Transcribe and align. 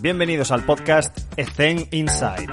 Bienvenidos 0.00 0.52
al 0.52 0.64
podcast 0.64 1.18
Ethen 1.36 1.88
Inside. 1.90 2.46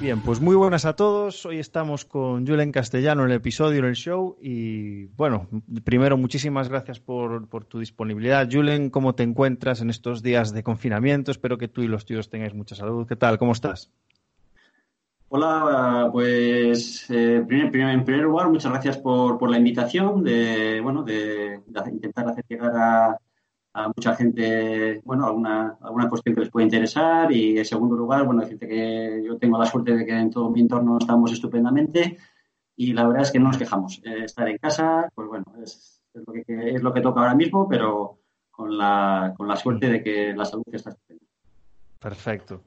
Bien, 0.00 0.20
pues 0.20 0.40
muy 0.40 0.54
buenas 0.54 0.84
a 0.84 0.94
todos. 0.94 1.44
Hoy 1.44 1.58
estamos 1.58 2.04
con 2.04 2.46
Julen 2.46 2.70
Castellano 2.70 3.24
en 3.24 3.30
el 3.30 3.36
episodio, 3.38 3.80
en 3.80 3.86
el 3.86 3.96
show. 3.96 4.36
Y 4.40 5.06
bueno, 5.06 5.48
primero, 5.82 6.16
muchísimas 6.16 6.68
gracias 6.68 7.00
por, 7.00 7.48
por, 7.48 7.64
tu 7.64 7.80
disponibilidad. 7.80 8.48
Julen, 8.48 8.90
¿cómo 8.90 9.16
te 9.16 9.24
encuentras 9.24 9.80
en 9.80 9.90
estos 9.90 10.22
días 10.22 10.52
de 10.52 10.62
confinamiento? 10.62 11.32
Espero 11.32 11.58
que 11.58 11.66
tú 11.66 11.82
y 11.82 11.88
los 11.88 12.04
tuyos 12.04 12.30
tengáis 12.30 12.54
mucha 12.54 12.76
salud. 12.76 13.08
¿Qué 13.08 13.16
tal? 13.16 13.38
¿Cómo 13.38 13.50
estás? 13.50 13.90
Hola, 15.28 16.08
pues 16.12 17.10
eh, 17.10 17.42
primer, 17.46 17.70
primer, 17.72 17.90
en 17.94 18.04
primer 18.04 18.22
lugar, 18.22 18.48
muchas 18.48 18.70
gracias 18.70 18.98
por, 18.98 19.38
por 19.38 19.50
la 19.50 19.58
invitación 19.58 20.22
de, 20.22 20.80
bueno, 20.80 21.02
de, 21.02 21.62
intentar 21.90 22.28
hacer 22.28 22.44
llegar 22.48 22.72
a, 22.76 23.18
mucha 23.94 24.14
gente, 24.14 25.02
bueno, 25.04 25.26
alguna, 25.26 25.76
alguna 25.82 26.08
cuestión 26.08 26.34
que 26.34 26.42
les 26.42 26.50
puede 26.50 26.64
interesar 26.64 27.30
y 27.30 27.58
en 27.58 27.64
segundo 27.64 27.94
lugar, 27.96 28.24
bueno, 28.24 28.40
decirte 28.40 28.68
que 28.68 29.22
yo 29.26 29.36
tengo 29.36 29.58
la 29.58 29.66
suerte 29.66 29.94
de 29.96 30.06
que 30.06 30.12
en 30.12 30.30
todo 30.30 30.48
mi 30.48 30.60
entorno 30.60 30.96
estamos 30.98 31.32
estupendamente 31.32 32.16
y 32.76 32.92
la 32.94 33.06
verdad 33.06 33.24
es 33.24 33.32
que 33.32 33.38
no 33.38 33.48
nos 33.48 33.58
quejamos. 33.58 34.00
Eh, 34.04 34.24
estar 34.24 34.48
en 34.48 34.58
casa, 34.58 35.10
pues 35.14 35.28
bueno, 35.28 35.44
es, 35.62 36.00
es, 36.14 36.22
lo 36.26 36.32
que, 36.32 36.44
es 36.46 36.82
lo 36.82 36.94
que 36.94 37.00
toca 37.02 37.20
ahora 37.20 37.34
mismo, 37.34 37.68
pero 37.68 38.20
con 38.50 38.78
la, 38.78 39.34
con 39.36 39.48
la 39.48 39.56
suerte 39.56 39.90
de 39.90 40.02
que 40.02 40.32
la 40.34 40.44
salud 40.44 40.62
está 40.72 40.90
estupenda. 40.90 41.24
Perfecto. 41.98 42.62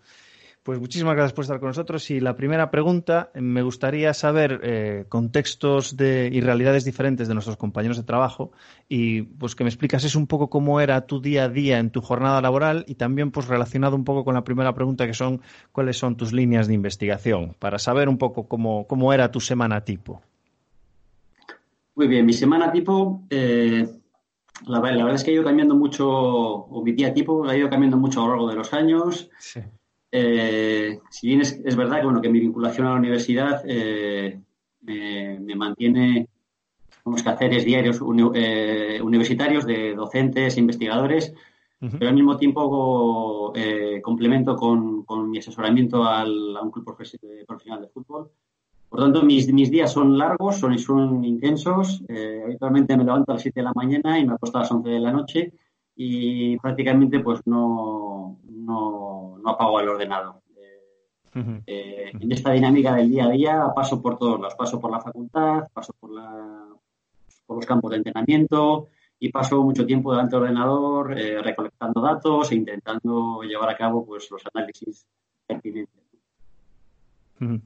Pues 0.70 0.80
muchísimas 0.80 1.16
gracias 1.16 1.34
por 1.34 1.46
estar 1.46 1.60
con 1.60 1.70
nosotros. 1.70 2.12
Y 2.12 2.20
la 2.20 2.36
primera 2.36 2.70
pregunta, 2.70 3.32
me 3.34 3.64
gustaría 3.64 4.14
saber 4.14 4.60
eh, 4.62 5.06
contextos 5.10 5.98
de, 5.98 6.30
y 6.32 6.42
realidades 6.42 6.86
diferentes 6.86 7.28
de 7.28 7.34
nuestros 7.34 7.58
compañeros 7.58 7.98
de 7.98 8.04
trabajo 8.04 8.52
y 8.88 9.24
pues 9.24 9.56
que 9.56 9.64
me 9.64 9.72
explicases 9.72 10.14
un 10.14 10.28
poco 10.28 10.52
cómo 10.52 10.80
era 10.80 11.08
tu 11.08 11.22
día 11.22 11.46
a 11.46 11.50
día 11.50 11.80
en 11.80 11.90
tu 11.90 12.02
jornada 12.02 12.40
laboral 12.40 12.86
y 12.88 12.94
también 12.94 13.32
pues 13.32 13.48
relacionado 13.48 13.96
un 13.96 14.04
poco 14.04 14.24
con 14.24 14.36
la 14.36 14.44
primera 14.44 14.76
pregunta 14.76 15.08
que 15.08 15.16
son 15.16 15.42
cuáles 15.72 15.98
son 15.98 16.18
tus 16.18 16.34
líneas 16.34 16.68
de 16.68 16.76
investigación 16.76 17.56
para 17.58 17.80
saber 17.80 18.08
un 18.08 18.20
poco 18.20 18.48
cómo, 18.48 18.86
cómo 18.86 19.12
era 19.12 19.32
tu 19.32 19.40
semana 19.40 19.84
tipo. 19.84 20.22
Muy 21.96 22.08
bien, 22.08 22.28
mi 22.28 22.34
semana 22.34 22.72
tipo, 22.72 23.24
eh, 23.32 23.90
la, 24.68 24.80
la, 24.80 25.04
verdad 25.04 25.16
es 25.16 25.24
que 25.24 25.32
ha 25.32 25.34
ido 25.34 25.44
cambiando 25.44 25.74
mucho, 25.74 26.08
o 26.08 26.84
mi 26.84 26.92
día 26.92 27.12
tipo 27.12 27.44
ha 27.46 27.58
ido 27.58 27.72
cambiando 27.72 27.98
mucho 27.98 28.22
a 28.22 28.26
lo 28.26 28.30
largo 28.30 28.50
de 28.50 28.56
los 28.56 28.72
años. 28.72 29.32
Sí. 29.40 29.62
Eh, 30.12 31.00
si 31.10 31.28
bien 31.28 31.42
es, 31.42 31.60
es, 31.64 31.76
verdad 31.76 31.98
que, 32.00 32.06
bueno, 32.06 32.22
que 32.22 32.30
mi 32.30 32.40
vinculación 32.40 32.88
a 32.88 32.92
la 32.92 32.98
universidad 32.98 33.62
eh, 33.66 34.40
me, 34.82 35.40
me, 35.40 35.56
mantiene 35.56 36.28
unos 37.04 37.22
quehaceres 37.22 37.64
diarios 37.64 38.02
uni, 38.02 38.24
eh, 38.34 39.00
universitarios 39.04 39.66
de 39.66 39.94
docentes 39.94 40.58
investigadores, 40.58 41.34
uh 41.82 41.86
-huh. 41.86 41.98
pero 41.98 42.10
al 42.10 42.16
mismo 42.16 42.38
tiempo 42.38 43.54
eh, 43.56 44.02
complemento 44.02 44.56
con, 44.56 45.04
con, 45.04 45.30
mi 45.30 45.38
asesoramiento 45.38 46.04
al, 46.04 46.58
a 46.58 46.62
un 46.62 46.72
club 46.72 46.86
profesional 46.86 47.82
de 47.82 47.90
fútbol. 47.90 48.32
Por 48.90 49.00
tanto, 49.02 49.22
mis, 49.22 49.54
mis 49.54 49.70
días 49.70 49.94
son 49.94 50.18
largos, 50.18 50.58
son, 50.58 50.78
son 50.80 51.24
intensos. 51.24 52.04
Eh, 52.08 52.42
habitualmente 52.44 52.98
me 52.98 53.04
levanto 53.04 53.32
a 53.32 53.36
las 53.36 53.44
7 53.44 53.60
de 53.60 53.64
la 53.64 53.74
mañana 53.76 54.18
y 54.18 54.26
me 54.26 54.34
acuesto 54.34 54.58
a 54.58 54.62
las 54.62 54.72
11 54.72 54.90
de 54.90 55.00
la 55.00 55.12
noche 55.12 55.54
y 56.02 56.58
prácticamente 56.60 57.20
pues 57.20 57.46
no, 57.46 58.40
no, 58.50 59.38
no 59.44 59.50
apago 59.50 59.82
el 59.82 59.90
ordenador. 59.90 60.36
Eh, 60.56 60.80
uh 61.36 61.40
-huh. 61.40 61.64
eh, 61.68 62.12
en 62.18 62.32
esta 62.32 62.54
dinámica 62.54 62.96
del 62.96 63.10
día 63.10 63.26
a 63.26 63.30
día 63.32 63.74
paso 63.76 64.02
por 64.02 64.18
todos 64.18 64.40
los, 64.40 64.56
paso 64.56 64.80
por 64.80 64.92
la 64.92 65.02
facultad, 65.02 65.68
paso 65.74 65.94
por, 66.00 66.12
la, 66.12 66.68
por 67.46 67.58
los 67.58 67.66
campos 67.66 67.92
de 67.92 67.98
entrenamiento 67.98 68.88
y 69.20 69.28
paso 69.30 69.62
mucho 69.62 69.86
tiempo 69.86 70.12
delante 70.12 70.38
del 70.38 70.44
ordenador 70.44 71.20
eh, 71.20 71.42
recolectando 71.42 72.00
datos 72.00 72.50
e 72.54 72.56
intentando 72.56 73.42
llevar 73.44 73.68
a 73.68 73.76
cabo 73.76 74.06
pues 74.06 74.32
los 74.32 74.42
análisis 74.54 75.06
pertinentes. 75.46 76.02
Uh 77.42 77.46
-huh. 77.46 77.62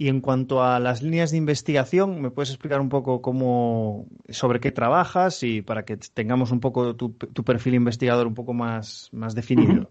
Y 0.00 0.08
en 0.08 0.22
cuanto 0.22 0.62
a 0.62 0.80
las 0.80 1.02
líneas 1.02 1.30
de 1.30 1.36
investigación, 1.36 2.22
¿me 2.22 2.30
puedes 2.30 2.48
explicar 2.48 2.80
un 2.80 2.88
poco 2.88 3.20
cómo, 3.20 4.06
sobre 4.30 4.58
qué 4.58 4.72
trabajas 4.72 5.42
y 5.42 5.60
para 5.60 5.84
que 5.84 5.98
tengamos 5.98 6.52
un 6.52 6.60
poco 6.60 6.96
tu, 6.96 7.10
tu 7.10 7.44
perfil 7.44 7.74
investigador 7.74 8.26
un 8.26 8.32
poco 8.32 8.54
más, 8.54 9.10
más 9.12 9.34
definido? 9.34 9.90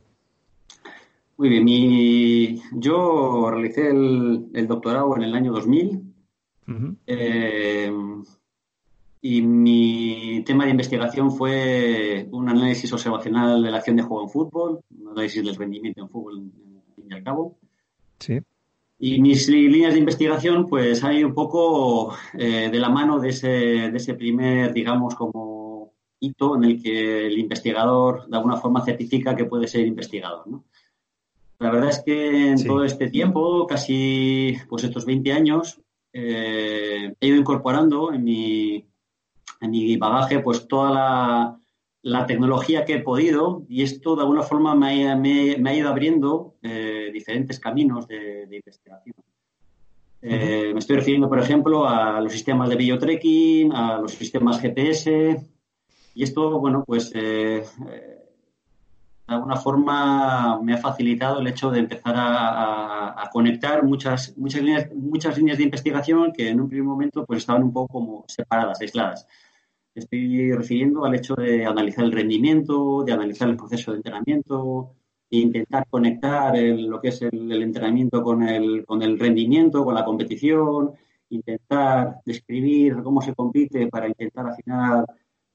Muy 1.37 1.49
bien, 1.49 1.63
mi, 1.63 2.59
yo 2.71 3.51
realicé 3.51 3.91
el, 3.91 4.47
el, 4.51 4.67
doctorado 4.67 5.15
en 5.15 5.21
el 5.21 5.35
año 5.35 5.51
2000 5.51 5.87
uh 5.89 6.71
-huh. 6.71 6.95
eh, 7.05 7.93
y 9.21 9.43
mi 9.43 10.43
tema 10.43 10.65
de 10.65 10.71
investigación 10.71 11.31
fue 11.31 12.27
un 12.31 12.49
análisis 12.49 12.91
observacional 12.91 13.61
de 13.61 13.69
la 13.69 13.77
acción 13.77 13.95
de 13.95 14.01
juego 14.01 14.23
en 14.23 14.29
fútbol, 14.29 14.79
un 14.99 15.09
análisis 15.09 15.45
del 15.45 15.55
rendimiento 15.55 16.01
en 16.01 16.09
fútbol, 16.09 16.39
en 16.39 16.93
fin 16.95 17.05
y 17.11 17.13
al 17.13 17.23
cabo. 17.23 17.59
Sí. 18.17 18.39
Y 19.01 19.21
mis 19.21 19.47
líneas 19.47 19.93
de 19.93 19.99
investigación, 19.99 20.65
pues, 20.67 21.03
han 21.03 21.15
ido 21.15 21.29
un 21.29 21.33
poco 21.33 22.13
eh, 22.33 22.69
de 22.69 22.79
la 22.79 22.89
mano 22.89 23.19
de 23.19 23.29
ese, 23.29 23.47
de 23.47 23.97
ese 23.97 24.13
primer, 24.13 24.73
digamos, 24.73 25.15
como 25.15 25.93
hito 26.19 26.57
en 26.57 26.65
el 26.65 26.83
que 26.83 27.27
el 27.27 27.37
investigador 27.39 28.27
de 28.27 28.35
alguna 28.35 28.57
forma 28.57 28.83
certifica 28.83 29.35
que 29.35 29.45
puede 29.45 29.67
ser 29.67 29.85
investigador, 29.85 30.47
¿no? 30.47 30.65
La 31.59 31.71
verdad 31.71 31.89
es 31.89 32.03
que 32.05 32.49
en 32.49 32.57
sí. 32.57 32.65
todo 32.65 32.83
este 32.83 33.09
tiempo, 33.09 33.67
casi 33.67 34.57
pues 34.69 34.83
estos 34.83 35.05
20 35.05 35.31
años, 35.33 35.81
eh, 36.13 37.13
he 37.19 37.27
ido 37.27 37.37
incorporando 37.37 38.13
en 38.13 38.23
mi, 38.23 38.85
en 39.59 39.71
mi 39.71 39.97
bagaje 39.97 40.39
pues 40.39 40.67
toda 40.67 40.91
la, 40.91 41.59
la, 42.01 42.25
tecnología 42.25 42.85
que 42.85 42.95
he 42.95 42.99
podido 43.01 43.63
y 43.67 43.83
esto 43.83 44.15
de 44.15 44.21
alguna 44.21 44.43
forma 44.43 44.75
me, 44.75 45.15
me, 45.15 45.57
me 45.57 45.69
ha 45.69 45.75
ido 45.75 45.89
abriendo 45.89 46.55
eh, 46.61 47.09
diferentes 47.13 47.59
caminos 47.59 48.07
de, 48.07 48.45
de 48.47 48.55
investigación. 48.55 49.15
Eh, 50.21 50.27
uh 50.27 50.69
-huh. 50.69 50.73
Me 50.73 50.79
estoy 50.79 50.97
refiriendo, 50.97 51.29
por 51.29 51.39
ejemplo, 51.39 51.87
a 51.87 52.19
los 52.21 52.31
sistemas 52.31 52.69
de 52.69 52.75
videotracking, 52.75 53.71
a 53.73 53.97
los 53.99 54.11
sistemas 54.13 54.59
GPS 54.59 55.39
y 56.13 56.23
esto, 56.23 56.59
bueno, 56.59 56.83
pues 56.85 57.11
eh, 57.15 57.63
de 59.29 59.35
alguna 59.35 59.55
forma 59.55 60.59
me 60.61 60.73
ha 60.73 60.77
facilitado 60.77 61.39
el 61.39 61.47
hecho 61.47 61.69
de 61.71 61.79
empezar 61.79 62.15
a, 62.15 62.49
a, 62.49 63.23
a, 63.23 63.29
conectar 63.29 63.83
muchas, 63.83 64.35
muchas, 64.37 64.61
líneas, 64.61 64.89
muchas 64.93 65.37
líneas 65.37 65.57
de 65.57 65.65
investigación 65.65 66.33
que 66.33 66.49
en 66.49 66.59
un 66.59 66.67
primer 66.67 66.87
momento 66.87 67.25
pues 67.25 67.39
estaban 67.39 67.63
un 67.63 67.71
poco 67.71 67.93
como 67.93 68.25
separadas, 68.27 68.81
aisladas. 68.81 69.27
Estoy 69.95 70.53
refiriendo 70.53 71.05
al 71.05 71.15
hecho 71.15 71.35
de 71.35 71.65
analizar 71.65 72.05
el 72.05 72.11
rendimiento, 72.11 73.03
de 73.03 73.13
analizar 73.13 73.49
el 73.49 73.57
proceso 73.57 73.91
de 73.91 73.97
entrenamiento, 73.97 74.95
e 75.31 75.37
intentar 75.37 75.85
conectar 75.89 76.57
lo 76.57 76.99
que 76.99 77.09
es 77.09 77.21
el, 77.21 77.61
entrenamiento 77.61 78.23
con 78.23 78.43
el, 78.43 78.85
con 78.85 79.03
el 79.03 79.19
rendimiento, 79.19 79.85
con 79.85 79.93
la 79.93 80.05
competición, 80.05 80.93
intentar 81.29 82.21
describir 82.25 83.03
cómo 83.03 83.21
se 83.21 83.35
compite 83.35 83.87
para 83.87 84.07
intentar 84.07 84.47
afinar 84.47 85.05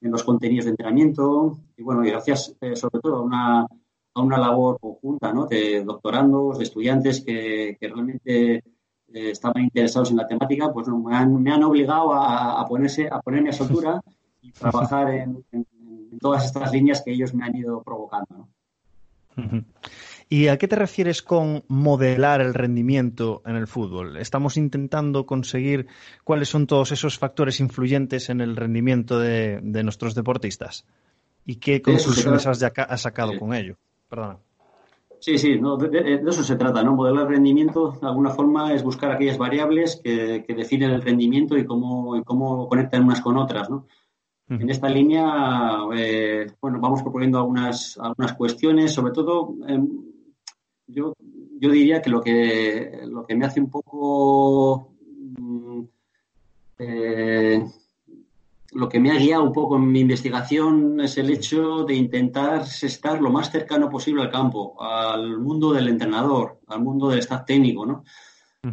en 0.01 0.11
los 0.11 0.23
contenidos 0.23 0.65
de 0.65 0.71
entrenamiento 0.71 1.57
y 1.75 1.83
bueno, 1.83 2.05
y 2.05 2.09
gracias 2.11 2.55
eh, 2.61 2.75
sobre 2.75 3.01
todo 3.01 3.17
a 3.17 3.21
una, 3.21 3.61
a 4.13 4.21
una 4.21 4.37
labor 4.37 4.79
conjunta 4.79 5.33
¿no? 5.33 5.45
de 5.45 5.83
doctorandos, 5.83 6.57
de 6.57 6.63
estudiantes 6.63 7.21
que, 7.21 7.75
que 7.79 7.87
realmente 7.87 8.55
eh, 8.55 8.63
estaban 9.13 9.63
interesados 9.63 10.11
en 10.11 10.17
la 10.17 10.27
temática, 10.27 10.71
pues 10.71 10.87
me, 10.87 11.15
han, 11.15 11.41
me, 11.41 11.51
han, 11.51 11.63
obligado 11.63 12.13
a, 12.13 12.65
ponerse, 12.67 13.09
a 13.11 13.19
ponerme 13.19 13.49
a 13.49 13.53
su 13.53 13.63
altura 13.63 14.01
trabajar 14.51 15.09
en, 15.09 15.43
en, 15.51 15.65
en, 16.11 16.19
todas 16.19 16.45
estas 16.45 16.71
líneas 16.71 17.01
que 17.03 17.11
ellos 17.11 17.33
me 17.33 17.45
han 17.45 17.55
ido 17.55 17.81
provocando. 17.83 18.27
¿no? 18.35 18.49
¿Y 20.27 20.47
a 20.47 20.57
qué 20.57 20.67
te 20.67 20.75
refieres 20.75 21.21
con 21.21 21.63
modelar 21.67 22.41
el 22.41 22.53
rendimiento 22.53 23.43
en 23.45 23.55
el 23.55 23.67
fútbol? 23.67 24.17
Estamos 24.17 24.57
intentando 24.57 25.25
conseguir 25.25 25.87
cuáles 26.23 26.49
son 26.49 26.65
todos 26.65 26.91
esos 26.91 27.19
factores 27.19 27.59
influyentes 27.59 28.29
en 28.29 28.41
el 28.41 28.55
rendimiento 28.55 29.19
de, 29.19 29.59
de 29.61 29.83
nuestros 29.83 30.15
deportistas. 30.15 30.85
¿Y 31.45 31.57
qué 31.57 31.81
conclusiones 31.81 32.47
has, 32.47 32.63
has, 32.63 33.01
sacado 33.01 33.33
sí. 33.33 33.37
con 33.37 33.53
ello? 33.53 33.75
Perdona. 34.09 34.37
Sí, 35.19 35.37
sí, 35.37 35.59
no, 35.59 35.77
de, 35.77 35.89
de, 35.89 36.21
eso 36.27 36.43
se 36.43 36.55
trata, 36.55 36.83
¿no? 36.83 36.95
Modelar 36.95 37.23
el 37.23 37.35
rendimiento, 37.35 37.97
de 38.01 38.07
alguna 38.07 38.31
forma, 38.31 38.73
es 38.73 38.83
buscar 38.83 39.11
aquellas 39.11 39.37
variables 39.37 40.01
que, 40.03 40.43
que 40.45 40.55
definen 40.55 40.91
el 40.91 41.01
rendimiento 41.03 41.55
y 41.55 41.65
cómo, 41.65 42.15
y 42.17 42.23
cómo 42.23 42.67
conectan 42.67 43.03
unas 43.03 43.21
con 43.21 43.37
otras, 43.37 43.69
¿no? 43.69 43.85
En 44.47 44.69
esta 44.69 44.87
línea, 44.87 45.79
eh, 45.95 46.45
bueno, 46.61 46.79
vamos 46.79 47.01
proponiendo 47.01 47.39
algunas, 47.39 47.97
algunas 47.97 48.33
cuestiones, 48.33 48.93
sobre 48.93 49.11
todo, 49.11 49.55
eh, 49.67 49.79
yo, 50.85 51.13
yo 51.59 51.71
diría 51.71 51.99
que 51.99 52.11
lo, 52.11 52.21
que 52.21 53.01
lo 53.05 53.25
que 53.25 53.35
me 53.35 53.45
hace 53.47 53.59
un 53.59 53.71
poco, 53.71 54.93
eh, 56.77 57.65
lo 58.73 58.87
que 58.87 58.99
me 58.99 59.11
ha 59.11 59.17
guiado 59.17 59.43
un 59.43 59.53
poco 59.53 59.77
en 59.77 59.91
mi 59.91 60.01
investigación 60.01 61.01
es 61.01 61.17
el 61.17 61.31
hecho 61.31 61.83
de 61.83 61.95
intentar 61.95 62.61
estar 62.61 63.19
lo 63.19 63.31
más 63.31 63.49
cercano 63.51 63.89
posible 63.89 64.21
al 64.21 64.31
campo, 64.31 64.79
al 64.79 65.39
mundo 65.39 65.73
del 65.73 65.87
entrenador, 65.87 66.59
al 66.67 66.83
mundo 66.83 67.09
del 67.09 67.19
staff 67.19 67.45
técnico, 67.45 67.83
¿no? 67.87 68.03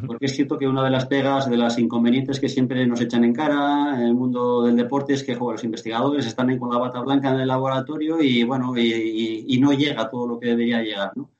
Porque 0.06 0.26
es 0.26 0.34
cierto 0.34 0.58
que 0.58 0.66
una 0.66 0.84
de 0.84 0.90
las 0.90 1.06
pegas, 1.06 1.50
de 1.50 1.56
las 1.56 1.78
inconvenientes 1.78 2.40
que 2.40 2.48
siempre 2.48 2.86
nos 2.86 3.00
echan 3.00 3.24
en 3.24 3.34
cara 3.34 3.94
en 3.94 4.06
el 4.06 4.14
mundo 4.14 4.62
del 4.62 4.76
deporte 4.76 5.12
es 5.12 5.22
que 5.22 5.34
los 5.34 5.64
investigadores 5.64 6.26
están 6.26 6.48
ahí 6.48 6.58
con 6.58 6.70
la 6.70 6.78
bata 6.78 7.00
blanca 7.00 7.30
en 7.30 7.40
el 7.40 7.48
laboratorio 7.48 8.22
y 8.22 8.42
bueno, 8.44 8.72
y, 8.76 9.58
no 9.60 9.72
llega 9.72 10.08
todo 10.08 10.26
lo 10.26 10.40
que 10.40 10.48
debería 10.48 10.82
llegar, 10.82 11.12
¿no? 11.14 11.30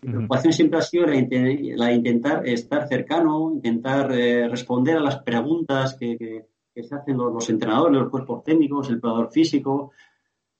Mi 0.00 0.10
preocupación 0.10 0.52
siempre 0.52 0.78
ha 0.78 0.82
sido 0.82 1.06
la, 1.06 1.86
de 1.86 1.94
intentar 1.94 2.46
estar 2.46 2.86
cercano, 2.86 3.50
intentar 3.52 4.12
eh, 4.12 4.48
responder 4.48 4.96
a 4.96 5.00
las 5.00 5.18
preguntas 5.22 5.96
que, 5.98 6.46
se 6.74 6.94
hacen 6.94 7.16
los, 7.16 7.50
entrenadores, 7.50 8.00
los 8.00 8.10
cuerpos 8.10 8.44
técnicos, 8.44 8.88
el 8.88 9.00
preparador 9.00 9.32
físico, 9.32 9.90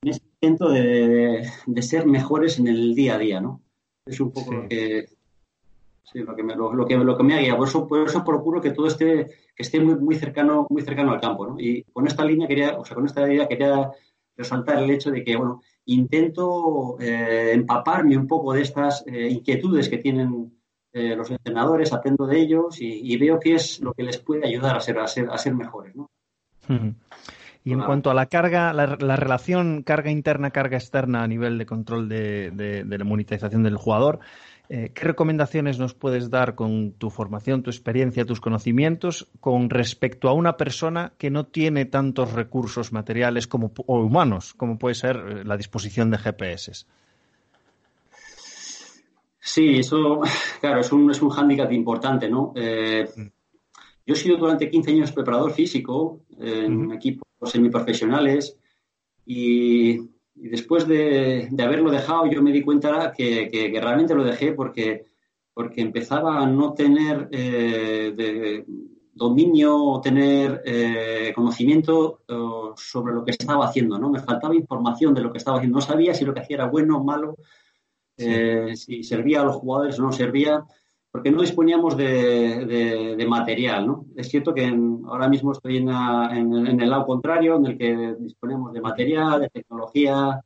en 0.03 0.11
ese 0.11 0.23
intento 0.25 0.71
de, 0.71 1.49
ser 1.81 2.07
mejores 2.07 2.59
en 2.59 2.67
el 2.67 2.95
día 2.97 3.15
a 3.15 3.19
día, 3.19 3.41
¿no? 3.41 3.63
Es 4.05 4.19
un 4.19 4.33
poco 4.33 4.55
lo 4.55 4.69
que 4.69 5.18
Sí, 6.13 6.21
lo 6.21 6.35
que 6.35 6.43
me, 6.43 6.57
lo, 6.57 6.87
que, 6.87 6.97
lo 6.97 7.17
que 7.17 7.23
me 7.23 7.35
ha 7.35 7.41
guiado. 7.41 7.59
Por 7.59 7.69
eso, 7.69 7.87
por 7.87 8.07
eso 8.07 8.25
procuro 8.25 8.61
que 8.61 8.71
todo 8.71 8.87
esté, 8.87 9.27
que 9.55 9.63
esté 9.63 9.79
muy, 9.79 9.97
muy 9.97 10.15
cercano, 10.15 10.67
muy 10.71 10.83
cercano 10.83 11.13
al 11.13 11.21
campo, 11.21 11.47
¿no? 11.47 11.61
Y 11.61 11.83
con 11.93 12.07
esta 12.07 12.25
línea 12.25 12.49
quería, 12.49 12.79
o 12.79 12.85
sea, 12.85 12.95
con 12.95 13.05
esta 13.05 13.31
idea 13.31 13.47
quería 13.47 13.91
resaltar 14.35 14.83
el 14.83 14.91
hecho 14.91 15.11
de 15.11 15.23
que, 15.23 15.37
bueno, 15.37 15.61
intento 15.85 16.97
eh, 17.01 17.51
empaparme 17.53 18.17
un 18.17 18.27
poco 18.27 18.55
de 18.55 18.63
estas 18.63 19.05
eh, 19.07 19.29
inquietudes 19.29 19.89
que 19.89 19.99
tienen 19.99 20.59
eh, 20.93 21.15
los 21.15 21.31
entrenadores, 21.31 21.93
aprendo 21.93 22.27
de 22.27 22.41
ellos 22.41 22.81
y, 22.81 23.17
veo 23.19 23.39
qué 23.39 23.57
es 23.57 23.81
lo 23.81 23.93
que 23.93 24.05
les 24.05 24.19
puede 24.19 24.47
ayudar 24.47 24.77
a 24.77 24.81
ser, 24.81 24.99
a 24.99 25.07
ser, 25.07 25.29
a 25.31 25.37
ser 25.37 25.55
mejores, 25.55 25.95
¿no? 25.95 26.09
Y 27.65 27.73
en 27.73 27.81
cuanto 27.81 28.11
a 28.11 28.15
la 28.15 28.27
carga, 28.27 28.73
la, 28.73 28.87
relación 28.87 29.83
carga 29.83 30.11
interna, 30.11 30.51
carga 30.51 30.79
externa 30.79 31.23
a 31.23 31.29
nivel 31.29 31.59
de 31.59 31.67
control 31.67 32.09
de, 32.09 32.51
de 32.51 32.99
la 32.99 33.05
monetización 33.05 33.63
del 33.63 33.77
jugador, 33.77 34.21
eh, 34.71 34.93
¿Qué 34.95 35.05
recomendaciones 35.05 35.79
nos 35.79 35.95
puedes 35.95 36.29
dar 36.29 36.55
con 36.55 36.93
tu 36.93 37.09
formación, 37.09 37.63
tu 37.63 37.71
experiencia, 37.71 38.27
tus 38.27 38.41
conocimientos 38.41 39.27
con 39.41 39.71
respecto 39.71 40.29
a 40.29 40.35
una 40.35 40.59
persona 40.59 41.15
que 41.17 41.31
no 41.31 41.47
tiene 41.47 41.87
tantos 41.87 42.35
recursos 42.35 42.93
materiales 42.93 43.47
como, 43.47 43.73
o 43.87 44.01
humanos 44.01 44.53
como 44.53 44.79
puede 44.79 44.95
ser 44.95 45.17
eh, 45.17 45.45
la 45.45 45.57
disposición 45.57 46.11
de 46.11 46.19
GPS? 46.19 46.85
Sí, 49.41 49.79
eso, 49.79 50.21
claro, 50.61 50.81
es 50.81 50.93
un, 50.93 51.11
es 51.11 51.23
un 51.23 51.31
hándicap 51.31 51.73
importante, 51.73 52.29
¿no? 52.29 52.53
Eh, 52.55 53.09
yo 54.07 54.15
he 54.15 54.17
sido 54.17 54.37
durante 54.37 54.69
15 54.69 54.91
años 54.91 55.13
preparador 55.13 55.53
físico 55.53 56.21
en 56.39 56.93
equipos 56.93 57.27
semiprofesionales 57.43 58.57
y 59.25 59.99
y 60.41 60.49
después 60.49 60.87
de, 60.87 61.49
haberlo 61.59 61.91
dejado, 61.91 62.27
yo 62.27 62.43
me 62.43 62.53
di 62.53 62.63
cuenta 62.63 63.13
que, 63.17 63.49
que, 63.49 63.81
realmente 63.81 64.15
lo 64.15 64.25
dejé 64.25 64.53
porque, 64.53 65.07
porque 65.53 65.81
empezaba 65.81 66.41
a 66.41 66.47
no 66.47 66.75
tener 66.75 67.29
eh, 67.33 68.65
dominio 69.13 69.77
o 69.77 70.01
tener 70.01 70.63
eh, 70.65 71.33
conocimiento 71.35 72.21
eh, 72.29 72.35
sobre 72.77 73.15
lo 73.15 73.25
que 73.25 73.33
estaba 73.33 73.67
haciendo, 73.67 73.99
¿no? 73.99 74.11
Me 74.11 74.21
faltaba 74.21 74.55
información 74.55 75.15
de 75.15 75.23
lo 75.23 75.33
que 75.33 75.39
estaba 75.39 75.59
haciendo. 75.59 75.79
No 75.79 75.83
sabía 75.85 76.15
si 76.15 76.25
lo 76.25 76.33
que 76.33 76.41
hacía 76.41 76.57
era 76.57 76.67
bueno 76.67 76.99
o 76.99 77.05
malo, 77.05 77.37
si 78.17 79.05
servía 79.05 79.43
a 79.43 79.45
los 79.45 79.57
jugadores 79.57 79.99
o 79.99 80.03
no 80.03 80.13
servía, 80.13 80.65
porque 81.11 81.31
no 81.31 81.41
disponíamos 81.41 81.97
de, 81.97 83.27
material, 83.29 83.87
¿no? 83.87 84.07
Es 84.17 84.29
cierto 84.29 84.55
que 84.55 84.67
ahora 85.07 85.29
mismo 85.29 85.53
estoy 85.53 85.79
en, 85.79 85.89
el 85.89 86.91
lado 86.91 87.07
contrario, 87.07 87.57
en 87.57 87.67
el 87.67 87.79
que 87.79 88.17
disponemos 88.19 88.73
de 88.73 88.81
material, 88.81 89.41
de 89.41 89.49
tecnología, 89.49 90.41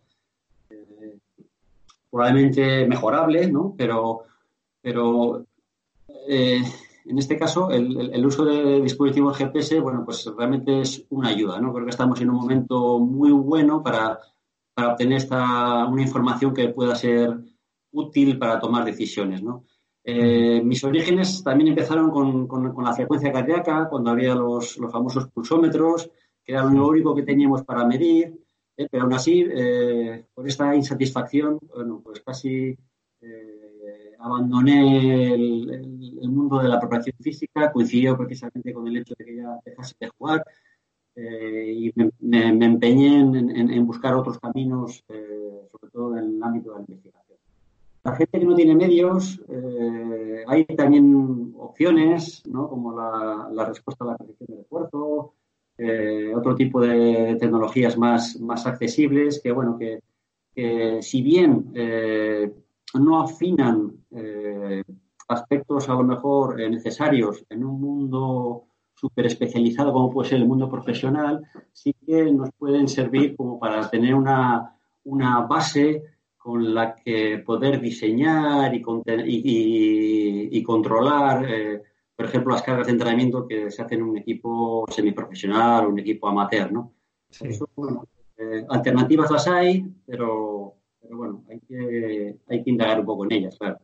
eh, 0.71 1.19
probablemente 2.11 2.87
mejorable, 2.87 3.51
¿no? 3.51 3.75
Pero, 3.77 4.23
pero 4.81 5.45
eh, 6.29 6.63
en 7.05 7.19
este 7.19 7.37
caso, 7.37 7.71
el, 7.71 8.25
uso 8.25 8.45
de 8.45 8.81
dispositivos 8.81 9.37
GPS, 9.37 9.81
bueno, 9.81 10.05
pues 10.05 10.31
realmente 10.37 10.81
es 10.81 11.05
una 11.11 11.31
ayuda, 11.31 11.61
¿no? 11.61 11.73
Creo 11.73 11.85
que 11.85 11.91
estamos 11.91 12.21
en 12.21 12.31
un 12.31 12.37
momento 12.37 13.01
muy 13.01 13.33
bueno 13.33 13.83
para, 13.83 14.21
para 14.75 14.93
obtener 14.93 15.19
esta, 15.19 15.85
una 15.87 16.03
información 16.03 16.55
que 16.55 16.69
pueda 16.69 16.95
ser 16.95 17.37
útil 17.91 18.39
para 18.39 18.61
tomar 18.61 18.85
decisiones, 18.85 19.43
¿no? 19.43 19.65
Eh, 20.05 20.61
mis 20.65 20.83
orígenes 20.83 21.45
también 21.45 21.69
empezaron 21.69 22.11
con, 22.11 22.85
la 22.85 22.93
frecuencia 22.93 23.33
cardíaca, 23.33 23.89
cuando 23.89 24.11
había 24.11 24.35
los, 24.35 24.77
famosos 24.91 25.29
pulsómetros, 25.29 26.11
que 26.45 26.53
era 26.53 26.65
lo 26.65 26.89
único 26.89 27.15
que 27.15 27.23
teníamos 27.23 27.63
para 27.63 27.87
medir, 27.87 28.37
eh, 28.77 28.89
pero 28.91 29.05
aún 29.05 29.13
así, 29.13 29.47
eh, 29.49 30.27
por 30.35 30.49
esta 30.49 30.75
insatisfacción, 30.75 31.59
bueno, 31.75 32.01
pues 32.03 32.21
casi 32.21 32.77
abandoné 34.19 35.35
el, 35.35 36.29
mundo 36.29 36.59
de 36.61 36.69
la 36.69 36.81
preparación 36.81 37.17
física, 37.21 37.71
coincidió 37.73 38.17
precisamente 38.17 38.73
con 38.73 38.87
el 38.89 38.97
hecho 38.97 39.15
de 39.19 39.25
que 39.25 39.37
ya 39.37 39.59
dejase 39.65 39.95
de 40.01 40.09
jugar 40.09 40.45
y 41.15 41.93
me, 42.21 42.49
empeñé 42.49 43.21
en, 43.21 43.87
buscar 43.87 44.15
otros 44.15 44.39
caminos, 44.39 45.05
sobre 45.07 45.91
todo 45.93 46.17
en 46.17 46.25
el 46.25 46.43
ámbito 46.43 46.71
de 46.71 46.77
la 46.77 46.81
investigación. 46.81 47.22
La 48.05 48.17
gente 48.17 48.41
que 48.41 48.45
no 48.45 48.57
tiene 48.57 48.75
medios, 48.75 49.41
eh, 49.49 50.45
hay 50.49 50.65
también 50.65 51.55
opciones, 51.57 52.43
¿no? 52.47 52.69
como 52.69 52.93
la, 52.97 53.65
respuesta 53.65 54.05
a 54.05 54.09
la 54.09 54.17
corrección 54.17 54.49
del 54.49 54.61
esfuerzo, 54.61 55.35
eh, 55.79 56.33
otro 56.35 56.57
tipo 56.57 56.81
de 56.81 57.37
tecnologías 57.39 57.97
más, 57.97 58.41
más 58.41 58.67
accesibles 58.67 59.41
que, 59.41 59.53
bueno, 59.53 59.79
que, 59.79 60.01
si 61.01 61.23
bien 61.23 61.71
eh, 61.75 62.53
no 62.95 63.23
afinan 63.23 64.05
aspectos 65.29 65.89
a 65.89 65.95
lo 65.95 66.03
mejor 66.03 66.57
necesarios 66.59 67.47
en 67.49 67.65
un 67.65 67.81
mundo 67.81 68.65
súper 68.93 69.27
especializado 69.27 69.93
como 69.95 70.11
puede 70.11 70.29
ser 70.29 70.39
el 70.39 70.47
mundo 70.47 70.69
profesional, 70.69 71.43
sí 71.73 71.95
que 72.07 72.31
nos 72.33 72.51
pueden 72.59 72.87
servir 72.87 73.35
como 73.35 73.59
para 73.59 73.89
tener 73.89 74.15
una, 74.15 74.77
una 75.05 75.41
base 75.47 76.12
con 76.43 76.75
la 76.75 76.97
que 76.97 77.39
poder 77.39 77.81
diseñar 77.81 78.75
y, 78.75 78.83
y, 80.51 80.63
controlar, 80.65 81.47
eh, 81.49 81.83
por 82.17 82.27
ejemplo, 82.27 82.53
las 82.53 82.63
cargas 82.63 82.87
de 82.87 82.95
entrenamiento 82.95 83.47
que 83.47 83.71
se 83.71 83.81
hacen 83.81 84.01
en 84.01 84.05
un 84.07 84.19
equipo 84.19 84.85
semiprofesional 84.91 85.87
o 85.87 85.91
un 85.91 86.01
equipo 86.01 86.29
amateur, 86.29 86.73
¿no? 86.73 86.95
Eh, 87.41 88.67
alternativas 88.69 89.31
las 89.31 89.47
hay, 89.47 89.87
pero, 90.05 90.75
bueno, 91.11 91.45
hay 91.49 91.61
que, 91.61 92.37
hay 92.49 92.63
que 92.65 92.71
indagar 92.71 92.99
un 92.99 93.07
poco 93.07 93.25
en 93.25 93.33
ellas, 93.33 93.57
claro. 93.57 93.79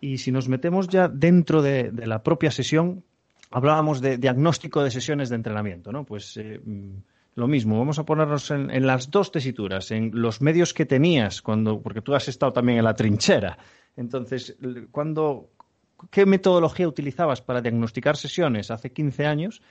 Y 0.00 0.18
si 0.18 0.32
nos 0.32 0.48
metemos 0.48 0.88
ya 0.88 1.08
dentro 1.08 1.62
de, 1.62 1.92
la 1.92 2.22
propia 2.22 2.50
sesión, 2.50 3.04
hablábamos 3.50 4.02
de 4.02 4.18
diagnóstico 4.18 4.82
de 4.82 4.90
sesiones 4.90 5.30
de 5.30 5.36
entrenamiento, 5.36 5.92
¿no? 5.92 6.04
Pues 6.04 6.36
eh, 6.36 6.60
lo 7.36 7.46
mismo, 7.46 7.78
vamos 7.78 7.98
a 7.98 8.04
ponernos 8.04 8.50
en, 8.50 8.86
las 8.86 9.10
dos 9.10 9.30
tesituras, 9.30 9.90
en 9.90 10.10
los 10.14 10.40
medios 10.40 10.72
que 10.72 10.86
tenías, 10.86 11.42
cuando, 11.42 11.80
porque 11.80 12.00
tú 12.00 12.14
has 12.14 12.28
estado 12.28 12.52
también 12.52 12.78
en 12.78 12.84
la 12.84 12.94
trinchera. 12.94 13.58
Entonces, 13.94 14.56
cuando, 14.90 15.50
¿qué 16.10 16.24
metodología 16.24 16.88
utilizabas 16.88 17.42
para 17.42 17.60
diagnosticar 17.60 18.16
sesiones 18.16 18.70
hace 18.70 18.90
15 18.90 19.26
años? 19.26 19.62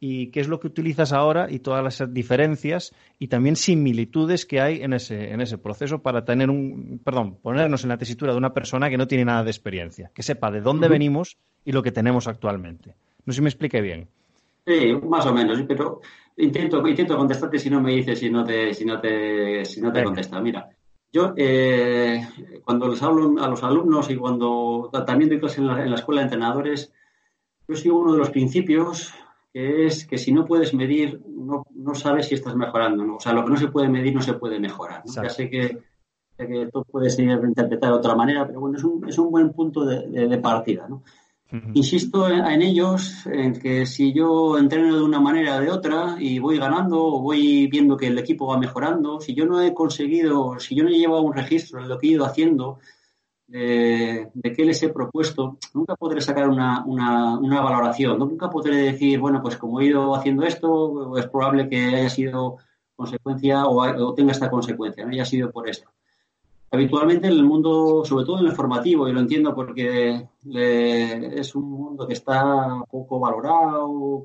y 0.00 0.26
qué 0.32 0.40
es 0.40 0.48
lo 0.48 0.60
que 0.60 0.66
utilizas 0.66 1.12
ahora 1.12 1.50
y 1.50 1.60
todas 1.60 1.82
las 1.82 2.12
diferencias 2.12 2.92
y 3.18 3.28
también 3.28 3.56
similitudes 3.56 4.44
que 4.44 4.60
hay 4.60 4.82
en 4.82 4.92
ese, 4.92 5.32
en 5.32 5.40
ese 5.40 5.56
proceso 5.56 6.02
para 6.02 6.24
tener 6.24 6.50
un, 6.50 7.00
perdón, 7.02 7.36
ponernos 7.36 7.84
en 7.84 7.88
la 7.88 7.96
tesitura 7.96 8.32
de 8.32 8.38
una 8.38 8.52
persona 8.52 8.90
que 8.90 8.98
no 8.98 9.06
tiene 9.06 9.24
nada 9.24 9.44
de 9.44 9.50
experiencia, 9.50 10.10
que 10.12 10.22
sepa 10.22 10.50
de 10.50 10.60
dónde 10.60 10.88
venimos 10.88 11.38
y 11.64 11.72
lo 11.72 11.82
que 11.82 11.92
tenemos 11.92 12.28
actualmente. 12.28 12.96
No 13.24 13.32
sé 13.32 13.36
si 13.36 13.42
me 13.42 13.48
explique 13.48 13.80
bien. 13.80 14.08
Sí, 14.66 14.94
más 15.08 15.24
o 15.26 15.32
menos, 15.32 15.62
pero 15.68 16.00
intento, 16.36 16.86
intento 16.86 17.16
contestarte 17.16 17.58
si 17.58 17.70
no 17.70 17.80
me 17.80 17.92
dices 17.92 18.18
si 18.18 18.30
no 18.30 18.44
te, 18.44 18.74
si 18.74 18.84
no 18.84 19.00
te, 19.00 19.64
si 19.64 19.80
no 19.80 19.92
te 19.92 20.04
contesta. 20.04 20.40
Mira, 20.40 20.68
yo 21.12 21.32
eh, 21.36 22.26
cuando 22.64 22.88
les 22.88 23.02
hablo 23.02 23.40
a 23.42 23.48
los 23.48 23.62
alumnos 23.62 24.10
y 24.10 24.16
cuando 24.16 24.90
también 25.06 25.30
doy 25.30 25.40
clases 25.40 25.58
en 25.58 25.68
la, 25.68 25.82
en 25.82 25.90
la 25.90 25.96
escuela 25.96 26.20
de 26.20 26.26
entrenadores, 26.26 26.92
yo 27.68 27.76
sigo 27.76 27.98
uno 28.00 28.12
de 28.12 28.18
los 28.18 28.30
principios 28.30 29.14
que 29.52 29.86
es 29.86 30.04
que 30.04 30.18
si 30.18 30.32
no 30.32 30.44
puedes 30.44 30.74
medir, 30.74 31.22
no, 31.28 31.64
no 31.72 31.94
sabes 31.94 32.26
si 32.26 32.34
estás 32.34 32.56
mejorando. 32.56 33.04
¿no? 33.04 33.16
O 33.16 33.20
sea, 33.20 33.32
lo 33.32 33.44
que 33.44 33.52
no 33.52 33.56
se 33.56 33.68
puede 33.68 33.88
medir 33.88 34.12
no 34.12 34.20
se 34.20 34.34
puede 34.34 34.58
mejorar. 34.58 35.04
Ya 35.06 35.28
sé 35.30 35.48
que, 35.48 35.78
que 36.36 36.62
esto 36.62 36.84
puede 36.84 37.08
ser 37.08 37.26
interpretado 37.26 37.92
de 37.92 37.98
otra 38.00 38.16
manera, 38.16 38.44
pero 38.44 38.58
bueno, 38.58 38.76
es 38.76 38.82
un, 38.82 39.08
es 39.08 39.16
un 39.16 39.30
buen 39.30 39.52
punto 39.52 39.84
de, 39.84 40.08
de, 40.08 40.26
de 40.26 40.38
partida. 40.38 40.88
¿no? 40.88 41.04
Insisto 41.74 42.28
en, 42.28 42.62
ellos, 42.62 43.26
en 43.26 43.52
que 43.52 43.86
si 43.86 44.12
yo 44.12 44.58
entreno 44.58 44.96
de 44.96 45.02
una 45.02 45.20
manera 45.20 45.56
o 45.56 45.60
de 45.60 45.70
otra 45.70 46.16
y 46.18 46.40
voy 46.40 46.58
ganando 46.58 47.04
o 47.04 47.20
voy 47.20 47.68
viendo 47.68 47.96
que 47.96 48.08
el 48.08 48.18
equipo 48.18 48.48
va 48.48 48.58
mejorando, 48.58 49.20
si 49.20 49.34
yo 49.34 49.46
no 49.46 49.62
he 49.62 49.72
conseguido, 49.72 50.58
si 50.58 50.74
yo 50.74 50.82
no 50.82 50.90
he 50.90 50.98
llevado 50.98 51.22
un 51.22 51.32
registro 51.32 51.80
de 51.80 51.88
lo 51.88 51.98
que 51.98 52.08
he 52.08 52.10
ido 52.10 52.24
haciendo, 52.24 52.80
de 53.46 54.52
qué 54.56 54.64
les 54.64 54.82
he 54.82 54.88
propuesto, 54.88 55.58
nunca 55.74 55.94
podré 55.96 56.20
sacar 56.20 56.48
una, 56.48 56.82
valoración, 57.38 58.18
nunca 58.18 58.50
podré 58.50 58.76
decir, 58.76 59.18
bueno, 59.20 59.40
pues 59.42 59.56
como 59.56 59.80
he 59.80 59.86
ido 59.86 60.14
haciendo 60.14 60.44
esto, 60.44 61.16
es 61.16 61.26
probable 61.28 61.68
que 61.68 61.76
haya 61.84 62.10
sido 62.10 62.56
consecuencia 62.96 63.66
o, 63.66 64.14
tenga 64.14 64.32
esta 64.32 64.50
consecuencia, 64.50 65.04
no 65.04 65.12
haya 65.12 65.24
sido 65.24 65.50
por 65.50 65.68
esto. 65.68 65.90
Habitualmente 66.74 67.26
en 67.26 67.32
el 67.34 67.44
mundo, 67.44 68.04
sobre 68.04 68.24
todo 68.24 68.40
en 68.40 68.46
el 68.46 68.52
formativo, 68.52 69.08
y 69.08 69.12
lo 69.12 69.20
entiendo 69.20 69.54
porque 69.54 70.28
es 70.44 71.54
un 71.54 71.70
mundo 71.70 72.06
que 72.06 72.14
está 72.14 72.82
poco 72.90 73.18
valorado, 73.20 74.24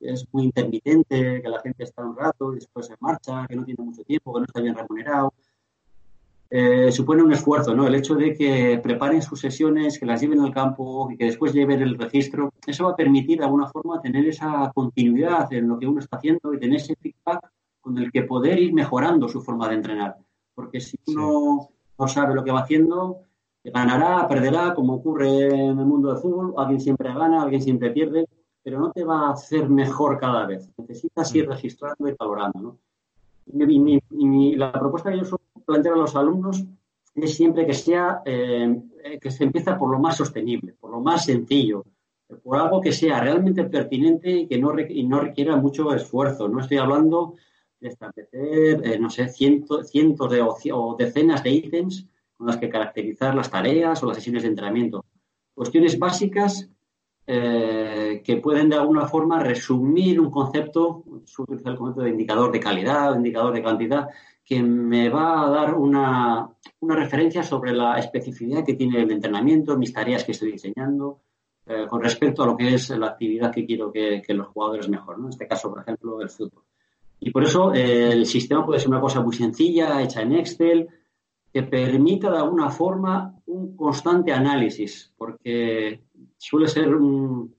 es 0.00 0.26
muy 0.32 0.44
intermitente, 0.44 1.42
que 1.42 1.48
la 1.48 1.60
gente 1.60 1.84
está 1.84 2.04
un 2.04 2.16
rato 2.16 2.52
y 2.52 2.56
después 2.56 2.86
se 2.86 2.94
marcha, 3.00 3.46
que 3.48 3.56
no 3.56 3.64
tiene 3.64 3.84
mucho 3.84 4.02
tiempo, 4.04 4.32
que 4.32 4.40
no 4.40 4.46
está 4.46 4.60
bien 4.60 4.74
remunerado. 4.74 5.32
Eh, 6.50 6.90
supone 6.92 7.22
un 7.22 7.32
esfuerzo, 7.32 7.74
¿no? 7.74 7.86
El 7.86 7.94
hecho 7.94 8.14
de 8.14 8.32
que 8.32 8.80
preparen 8.82 9.20
sus 9.20 9.40
sesiones, 9.40 9.98
que 9.98 10.06
las 10.06 10.20
lleven 10.20 10.40
al 10.40 10.54
campo 10.54 11.10
y 11.10 11.16
que 11.18 11.26
después 11.26 11.52
lleven 11.52 11.82
el 11.82 11.98
registro, 11.98 12.54
eso 12.66 12.84
va 12.84 12.92
a 12.92 12.96
permitir 12.96 13.38
de 13.38 13.44
alguna 13.44 13.66
forma 13.66 14.00
tener 14.00 14.26
esa 14.26 14.72
continuidad 14.74 15.52
en 15.52 15.68
lo 15.68 15.78
que 15.78 15.86
uno 15.86 16.00
está 16.00 16.16
haciendo 16.16 16.54
y 16.54 16.58
tener 16.58 16.76
ese 16.76 16.96
feedback 16.96 17.50
con 17.82 17.98
el 17.98 18.10
que 18.10 18.22
poder 18.22 18.58
ir 18.58 18.72
mejorando 18.72 19.28
su 19.28 19.42
forma 19.42 19.68
de 19.68 19.74
entrenar. 19.74 20.16
Porque 20.58 20.80
si 20.80 20.98
uno 21.06 21.68
no 21.96 22.08
sabe 22.08 22.34
lo 22.34 22.42
que 22.42 22.50
va 22.50 22.62
haciendo, 22.62 23.20
ganará, 23.62 24.26
perderá, 24.26 24.74
como 24.74 24.94
ocurre 24.94 25.46
en 25.46 25.78
el 25.78 25.86
mundo 25.86 26.08
del 26.08 26.18
fútbol, 26.18 26.52
alguien 26.56 26.80
siempre 26.80 27.14
gana, 27.14 27.42
alguien 27.42 27.62
siempre 27.62 27.92
pierde, 27.92 28.26
pero 28.60 28.80
no 28.80 28.90
te 28.90 29.04
va 29.04 29.28
a 29.28 29.32
hacer 29.34 29.68
mejor 29.68 30.18
cada 30.18 30.46
vez. 30.46 30.68
Necesitas 30.76 31.32
ir 31.36 31.46
mm. 31.46 31.50
registrando 31.52 32.08
y 32.08 32.14
valorando, 32.18 32.60
¿no? 32.60 32.78
Y, 33.46 34.56
la 34.56 34.72
propuesta 34.72 35.12
que 35.12 35.18
yo 35.18 35.24
suelo 35.24 35.44
plantear 35.64 35.94
a 35.94 35.98
los 35.98 36.16
alumnos 36.16 36.64
es 37.14 37.34
siempre 37.36 37.64
que 37.64 37.74
sea 37.74 38.22
eh, 38.24 38.82
que 39.20 39.30
se 39.30 39.44
empieza 39.44 39.78
por 39.78 39.92
lo 39.92 40.00
más 40.00 40.16
sostenible, 40.16 40.72
por 40.72 40.90
lo 40.90 41.00
más 41.00 41.24
sencillo, 41.24 41.84
por 42.42 42.58
algo 42.58 42.80
que 42.80 42.90
sea 42.90 43.20
realmente 43.20 43.62
pertinente 43.62 44.28
y 44.28 44.48
que 44.48 44.58
no, 44.58 44.76
y 44.76 45.04
no 45.04 45.20
requiera 45.20 45.54
mucho 45.54 45.94
esfuerzo. 45.94 46.48
No 46.48 46.58
estoy 46.58 46.78
hablando 46.78 47.34
establecer, 47.80 48.86
eh, 48.86 48.98
no 48.98 49.10
sé, 49.10 49.28
cientos, 49.28 49.90
cientos 49.90 50.30
de, 50.30 50.42
o 50.72 50.96
decenas 50.98 51.42
de 51.42 51.50
ítems 51.50 52.06
con 52.36 52.46
las 52.46 52.56
que 52.56 52.68
caracterizar 52.68 53.34
las 53.34 53.50
tareas 53.50 54.02
o 54.02 54.06
las 54.06 54.16
sesiones 54.16 54.42
de 54.42 54.48
entrenamiento. 54.48 55.04
Cuestiones 55.54 55.98
básicas 55.98 56.68
eh, 57.30 58.22
que 58.24 58.38
pueden 58.38 58.70
de 58.70 58.76
alguna 58.76 59.06
forma 59.06 59.38
resumir 59.38 60.18
un 60.18 60.30
concepto, 60.30 61.04
el 61.64 61.76
concepto 61.76 62.00
de 62.00 62.08
indicador 62.10 62.50
de 62.50 62.58
calidad, 62.58 63.14
indicador 63.14 63.52
de 63.52 63.62
cantidad, 63.62 64.08
que 64.42 64.62
me 64.62 65.10
va 65.10 65.46
a 65.46 65.50
dar 65.50 65.74
una, 65.74 66.48
referencia 66.80 67.42
sobre 67.42 67.72
la 67.72 67.98
especificidad 67.98 68.64
que 68.64 68.72
tiene 68.72 69.02
el 69.02 69.10
entrenamiento, 69.10 69.76
mis 69.76 69.92
tareas 69.92 70.24
que 70.24 70.32
estoy 70.32 70.52
diseñando, 70.52 71.20
eh, 71.66 71.86
con 71.86 72.02
respecto 72.02 72.42
a 72.42 72.46
lo 72.46 72.56
que 72.56 72.72
es 72.72 72.88
la 72.90 73.08
actividad 73.08 73.52
que 73.52 73.66
quiero 73.66 73.92
que, 73.92 74.22
los 74.28 74.46
jugadores 74.46 74.88
mejoren. 74.88 75.24
En 75.24 75.28
este 75.28 75.46
caso, 75.46 75.68
por 75.68 75.82
ejemplo, 75.82 76.22
el 76.22 76.30
fútbol. 76.30 76.64
Y 77.20 77.30
por 77.30 77.44
eso 77.44 77.74
eh, 77.74 78.12
el 78.12 78.26
sistema 78.26 78.64
puede 78.64 78.80
ser 78.80 78.88
una 78.88 79.00
cosa 79.00 79.20
muy 79.20 79.34
sencilla, 79.34 80.00
hecha 80.02 80.22
en 80.22 80.32
Excel, 80.34 80.88
que 81.52 81.62
permita 81.62 82.30
de 82.30 82.38
alguna 82.38 82.70
forma 82.70 83.34
un 83.46 83.76
constante 83.76 84.32
análisis, 84.32 85.12
porque 85.16 86.02
suele 86.36 86.68
ser 86.68 86.94
un, 86.94 87.54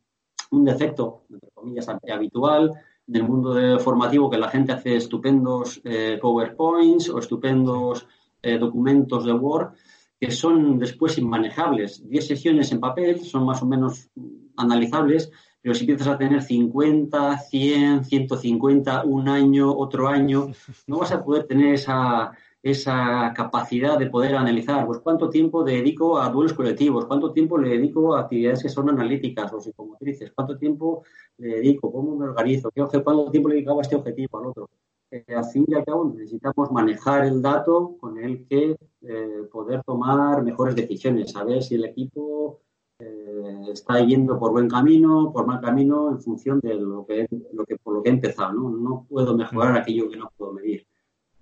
defecto, 0.51 1.23
entre 1.29 1.49
comillas, 1.51 1.87
habitual 1.89 2.71
en 3.07 3.15
el 3.15 3.23
mundo 3.23 3.79
formativo 3.79 4.29
que 4.29 4.37
la 4.37 4.49
gente 4.49 4.71
hace 4.71 4.95
estupendos 4.95 5.81
eh, 5.83 6.17
PowerPoints 6.21 7.09
o 7.09 7.19
estupendos 7.19 8.07
eh, 8.41 8.57
documentos 8.57 9.25
de 9.25 9.33
Word 9.33 9.73
que 10.19 10.31
son 10.31 10.77
después 10.77 11.17
inmanejables. 11.17 12.07
Diez 12.07 12.27
sesiones 12.27 12.71
en 12.71 12.81
papel 12.81 13.21
son 13.21 13.45
más 13.45 13.61
o 13.63 13.65
menos 13.65 14.09
analizables, 14.57 15.31
pero 15.61 15.75
si 15.75 15.81
empiezas 15.81 16.07
a 16.07 16.17
tener 16.17 16.41
50, 16.41 17.37
100, 17.37 18.05
150, 18.05 19.03
un 19.03 19.27
año, 19.27 19.75
otro 19.75 20.07
año, 20.07 20.51
no 20.87 20.99
vas 20.99 21.11
a 21.11 21.23
poder 21.23 21.45
tener 21.45 21.73
esa, 21.73 22.31
esa 22.61 23.33
capacidad 23.35 23.97
de 23.97 24.09
poder 24.09 24.35
analizar, 24.35 24.85
pues 24.85 24.99
cuánto 24.99 25.29
tiempo 25.29 25.63
dedico 25.63 26.19
a 26.19 26.29
duelos 26.29 26.53
colectivos, 26.53 27.05
cuánto 27.05 27.31
tiempo 27.31 27.57
le 27.57 27.69
dedico 27.69 28.15
a 28.15 28.21
actividades 28.21 28.63
que 28.63 28.69
son 28.69 28.89
analíticas 28.89 29.51
o 29.53 29.61
psicomotrices, 29.61 30.31
cuánto 30.33 30.57
tiempo 30.57 31.03
le 31.37 31.55
dedico, 31.55 31.91
cómo 31.91 32.15
me 32.15 32.25
organizo, 32.25 32.69
qué 32.71 32.83
cuánto 33.03 33.31
tiempo 33.31 33.49
le 33.49 33.55
dedicaba 33.55 33.79
a 33.79 33.83
este 33.83 33.95
objetivo, 33.95 34.39
al 34.39 34.47
otro. 34.47 34.69
Eh, 35.11 35.25
al 35.35 35.45
fin 35.45 35.65
y 35.67 35.73
al 35.73 35.85
cabo 35.85 36.05
necesitamos 36.05 36.71
manejar 36.71 37.25
el 37.25 37.41
dato 37.41 37.97
con 37.99 38.19
el 38.19 38.45
que 38.45 38.77
eh, 39.01 39.47
poder 39.51 39.81
tomar 39.83 40.43
mejores 40.43 40.75
decisiones, 40.75 41.31
saber 41.31 41.63
si 41.63 41.75
el 41.75 41.85
equipo 41.85 42.59
eh, 42.99 43.71
está 43.71 43.99
yendo 44.01 44.37
por 44.37 44.51
buen 44.51 44.69
camino, 44.69 45.31
por 45.31 45.47
mal 45.47 45.61
camino, 45.61 46.09
en 46.11 46.21
función 46.21 46.59
de 46.59 46.75
lo 46.75 47.05
que, 47.05 47.27
lo 47.53 47.65
que 47.65 47.77
por 47.77 47.95
lo 47.95 48.03
que 48.03 48.09
he 48.09 48.13
empezado. 48.13 48.53
¿no? 48.53 48.69
no 48.69 49.05
puedo 49.09 49.35
mejorar 49.35 49.77
aquello 49.77 50.09
que 50.09 50.17
no 50.17 50.31
puedo 50.35 50.53
medir. 50.53 50.85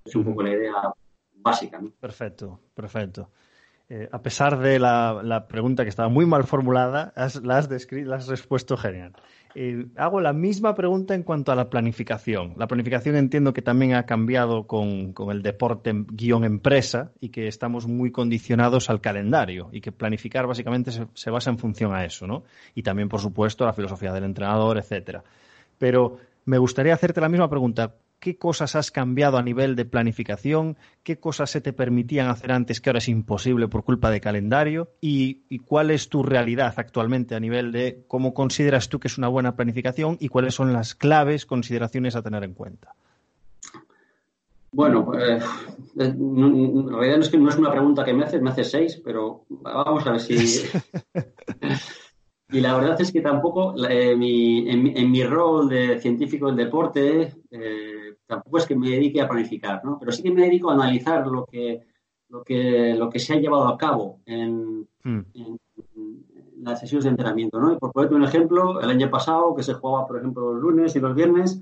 Es 0.06 0.16
un 0.16 0.24
poco 0.24 0.44
la 0.44 0.52
idea 0.52 0.74
básica. 1.36 1.82
Perfecto, 2.00 2.60
perfecto. 2.74 3.30
Eh, 3.90 4.10
a 4.12 4.22
pesar 4.22 4.60
de 4.60 4.80
la, 4.80 5.46
pregunta 5.48 5.84
que 5.84 5.90
estaba 5.90 6.10
muy 6.10 6.26
mal 6.26 6.44
formulada, 6.44 7.14
la, 7.16 7.24
has 7.24 7.42
la 7.92 8.16
has 8.16 8.28
respuesto 8.28 8.78
genial. 8.78 9.14
Hago 9.96 10.22
la 10.22 10.34
misma 10.34 10.76
pregunta 10.76 11.16
en 11.16 11.24
cuanto 11.24 11.52
a 11.52 11.56
la 11.56 11.70
planificación. 11.70 12.54
La 12.58 12.68
planificación 12.68 13.16
entiendo 13.16 13.54
que 13.54 13.62
también 13.62 13.96
ha 13.96 14.06
cambiado 14.06 14.68
con, 14.68 15.16
el 15.32 15.42
deporte 15.42 15.94
guion 15.94 16.44
empresa 16.44 17.12
y 17.20 17.30
que 17.30 17.48
estamos 17.48 17.88
muy 17.88 18.12
condicionados 18.12 18.90
al 18.90 19.02
calendario 19.02 19.70
y 19.72 19.82
que 19.82 19.92
planificar 19.92 20.46
básicamente 20.46 20.92
se, 20.92 21.08
se 21.14 21.32
basa 21.32 21.50
en 21.50 21.58
función 21.58 21.94
a 21.94 22.06
eso, 22.06 22.28
¿no? 22.28 22.44
Y 22.76 22.84
también, 22.84 23.10
por 23.10 23.20
supuesto, 23.20 23.66
la 23.66 23.74
filosofía 23.74 24.14
del 24.14 24.26
entrenador, 24.26 24.78
etcétera. 24.78 25.24
Pero 25.78 26.18
me 26.46 26.58
gustaría 26.58 26.94
hacerte 26.94 27.20
la 27.20 27.30
misma 27.30 27.50
pregunta 27.50 27.96
qué 28.20 28.38
cosas 28.38 28.76
has 28.76 28.92
cambiado 28.92 29.38
a 29.38 29.44
nivel 29.44 29.76
de 29.76 29.86
planificación, 29.86 30.78
qué 31.04 31.20
cosas 31.20 31.50
se 31.52 31.62
te 31.62 31.74
permitían 31.74 32.28
hacer 32.28 32.52
antes 32.52 32.82
que 32.82 32.90
ahora 32.90 33.00
es 33.00 33.08
imposible 33.08 33.68
por 33.68 33.84
culpa 33.84 34.10
de 34.10 34.22
calendario 34.22 34.90
y, 35.02 35.60
cuál 35.66 35.92
es 35.92 36.10
tu 36.10 36.24
realidad 36.24 36.74
actualmente 36.78 37.36
a 37.36 37.40
nivel 37.40 37.72
de 37.72 38.04
cómo 38.08 38.34
consideras 38.34 38.90
tú 38.90 39.00
que 39.00 39.08
es 39.08 39.18
una 39.18 39.28
buena 39.28 39.56
planificación 39.56 40.18
y 40.20 40.30
cuáles 40.30 40.56
son 40.56 40.74
las 40.74 40.96
claves, 40.96 41.46
consideraciones 41.46 42.16
a 42.16 42.22
tener 42.22 42.44
en 42.44 42.54
cuenta. 42.54 42.94
Bueno, 44.72 45.12
eh, 45.18 45.40
en 45.98 46.90
realidad 46.90 47.18
no 47.18 47.24
es 47.24 47.30
que 47.30 47.38
no 47.38 47.50
es 47.50 47.58
una 47.58 47.72
pregunta 47.72 48.04
que 48.04 48.14
me 48.14 48.26
haces, 48.26 48.42
me 48.42 48.50
haces 48.50 48.70
seis, 48.70 49.02
pero 49.04 49.46
vamos 49.50 50.06
a 50.06 50.12
ver 50.12 50.20
si... 50.20 50.36
Y 52.50 52.62
la 52.62 52.75
verdad 52.75 53.00
es 53.01 53.12
que 53.12 53.20
tampoco, 53.20 53.75
eh, 53.88 54.12
en, 54.12 55.12
mi, 55.12 55.24
rol 55.24 55.68
de 55.68 56.00
científico 56.00 56.48
del 56.48 56.56
deporte, 56.56 57.34
eh, 57.51 58.16
tampoco 58.25 58.58
es 58.58 58.66
que 58.66 58.75
me 58.75 58.89
dedique 58.89 59.20
a 59.20 59.27
planificar, 59.27 59.84
¿no? 59.84 60.00
Pero 60.00 60.13
sí 60.13 60.24
que 60.24 60.32
me 60.32 60.44
dedico 60.44 60.70
a 60.70 60.74
analizar 60.74 61.27
lo 61.27 61.46
que, 61.46 61.82
lo 62.30 62.44
que, 62.44 62.96
lo 62.98 63.10
que 63.10 63.20
se 63.20 63.34
ha 63.34 63.38
llevado 63.38 63.68
a 63.68 63.77
cabo 63.77 64.22
en, 64.25 64.88
hmm. 65.04 65.22
las 66.62 66.80
sesiones 66.80 67.04
de 67.04 67.10
entrenamiento, 67.10 67.60
¿no? 67.60 67.74
Y 67.74 67.77
por 67.77 67.92
ponerte 67.92 68.16
un 68.16 68.24
ejemplo, 68.24 68.80
el 68.80 68.89
año 68.89 69.10
pasado, 69.10 69.54
que 69.54 69.63
se 69.63 69.74
jugaba, 69.74 70.08
por 70.08 70.18
ejemplo, 70.18 70.54
los 70.54 70.62
lunes 70.62 70.96
y 70.96 71.01
los 71.01 71.13
viernes, 71.13 71.62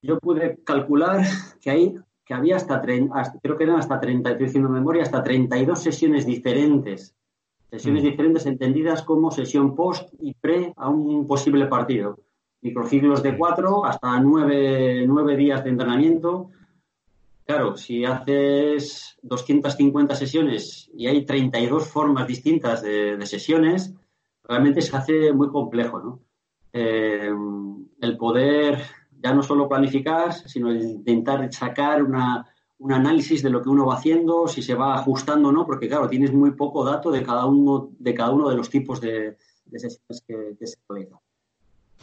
yo 0.00 0.20
pude 0.20 0.58
calcular 0.64 1.24
que 1.60 1.70
hay 1.70 1.96
que 2.24 2.34
había 2.34 2.54
hasta, 2.54 2.80
creo 2.80 3.56
que 3.56 3.64
eran 3.64 3.80
hasta 3.80 3.98
30, 3.98 4.30
estoy 4.30 4.46
diciendo 4.46 4.68
memoria, 4.68 5.02
hasta 5.02 5.24
32 5.24 5.82
sesiones 5.82 6.24
diferentes 6.24 7.16
Sesiones 7.72 8.02
mm. 8.02 8.06
diferentes 8.06 8.44
entendidas 8.44 9.02
como 9.02 9.30
sesión 9.30 9.74
post 9.74 10.12
y 10.20 10.34
pre 10.34 10.74
a 10.76 10.90
un 10.90 11.26
posible 11.26 11.66
partido. 11.66 12.18
Microciclos 12.60 13.22
de 13.22 13.34
cuatro 13.36 13.86
hasta 13.86 14.20
nueve, 14.20 15.36
días 15.38 15.64
de 15.64 15.70
entrenamiento. 15.70 16.50
Claro, 17.46 17.78
si 17.78 18.04
haces 18.04 19.18
250 19.22 20.14
sesiones 20.14 20.90
y 20.94 21.06
hay 21.06 21.24
32 21.24 21.88
formas 21.88 22.26
distintas 22.26 22.82
de, 22.82 23.24
sesiones, 23.24 23.94
realmente 24.44 24.82
se 24.82 24.94
hace 24.94 25.32
muy 25.32 25.48
complejo, 25.48 25.98
¿no? 25.98 26.20
Eh, 26.74 27.32
el 28.02 28.16
poder 28.18 28.82
ya 29.18 29.32
no 29.32 29.42
solo 29.42 29.66
planificar, 29.66 30.34
sino 30.34 30.72
intentar 30.74 31.50
sacar 31.50 32.02
una, 32.02 32.46
un 32.82 32.92
análisis 32.92 33.42
de 33.42 33.50
lo 33.50 33.62
que 33.62 33.68
uno 33.68 33.86
va 33.86 33.94
haciendo, 33.94 34.48
si 34.48 34.60
se 34.60 34.74
va 34.74 34.96
ajustando 34.96 35.50
o 35.50 35.52
no, 35.52 35.64
porque 35.64 35.88
claro, 35.88 36.08
tienes 36.08 36.32
muy 36.32 36.50
poco 36.50 36.84
dato 36.84 37.12
de 37.12 37.22
cada 37.22 37.46
uno 37.46 37.90
de, 37.96 38.12
cada 38.12 38.32
uno 38.32 38.48
de 38.48 38.56
los 38.56 38.68
tipos 38.68 39.00
de, 39.00 39.36
sesiones 39.70 40.24
que, 40.26 40.66
se 40.66 40.76
realizan. 40.88 41.18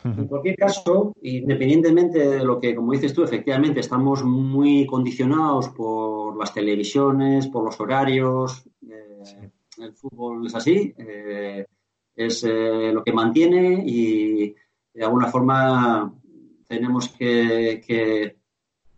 En 0.05 0.27
cualquier 0.27 0.55
caso, 0.55 1.13
independientemente 1.21 2.19
de 2.19 2.45
lo 2.45 2.61
que, 2.61 2.73
como 2.73 2.93
dices 2.93 3.13
tú, 3.13 3.23
efectivamente 3.23 3.81
estamos 3.81 4.23
muy 4.23 4.85
condicionados 4.85 5.67
por 5.69 6.37
las 6.37 6.53
televisiones, 6.53 7.47
por 7.47 7.65
los 7.65 7.77
horarios. 7.81 8.63
Eh, 8.89 9.49
el 9.79 9.93
fútbol 9.93 10.47
es 10.47 10.55
así, 10.55 10.93
eh, 10.97 11.65
es 12.15 12.45
eh, 12.45 12.91
lo 12.93 13.03
que 13.03 13.11
mantiene 13.11 13.83
y 13.85 14.55
de 14.93 15.03
alguna 15.03 15.27
forma 15.27 16.13
tenemos 16.65 17.09
que, 17.09 17.81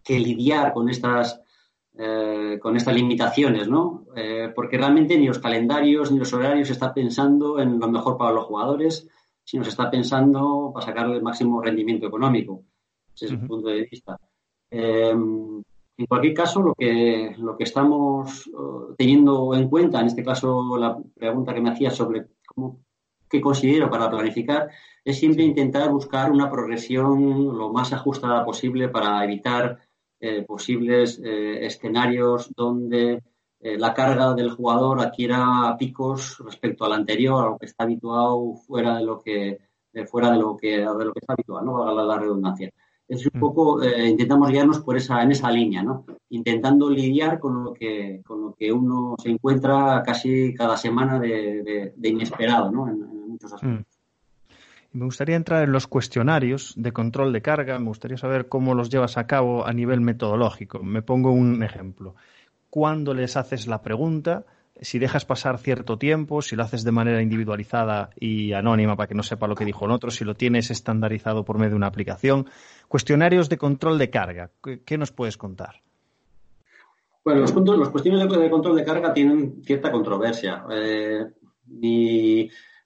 que 0.03 0.19
lidiar 0.19 0.73
con 0.73 0.87
estas 0.87 1.40
eh, 2.03 2.57
con 2.59 2.75
estas 2.75 2.95
limitaciones, 2.95 3.67
¿no? 3.67 4.05
Eh, 4.15 4.51
porque 4.55 4.77
realmente 4.77 5.17
ni 5.17 5.27
los 5.27 5.39
calendarios 5.39 6.11
ni 6.11 6.17
los 6.17 6.33
horarios 6.33 6.67
se 6.67 6.73
está 6.73 6.91
pensando 6.93 7.59
en 7.59 7.79
lo 7.79 7.87
mejor 7.87 8.17
para 8.17 8.31
los 8.31 8.45
jugadores, 8.45 9.07
sino 9.43 9.63
se 9.63 9.69
está 9.69 9.91
pensando 9.91 10.71
para 10.73 10.87
sacar 10.87 11.05
el 11.11 11.21
máximo 11.21 11.61
rendimiento 11.61 12.07
económico. 12.07 12.63
Ese 13.13 13.25
es 13.25 13.31
el 13.31 13.45
punto 13.47 13.67
de 13.69 13.87
vista. 13.89 14.17
Eh, 14.71 15.13
En 15.97 16.07
cualquier 16.07 16.33
caso, 16.33 16.61
lo 16.61 16.73
que, 16.73 17.35
lo 17.37 17.55
que 17.55 17.65
estamos 17.65 18.47
uh, 18.47 18.95
teniendo 18.97 19.53
en 19.53 19.69
cuenta, 19.69 19.99
en 19.99 20.07
este 20.07 20.23
caso 20.23 20.75
la 20.75 20.97
pregunta 21.13 21.53
que 21.53 21.61
me 21.61 21.69
hacía 21.69 21.91
sobre 21.91 22.25
cómo, 22.47 22.79
qué 23.29 23.39
considero 23.39 23.87
para 23.87 24.09
planificar, 24.09 24.69
es 25.05 25.19
siempre 25.19 25.43
intentar 25.43 25.91
buscar 25.91 26.31
una 26.31 26.49
progresión 26.49 27.55
lo 27.55 27.71
más 27.71 27.93
ajustada 27.93 28.43
posible 28.43 28.89
para 28.89 29.23
evitar 29.23 29.77
eh, 30.23 30.43
posibles 30.43 31.19
eh, 31.23 31.65
escenarios 31.65 32.53
donde 32.55 33.23
eh, 33.59 33.77
la 33.77 33.91
carga 33.91 34.35
del 34.35 34.51
jugador 34.51 35.01
adquiera 35.01 35.75
picos 35.79 36.37
respecto 36.45 36.85
al 36.85 36.93
anterior, 36.93 37.43
a 37.43 37.49
lo 37.49 37.57
que 37.57 37.65
está 37.65 37.85
habituado 37.85 38.53
fuera 38.55 38.97
de 38.97 39.03
lo 39.03 39.19
que 39.19 39.57
fuera 40.05 40.31
de 40.31 40.37
lo 40.37 40.55
que 40.55 40.77
de 40.77 41.05
lo 41.05 41.11
que 41.11 41.19
está 41.19 41.33
habitual, 41.33 41.65
no 41.65 41.73
valga 41.73 42.03
la 42.03 42.19
redundancia 42.19 42.71
es 43.07 43.25
un 43.25 43.31
mm. 43.33 43.39
poco, 43.41 43.83
intentamos 43.83 44.49
guiarnos 44.49 44.79
por 44.79 44.95
esa, 44.95 45.21
en 45.21 45.31
esa 45.31 45.51
línea, 45.51 45.83
¿no? 45.83 46.05
Intentando 46.29 46.89
lidiar 46.89 47.41
con 47.41 47.65
lo 47.65 47.73
que, 47.73 48.21
con 48.25 48.41
lo 48.41 48.53
que 48.53 48.71
uno 48.71 49.15
se 49.21 49.29
encuentra 49.29 50.01
casi 50.05 50.53
cada 50.53 50.77
semana 50.77 51.19
de, 51.19 51.93
inesperado, 52.03 52.71
¿no? 52.71 52.87
En, 52.87 53.27
muchos 53.27 53.51
aspectos. 53.51 53.90
Me 54.93 55.05
gustaría 55.05 55.35
entrar 55.35 55.63
en 55.63 55.71
los 55.71 55.87
cuestionarios 55.87 56.73
de 56.75 56.91
control 56.91 57.31
de 57.31 57.41
carga. 57.41 57.79
Me 57.79 57.87
gustaría 57.87 58.17
saber 58.17 58.47
cómo 58.47 58.73
los 58.75 58.89
llevas 58.89 59.17
a 59.17 59.25
cabo 59.25 59.65
a 59.65 59.73
nivel 59.73 60.01
metodológico. 60.01 60.83
Me 60.83 61.01
pongo 61.01 61.31
un 61.31 61.63
ejemplo. 61.63 62.15
¿Cuándo 62.69 63.13
les 63.13 63.37
haces 63.37 63.67
la 63.67 63.81
pregunta? 63.81 64.45
si 64.81 64.97
dejas 64.97 65.25
pasar 65.25 65.59
cierto 65.59 65.97
tiempo, 65.97 66.41
si 66.41 66.55
lo 66.55 66.63
haces 66.63 66.83
de 66.83 66.91
manera 66.91 67.21
individualizada 67.21 68.09
y 68.19 68.53
anónima 68.53 68.95
para 68.95 69.07
que 69.07 69.15
no 69.15 69.21
sepa 69.21 69.47
lo 69.47 69.55
que 69.55 69.65
dijo 69.65 69.85
el 69.85 69.91
otro, 69.91 70.09
si 70.09 70.25
lo 70.25 70.33
tienes 70.33 70.71
estandarizado 70.71 71.45
por 71.45 71.57
medio 71.57 71.71
de 71.71 71.75
una 71.75 71.87
aplicación. 71.87 72.49
Cuestionarios 72.87 73.47
de 73.47 73.57
control 73.57 73.99
de 73.99 74.09
carga. 74.09 74.49
¿Qué, 74.85 74.97
nos 74.97 75.11
puedes 75.11 75.37
contar? 75.37 75.81
Bueno, 77.23 77.41
los, 77.41 77.53
los 77.53 77.89
cuestionarios 77.89 78.39
de 78.39 78.49
control 78.49 78.75
de 78.75 78.83
carga 78.83 79.13
tienen 79.13 79.61
cierta 79.63 79.91
controversia. 79.91 80.63
Eh, 80.71 81.25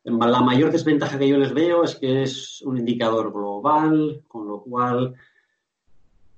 la 0.05 0.41
mayor 0.41 0.71
desventaja 0.71 1.17
que 1.17 1.27
yo 1.27 1.37
les 1.37 1.53
veo 1.53 1.83
es 1.83 1.95
que 1.95 2.23
es 2.23 2.61
un 2.61 2.77
indicador 2.77 3.33
global, 3.33 4.23
con 4.27 4.47
lo 4.47 4.61
cual 4.61 5.15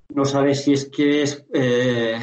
no 0.10 0.26
sabes 0.26 0.64
si 0.64 0.74
es 0.74 0.90
que 0.90 1.24
es 1.24 1.46
eh, 1.54 2.18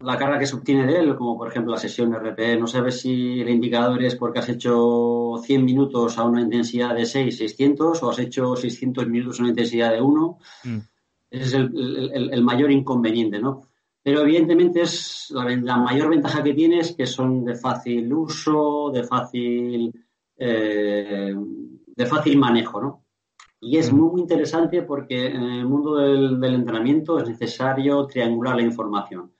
la 0.00 0.18
carga 0.18 0.38
que 0.38 0.46
se 0.46 0.56
obtiene 0.56 0.86
de 0.86 0.98
él, 0.98 1.16
como 1.16 1.36
por 1.36 1.48
ejemplo 1.48 1.72
la 1.72 1.78
sesión 1.78 2.14
RPE, 2.14 2.58
no 2.58 2.66
sabes 2.66 3.00
si 3.00 3.40
el 3.40 3.48
indicador 3.48 4.02
es 4.02 4.16
porque 4.16 4.38
has 4.38 4.48
hecho 4.48 5.40
100 5.42 5.64
minutos 5.64 6.18
a 6.18 6.24
una 6.24 6.40
intensidad 6.40 6.94
de 6.94 7.06
6, 7.06 7.36
600, 7.36 8.02
o 8.02 8.10
has 8.10 8.18
hecho 8.18 8.56
600 8.56 9.06
minutos 9.06 9.38
a 9.38 9.42
una 9.42 9.50
intensidad 9.50 9.92
de 9.92 10.00
1. 10.00 10.38
Mm. 10.64 10.78
Ese 11.30 11.44
es 11.44 11.54
el, 11.54 12.42
mayor 12.42 12.72
inconveniente, 12.72 13.38
¿no? 13.38 13.68
Pero 14.02 14.22
evidentemente 14.22 14.82
es 14.82 15.30
la, 15.30 15.76
mayor 15.76 16.08
ventaja 16.08 16.42
que 16.42 16.54
tiene 16.54 16.80
es 16.80 16.96
que 16.96 17.06
son 17.06 17.44
de 17.44 17.54
fácil 17.54 18.12
uso, 18.12 18.90
de 18.92 19.04
fácil, 19.04 19.92
eh, 20.40 21.34
de 21.86 22.06
fácil 22.06 22.38
manejo, 22.38 22.80
¿no? 22.80 23.04
Y 23.60 23.76
es 23.76 23.92
mm. 23.92 23.96
muy, 23.96 24.20
interesante 24.20 24.82
porque 24.82 25.26
en 25.26 25.42
el 25.42 25.66
mundo 25.66 25.96
del 25.96 26.54
entrenamiento 26.54 27.18
es 27.18 27.28
necesario 27.28 28.06
triangular 28.06 28.56
la 28.56 28.62
información. 28.62 29.30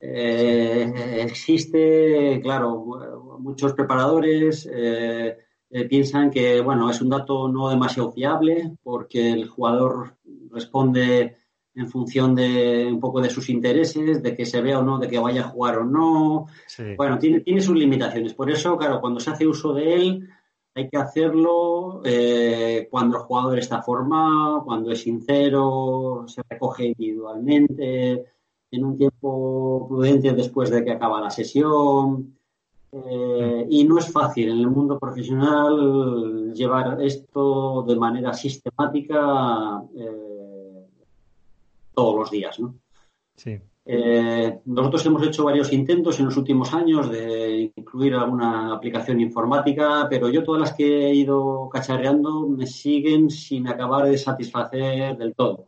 Eh, 0.00 1.20
existe, 1.20 2.40
claro, 2.42 3.36
muchos 3.38 3.74
preparadores 3.74 4.66
eh, 4.72 5.36
eh, 5.68 5.84
piensan 5.84 6.30
que, 6.30 6.60
bueno, 6.60 6.88
es 6.90 7.02
un 7.02 7.10
dato 7.10 7.48
no 7.48 7.68
demasiado 7.68 8.10
fiable 8.12 8.76
porque 8.82 9.32
el 9.32 9.48
jugador 9.48 10.16
responde 10.50 11.36
en 11.80 11.88
función 11.88 12.34
de 12.34 12.86
un 12.90 13.00
poco 13.00 13.20
de 13.20 13.30
sus 13.30 13.48
intereses, 13.48 14.22
de 14.22 14.36
que 14.36 14.46
se 14.46 14.60
vea 14.60 14.78
o 14.78 14.82
no, 14.82 14.98
de 14.98 15.08
que 15.08 15.18
vaya 15.18 15.42
a 15.42 15.48
jugar 15.48 15.78
o 15.78 15.84
no. 15.84 16.46
Bueno, 16.96 17.18
tiene, 17.18 17.40
tiene 17.40 17.60
sus 17.60 17.76
limitaciones. 17.76 18.34
Por 18.34 18.50
eso, 18.50 18.76
claro, 18.76 19.00
cuando 19.00 19.20
se 19.20 19.30
hace 19.30 19.46
uso 19.46 19.72
de 19.72 19.94
él, 19.94 20.28
hay 20.74 20.88
que 20.88 20.98
hacerlo 20.98 22.02
cuando 22.90 23.16
el 23.16 23.22
jugador 23.22 23.58
está 23.58 23.82
formado, 23.82 24.64
cuando 24.64 24.90
es 24.92 25.02
sincero, 25.02 26.24
se 26.26 26.42
recoge 26.48 26.86
individualmente 26.86 28.24
en 28.70 28.84
un 28.84 28.96
tiempo 28.96 29.86
prudente 29.88 30.32
después 30.32 30.70
de 30.70 30.84
que 30.84 30.92
acaba 30.92 31.20
la 31.20 31.30
sesión. 31.30 32.36
Eh, 32.92 33.66
y 33.70 33.84
no 33.84 33.98
es 33.98 34.10
fácil 34.10 34.48
en 34.48 34.58
el 34.58 34.66
mundo 34.66 34.98
profesional 34.98 36.52
llevar 36.52 37.00
esto 37.00 37.84
de 37.84 37.94
manera 37.94 38.32
sistemática 38.32 39.80
eh, 39.94 40.29
todos 42.00 42.16
los 42.16 42.30
días. 42.30 42.58
¿no? 42.58 42.76
Eh, 43.84 44.60
nosotros 44.64 45.04
hemos 45.04 45.22
hecho 45.26 45.44
varios 45.44 45.70
intentos 45.70 46.18
en 46.18 46.24
los 46.26 46.36
últimos 46.38 46.72
años 46.72 47.10
de 47.10 47.70
incluir 47.76 48.14
alguna 48.14 48.74
aplicación 48.74 49.20
informática, 49.20 50.06
pero 50.08 50.30
yo 50.30 50.42
todas 50.42 50.62
las 50.62 50.72
que 50.72 51.08
he 51.08 51.14
ido 51.14 51.68
cacharreando 51.68 52.48
me 52.48 52.66
siguen 52.66 53.28
sin 53.28 53.68
acabar 53.68 54.06
de 54.06 54.16
satisfacer 54.16 55.18
del 55.18 55.34
todo. 55.34 55.66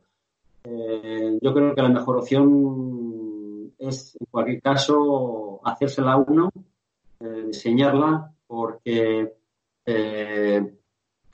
Eh, 0.64 1.38
yo 1.42 1.52
creo 1.52 1.74
que 1.74 1.82
la 1.82 1.90
mejor 1.90 2.16
opción 2.16 3.74
es, 3.78 4.16
en 4.18 4.26
cualquier 4.30 4.62
caso, 4.62 5.60
hacérsela 5.64 6.16
uno, 6.16 6.50
eh, 7.20 7.44
diseñarla, 7.48 8.32
porque 8.46 9.34
eh, 9.84 10.78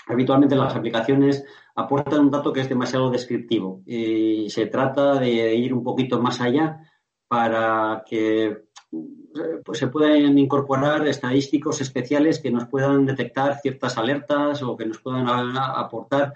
habitualmente 0.09 0.57
las 0.57 0.75
aplicaciones 0.75 1.45
aportan 1.79 2.21
un 2.21 2.31
dato 2.33 2.53
que 2.53 2.61
es 2.61 2.69
demasiado 2.69 3.09
descriptivo 3.09 3.83
y 3.87 4.51
se 4.51 4.67
trata 4.67 5.15
de 5.21 5.55
ir 5.55 5.73
un 5.73 5.85
poquito 5.85 6.21
más 6.21 6.41
allá 6.41 6.81
para 7.29 8.03
que 8.05 8.65
pues, 9.65 9.79
se 9.79 9.87
puedan 9.87 10.37
incorporar 10.39 11.07
estadísticos 11.07 11.81
especiales 11.81 12.41
que 12.41 12.51
nos 12.51 12.67
puedan 12.67 13.07
detectar 13.07 13.61
ciertas 13.61 13.97
alertas 13.97 14.61
o 14.65 14.77
que 14.77 14.87
nos 14.87 14.99
puedan 14.99 15.29
aportar 15.29 16.35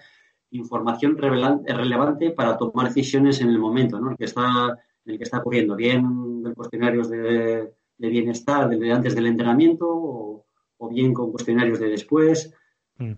información 0.52 1.18
relevante 1.18 2.30
para 2.30 2.56
tomar 2.56 2.88
decisiones 2.88 3.40
en 3.40 3.48
el 3.48 3.58
momento, 3.58 3.98
¿no? 3.98 4.12
El 4.12 4.16
que 4.16 4.26
está, 4.26 4.78
el 5.04 5.18
que 5.18 5.24
está 5.24 5.38
ocurriendo, 5.38 5.74
bien 5.74 6.44
de 6.44 6.54
cuestionarios 6.54 7.10
de, 7.10 7.72
bienestar 7.98 8.68
de 8.68 8.92
antes 8.92 9.16
del 9.16 9.26
entrenamiento 9.26 9.86
o, 9.88 10.46
bien 10.88 11.12
con 11.12 11.32
cuestionarios 11.32 11.80
de 11.80 11.88
después. 11.88 12.52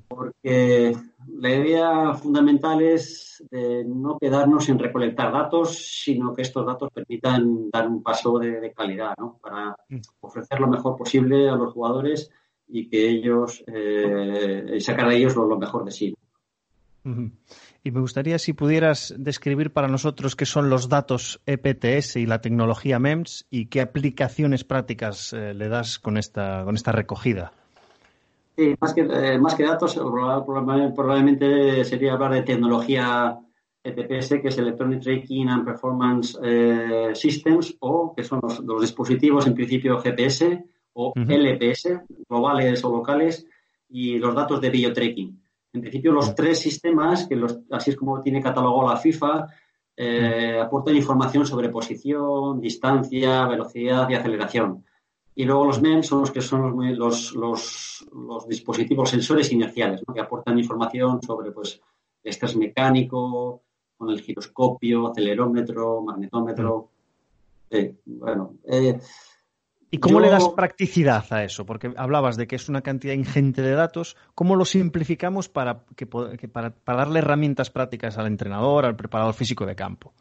Porque 0.09 0.97
la 1.29 1.51
idea 1.51 2.15
fundamental 2.15 2.83
es 2.83 3.45
de 3.51 3.85
no 3.85 4.19
quedarnos 4.19 4.69
en 4.69 4.79
recolectar 4.79 5.33
datos, 5.33 5.77
sino 6.03 6.35
que 6.35 6.43
estos 6.43 6.67
datos 6.67 6.91
permitan 6.93 7.71
dar 7.71 7.89
un 7.89 8.03
paso 8.03 8.39
de, 8.39 8.73
calidad, 8.73 9.15
¿no? 9.19 9.39
Para 9.43 9.77
mm. 9.89 10.01
ofrecer 10.21 10.61
lo 10.61 10.69
mejor 10.69 10.97
posible 10.97 11.49
a 11.49 11.57
los 11.57 11.73
jugadores 11.73 12.31
y 12.69 12.89
que 12.89 13.09
ellos 13.09 13.63
eh, 13.67 14.79
sacar 14.81 15.09
de 15.09 15.17
ellos 15.17 15.37
lo 15.37 15.59
mejor 15.59 15.85
de 15.85 15.91
sí. 15.91 16.15
Y 17.83 17.91
me 17.91 18.01
gustaría 18.01 18.39
si 18.39 18.55
pudieras 18.55 19.15
describir 19.19 19.73
para 19.73 19.89
nosotros 19.89 20.37
qué 20.37 20.47
son 20.47 20.71
los 20.71 20.89
datos 20.89 21.43
EPTS 21.45 22.17
y 22.17 22.25
la 22.25 22.41
tecnología 22.41 22.99
MEMS 22.99 23.47
y 23.51 23.67
qué 23.67 23.83
aplicaciones 23.83 24.65
prácticas 24.65 25.35
eh, 25.35 25.53
le 25.53 25.69
das 25.69 25.99
con 25.99 26.17
esta, 26.17 26.65
con 26.65 26.77
esta 26.77 26.93
recogida. 26.93 27.53
Sí, 28.57 28.75
más 28.81 28.95
que, 28.95 29.01
eh, 29.01 29.39
más 29.39 29.55
que 29.55 29.65
datos, 29.65 29.95
probablemente 29.97 31.85
sería 31.85 32.13
hablar 32.13 32.35
de 32.35 32.43
tecnología 32.43 33.37
EPTS, 33.83 34.41
que 34.41 34.49
es 34.49 34.59
Electronic 34.59 35.03
Tracking 35.03 35.49
and 35.49 35.65
Performance 35.65 36.39
eh, 36.43 37.11
Systems, 37.15 37.77
o 37.81 38.15
que 38.15 38.23
son 38.23 38.41
los, 38.43 38.81
dispositivos 38.81 39.47
en 39.47 39.55
principio 39.55 39.99
GPS 39.99 40.65
o 40.95 41.13
LPS, 41.17 42.03
globales 42.29 42.85
o 42.85 42.91
locales, 42.91 43.47
y 43.89 44.19
los 44.19 44.35
datos 44.35 44.61
de 44.61 44.71
biotracking. 44.71 45.43
En 45.73 45.81
principio, 45.81 46.13
los 46.13 46.35
tres 46.37 46.61
sistemas, 46.61 47.27
que 47.27 47.35
los, 47.35 47.59
así 47.73 47.91
es 47.91 47.97
como 47.97 48.21
tiene 48.21 48.41
catalogado 48.41 48.89
la 48.89 48.97
FIFA, 48.97 49.47
eh, 49.97 50.61
aportan 50.63 50.97
información 50.97 51.45
sobre 51.45 51.69
posición, 51.69 52.61
distancia, 52.61 53.47
velocidad 53.47 54.09
y 54.09 54.15
aceleración. 54.15 54.85
Y 55.37 55.45
luego 55.45 55.67
los 55.67 55.83
MEMS 55.83 56.07
son 56.07 56.21
los 56.21 56.31
que 56.31 56.41
son 56.41 56.77
los, 56.97 57.35
los, 57.35 58.07
los, 58.13 58.49
dispositivos 58.49 59.11
sensores 59.11 59.51
inerciales, 59.51 60.03
que 60.13 60.21
aportan 60.21 60.59
información 60.59 61.21
sobre 61.23 61.51
pues, 61.51 61.81
estrés 62.23 62.57
mecánico, 62.57 63.63
con 63.97 64.11
el 64.11 64.21
giroscopio, 64.21 65.09
acelerómetro, 65.09 66.03
magnetómetro. 66.03 66.89
bueno, 68.07 68.55
eh, 68.65 68.99
¿Y 69.95 69.99
cómo 69.99 70.19
le 70.19 70.29
das 70.29 70.49
practicidad 70.49 71.25
a 71.31 71.45
eso? 71.45 71.65
Porque 71.65 71.93
hablabas 71.97 72.37
de 72.37 72.49
que 72.49 72.57
es 72.57 72.69
una 72.69 72.83
cantidad 72.83 73.15
ingente 73.15 73.63
de 73.63 73.73
datos. 73.73 74.17
¿Cómo 74.35 74.57
lo 74.57 74.65
simplificamos 74.65 75.49
para, 75.49 75.85
que, 75.95 76.07
para, 76.07 76.75
darle 76.85 77.21
herramientas 77.21 77.71
prácticas 77.71 78.19
al 78.19 78.27
entrenador, 78.27 78.87
al 78.87 78.97
preparador 78.97 79.35
físico 79.35 79.65
de 79.65 79.77
campo? 79.77 80.13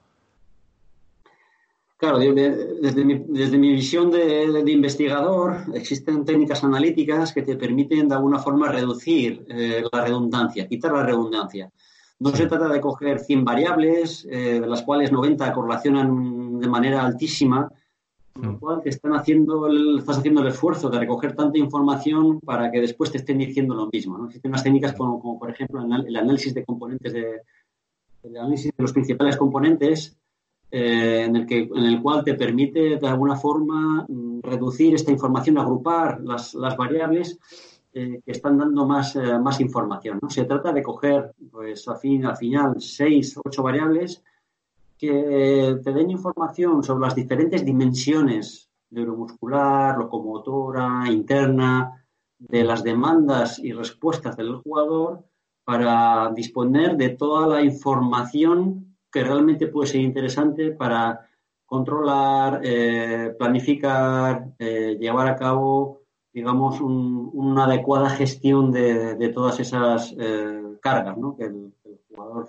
Claro, 2.03 2.19
desde 2.19 3.57
mi, 3.57 3.71
visión 3.71 4.11
de, 4.11 4.69
investigador, 4.69 5.73
existen 5.73 6.25
técnicas 6.25 6.61
analíticas 6.61 7.31
que 7.31 7.43
te 7.43 7.55
permiten 7.55 8.09
de 8.09 8.15
alguna 8.15 8.39
forma 8.39 8.69
reducir 8.69 9.45
eh, 9.47 9.81
la 9.89 10.03
redundancia, 10.03 10.67
quitar 10.67 10.91
la 10.91 11.05
redundancia. 11.05 11.71
No 12.19 12.31
se 12.31 12.47
trata 12.47 12.67
de 12.67 12.81
coger 12.81 13.21
100 13.21 13.45
variables, 13.45 14.27
eh, 14.29 14.59
de 14.59 14.67
las 14.67 14.81
cuales 14.81 15.13
90 15.13 15.53
correlacionan 15.53 16.59
de 16.59 16.67
manera 16.67 17.05
altísima, 17.05 17.71
con 18.33 18.43
lo 18.47 18.51
mm. 18.51 18.59
cual 18.59 18.81
te 18.81 18.89
están 18.89 19.13
haciendo 19.13 19.67
el, 19.67 19.99
estás 19.99 20.17
haciendo 20.17 20.41
el 20.41 20.49
esfuerzo 20.49 20.89
de 20.89 20.99
recoger 20.99 21.37
tanta 21.37 21.57
información 21.57 22.41
para 22.41 22.69
que 22.69 22.81
después 22.81 23.11
te 23.13 23.19
estén 23.19 23.37
diciendo 23.37 23.75
lo 23.75 23.87
mismo. 23.87 24.17
¿no? 24.17 24.25
Existen 24.25 24.51
unas 24.51 24.63
técnicas 24.63 24.91
como, 24.91 25.39
por 25.39 25.49
ejemplo, 25.49 25.81
el 25.81 26.17
análisis 26.17 26.53
de 26.53 26.65
componentes 26.65 27.13
de, 27.13 27.43
el 28.23 28.37
análisis 28.37 28.71
de 28.75 28.81
los 28.81 28.91
principales 28.91 29.37
componentes, 29.37 30.17
eh, 30.75 31.25
en, 31.25 31.35
el 31.35 31.45
que, 31.45 31.59
en 31.59 31.85
el 31.85 32.01
cual 32.01 32.23
te 32.23 32.33
permite 32.33 32.97
de 32.97 33.07
alguna 33.07 33.35
forma 33.35 34.07
reducir 34.41 34.95
esta 34.95 35.11
información, 35.11 35.59
agrupar 35.59 36.19
las, 36.21 36.55
las 36.55 36.75
variables 36.75 37.37
eh, 37.93 38.19
que 38.25 38.31
están 38.31 38.57
dando 38.57 38.83
más, 38.87 39.15
eh, 39.15 39.37
más 39.37 39.61
información. 39.61 40.17
¿no? 40.19 40.31
Se 40.31 40.45
trata 40.45 40.73
de 40.73 40.81
coger, 40.81 41.35
pues 41.51 41.87
al, 41.87 41.97
fin, 41.97 42.25
al 42.25 42.37
final, 42.37 42.81
seis, 42.81 43.39
ocho 43.45 43.61
variables 43.61 44.23
que 44.97 45.79
te 45.83 45.93
den 45.93 46.09
información 46.09 46.83
sobre 46.83 47.01
las 47.01 47.13
diferentes 47.13 47.63
dimensiones 47.63 48.67
neuromuscular, 48.89 49.95
locomotora, 49.99 51.03
interna, 51.07 52.03
de 52.39 52.63
las 52.63 52.83
demandas 52.83 53.59
y 53.59 53.73
respuestas 53.73 54.35
del 54.37 54.55
jugador 54.55 55.23
para 55.63 56.31
disponer 56.35 56.97
de 56.97 57.09
toda 57.09 57.45
la 57.45 57.61
información 57.61 58.92
que 59.13 59.23
realmente 59.23 59.67
puede 59.67 59.87
ser 59.87 60.01
interesante 60.01 60.71
para 60.71 61.29
controlar, 61.65 62.61
eh, 62.63 63.33
planificar, 63.37 64.55
llevar 64.57 65.27
a 65.27 65.35
cabo 65.35 66.03
digamos, 66.33 66.81
una 66.81 67.65
adecuada 67.65 68.09
gestión 68.09 68.71
de, 68.71 69.31
todas 69.33 69.59
esas 69.59 70.13
eh, 70.19 70.77
cargas 70.81 71.17
¿no? 71.17 71.37
que 71.37 71.45
el, 71.45 71.71
jugador 72.09 72.47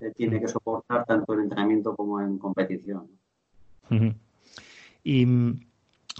eh, 0.00 0.12
tiene 0.14 0.40
que 0.40 0.48
soportar 0.48 1.04
tanto 1.06 1.34
en 1.34 1.40
entrenamiento 1.40 1.94
como 1.94 2.20
en 2.20 2.36
competición. 2.38 3.08
Y 5.04 5.24
mm, 5.24 5.60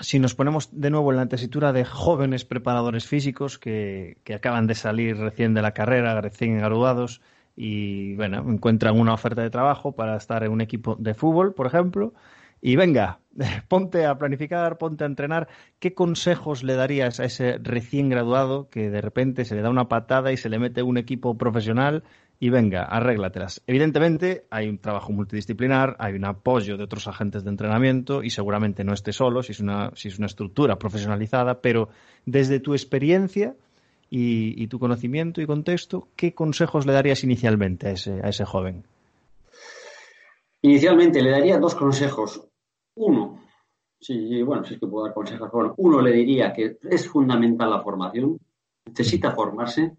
si 0.01 0.21
nos 0.21 0.37
ponemos 0.37 0.69
de 0.71 0.91
nuevo 0.91 1.11
en 1.11 1.17
la 1.17 1.27
tesitura 1.27 1.73
de 1.73 1.85
jóvenes 1.85 2.45
preparadores 2.45 3.07
físicos 3.07 3.59
que 3.59 4.17
acaban 4.33 4.69
de 4.69 4.77
salir 4.77 5.17
recién 5.17 5.55
de 5.55 5.63
la 5.63 5.75
carrera, 5.75 6.21
recién 6.21 6.59
graduados, 6.59 7.21
y 7.57 8.15
bueno, 8.15 8.45
encuentran 8.49 9.01
una 9.01 9.15
oferta 9.15 9.43
de 9.43 9.51
trabajo 9.51 9.93
para 9.93 10.17
estar 10.17 10.45
en 10.45 10.53
un 10.53 10.61
equipo 10.61 10.95
de 10.97 11.15
fútbol, 11.15 11.55
por 11.55 11.67
ejemplo, 11.67 12.13
y 12.61 12.77
venga, 12.77 13.21
ponte 13.69 14.05
a 14.05 14.19
planificar, 14.19 14.79
ponte 14.79 15.05
a 15.05 15.07
entrenar. 15.07 15.49
¿Qué 15.79 15.95
consejos 15.95 16.63
le 16.63 16.75
darías 16.75 17.21
a 17.21 17.25
ese 17.25 17.59
recién 17.63 18.09
graduado 18.09 18.69
que 18.69 18.91
de 18.91 19.01
repente 19.01 19.45
se 19.45 19.55
le 19.55 19.63
da 19.63 19.71
una 19.71 19.89
patada 19.89 20.33
y 20.33 20.37
se 20.37 20.49
le 20.49 20.59
mete 20.59 20.83
un 20.83 20.99
equipo 20.99 21.37
profesional 21.39 22.05
y 22.39 22.51
venga, 22.51 22.83
arréglatelas? 22.83 23.63
Evidentemente 23.67 24.47
hay 24.51 24.69
un 24.69 24.79
trabajo 24.79 25.13
multidisciplinar, 25.13 25.97
hay 25.99 26.15
un 26.15 26.25
apoyo 26.27 26.77
de 26.77 26.85
otros 26.85 27.09
agentes 27.09 27.45
de 27.45 27.51
entrenamiento 27.51 28.23
y 28.23 28.31
seguramente 28.31 28.85
no 28.85 28.93
esté 28.93 29.13
solo 29.13 29.43
si 29.43 29.53
es 29.53 29.61
una, 29.61 29.93
si 29.95 30.09
es 30.09 30.19
una 30.19 30.27
estructura 30.27 30.79
profesionalizada, 30.79 31.63
pero 31.63 31.89
desde 32.27 32.61
tu 32.61 32.75
experiencia 32.75 33.55
y, 34.11 34.67
tu 34.69 34.79
conocimiento 34.79 35.41
y 35.41 35.47
contexto, 35.47 36.09
¿qué 36.17 36.35
consejos 36.35 36.87
le 36.87 36.93
darías 36.93 37.25
inicialmente 37.25 37.89
a 37.89 37.91
ese, 37.93 38.21
a 38.23 38.29
ese 38.29 38.45
joven? 38.45 38.85
Inicialmente 40.63 41.23
le 41.23 41.31
daría 41.31 41.59
dos 41.59 41.75
consejos. 41.75 42.43
Uno, 42.95 43.41
sí, 44.01 44.43
bueno, 44.43 44.65
si 44.65 44.75
es 44.75 44.81
que 44.81 44.87
puedo 44.87 45.05
dar 45.05 45.15
consejos. 45.15 45.51
Bueno, 45.53 45.75
uno 45.79 46.01
le 46.01 46.13
diría 46.13 46.53
que 46.53 46.79
es 46.83 47.09
fundamental 47.09 47.71
la 47.71 47.83
formación, 47.83 48.39
necesita 48.87 49.33
formarse. 49.33 49.97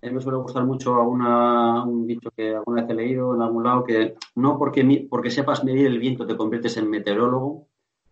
A 0.00 0.06
mí 0.06 0.12
me 0.12 0.20
suele 0.20 0.38
gustar 0.38 0.64
mucho 0.64 1.00
un 1.02 2.06
dicho 2.06 2.30
que 2.30 2.54
alguna 2.54 2.82
vez 2.82 2.90
he 2.90 2.94
leído 2.94 3.34
en 3.34 3.42
algún 3.42 3.64
lado, 3.64 3.84
que 3.84 4.14
no 4.36 4.58
porque, 4.58 5.06
porque 5.10 5.30
sepas 5.30 5.64
medir 5.64 5.86
el 5.86 5.98
viento 5.98 6.26
te 6.26 6.36
conviertes 6.36 6.76
en 6.76 6.88
meteorólogo. 6.90 7.66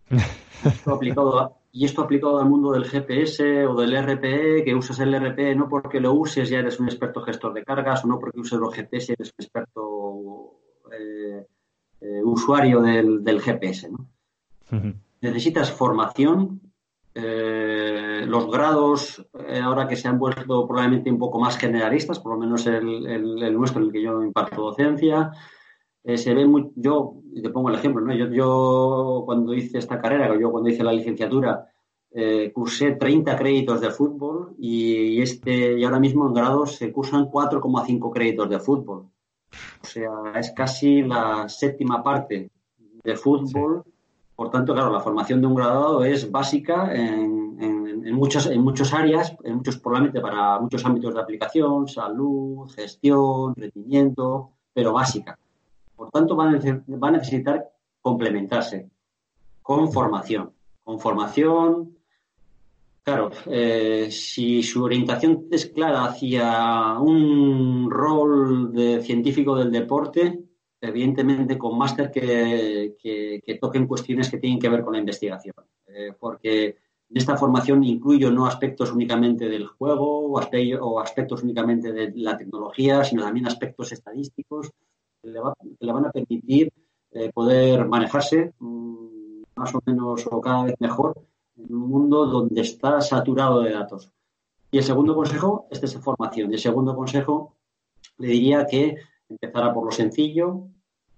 Esto 0.64 0.94
aplicado 0.94 1.57
y 1.77 1.85
esto 1.85 2.01
aplicado 2.01 2.41
al 2.41 2.49
mundo 2.49 2.73
del 2.73 2.87
GPS 2.87 3.67
o 3.67 3.75
del 3.75 3.95
RPE, 3.95 4.65
que 4.65 4.75
usas 4.75 4.99
el 5.01 5.15
RPE 5.15 5.55
no 5.55 5.69
porque 5.69 6.01
lo 6.01 6.15
uses 6.15 6.49
ya 6.49 6.61
eres 6.61 6.81
un 6.81 6.87
experto 6.87 7.21
gestor 7.21 7.53
de 7.53 7.65
cargas 7.65 8.03
o 8.03 8.09
no 8.09 8.19
porque 8.19 8.41
uses 8.41 8.59
los 8.59 8.75
GPS 8.75 9.12
eres 9.12 9.29
un 9.37 9.45
experto 9.45 10.55
eh, 10.91 11.45
eh, 12.01 12.23
usuario 12.25 12.81
del, 12.81 13.43
GPS. 13.43 13.91
Necesitas 15.21 15.71
formación. 15.71 16.62
Eh, 17.15 18.25
los 18.27 18.51
grados, 18.51 19.27
ahora 19.62 19.87
que 19.87 19.97
se 19.97 20.09
han 20.09 20.19
vuelto 20.19 20.67
probablemente 20.67 21.11
un 21.11 21.19
poco 21.19 21.39
más 21.39 21.59
generalistas, 21.59 22.21
por 22.21 22.33
lo 22.33 22.39
menos 22.39 22.67
el, 22.67 23.55
nuestro, 23.55 23.83
en 23.83 23.89
el 23.89 23.93
que 23.93 24.03
yo 24.03 24.23
imparto 24.23 24.62
docencia, 24.62 25.31
se 26.14 26.35
ve 26.35 26.47
muy. 26.47 26.71
Yo, 26.77 27.14
te 27.42 27.51
pongo 27.51 27.69
el 27.69 27.75
ejemplo, 27.75 28.05
¿no? 28.05 28.14
yo, 28.14 28.29
yo 28.29 29.23
cuando 29.27 29.55
hice 29.55 29.79
esta 29.79 30.01
carrera, 30.01 30.38
yo 30.38 30.51
cuando 30.51 30.71
hice 30.71 30.85
la 30.85 30.92
licenciatura, 30.92 31.69
cursé 32.55 32.92
30 32.92 33.37
créditos 33.37 33.81
de 33.81 33.90
fútbol 33.90 34.55
y, 34.59 35.21
este, 35.21 35.79
y 35.79 35.85
ahora 35.85 36.01
mismo 36.01 36.27
en 36.27 36.35
grados 36.35 36.77
se 36.77 36.90
cursan 36.90 37.31
4,5 37.31 38.12
créditos 38.12 38.49
de 38.49 38.59
fútbol. 38.59 39.11
O 39.83 39.87
sea, 39.87 40.11
es 40.35 40.53
casi 40.53 41.03
la 41.03 41.49
séptima 41.49 42.03
parte 42.03 42.51
de 43.05 43.16
fútbol. 43.16 43.85
Por 44.35 44.51
tanto, 44.51 44.75
claro, 44.75 44.92
la 44.92 45.01
formación 45.01 45.40
de 45.40 45.47
un 45.47 45.55
graduado 45.55 46.05
es 46.05 46.31
básica 46.31 46.95
en, 46.95 47.57
en, 47.61 48.14
muchas, 48.14 48.47
en 48.47 48.61
muchas 48.62 48.92
áreas, 48.92 49.35
en 49.45 49.57
muchos, 49.57 49.79
probablemente 49.79 50.21
para 50.21 50.59
muchos 50.61 50.85
ámbitos 50.85 51.14
de 51.14 51.21
aplicación, 51.21 51.88
salud, 51.88 52.69
gestión, 52.71 53.55
rendimiento, 53.55 54.51
pero 54.75 54.92
básica. 54.92 55.38
Por 55.97 56.11
tanto, 56.11 56.37
va 56.37 56.49
a 57.09 57.11
necesitar 57.11 57.69
complementarse 58.01 58.91
con 59.63 59.91
formación. 59.93 60.53
Con 60.85 61.01
formación, 61.01 61.97
Claro, 63.07 63.31
eh, 63.47 64.09
si 64.11 64.65
su 64.65 64.83
orientación 64.83 65.47
es 65.53 65.67
clara 65.67 66.07
hacia 66.07 66.99
un 66.99 67.89
rol 67.89 68.73
de 68.73 69.01
científico 69.01 69.55
del 69.55 69.71
deporte, 69.71 70.41
evidentemente 70.81 71.57
con 71.57 71.79
máster 71.79 72.11
que, 72.11 73.59
toquen 73.61 73.87
cuestiones 73.87 74.29
que 74.29 74.39
tienen 74.39 74.59
que 74.59 74.69
ver 74.69 74.83
con 74.83 74.95
la 74.95 74.99
investigación. 74.99 75.55
Eh, 75.87 76.15
porque 76.19 76.67
en 77.09 77.17
esta 77.17 77.37
formación 77.37 77.85
incluyo 77.85 78.33
no 78.33 78.45
aspectos 78.45 78.91
únicamente 78.91 79.49
del 79.49 79.69
juego 79.69 80.27
o, 80.27 80.99
aspectos 80.99 81.45
únicamente 81.45 81.93
de 81.93 82.13
la 82.17 82.37
tecnología, 82.37 83.05
sino 83.05 83.23
también 83.23 83.47
aspectos 83.47 83.93
estadísticos 83.93 84.73
que 85.27 85.87
le, 85.87 85.93
van 85.93 86.07
a 86.07 86.11
permitir 86.11 86.73
eh, 87.11 87.31
poder 87.33 87.87
manejarse 87.87 88.53
mm, 88.59 89.43
más 89.57 89.75
o 89.75 89.83
menos 89.85 90.27
o 90.31 90.41
cada 90.41 90.65
vez 90.65 90.75
mejor 90.79 91.15
en 91.57 91.75
un 91.75 91.89
mundo 91.89 92.27
donde 92.27 92.61
está 92.61 93.01
saturado 93.01 93.62
de 93.62 93.73
datos. 93.73 94.12
Y 94.71 94.79
el 94.79 94.85
segundo 94.85 95.15
consejo, 95.15 95.67
este 95.71 95.87
es 95.87 95.99
formación. 95.99 96.51
Y 96.51 96.55
el 96.55 96.61
segundo 96.61 96.95
consejo 96.95 97.55
le 98.19 98.29
diría 98.29 98.67
que 98.67 98.97
empezara 99.29 99.73
por 99.73 99.85
lo 99.85 99.91
sencillo, 99.91 100.69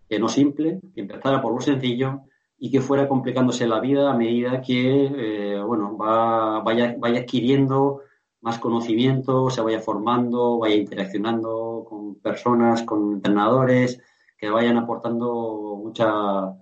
que 0.09 0.19
no 0.19 0.29
simple, 0.29 0.81
que 0.95 1.01
empezara 1.01 1.43
por 1.43 1.53
lo 1.53 1.61
sencillo 1.61 2.21
y 2.59 2.71
que 2.71 2.81
fuera 2.81 3.09
complicándose 3.09 3.67
la 3.67 3.81
vida 3.81 4.11
a 4.11 4.17
medida 4.17 4.61
que 4.61 5.07
eh, 5.07 5.63
bueno, 5.63 5.97
va, 5.97 6.61
vaya, 6.61 6.97
vaya 6.99 7.21
adquiriendo 7.21 8.03
más 8.41 8.59
conocimiento, 8.59 9.51
se 9.51 9.61
vaya 9.61 9.81
formando, 9.81 10.59
vaya 10.59 10.77
interaccionando 10.77 11.85
con 11.89 12.17
personas, 12.17 12.83
con 12.83 13.15
entrenadores, 13.15 14.01
que 14.37 14.51
vayan 14.51 14.77
aportando 14.77 15.81
mucha, 15.83 16.55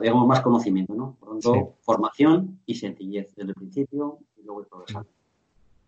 digamos, 0.00 0.26
más 0.26 0.40
conocimiento, 0.42 0.94
¿no? 0.94 1.16
Por 1.18 1.28
lo 1.28 1.38
tanto, 1.38 1.74
formación 1.80 2.60
y 2.66 2.74
sencillez 2.74 3.34
desde 3.34 3.50
el 3.50 3.54
principio 3.54 4.18
y 4.36 4.42
luego 4.44 4.60
el 4.60 4.66
progresar. 4.66 5.06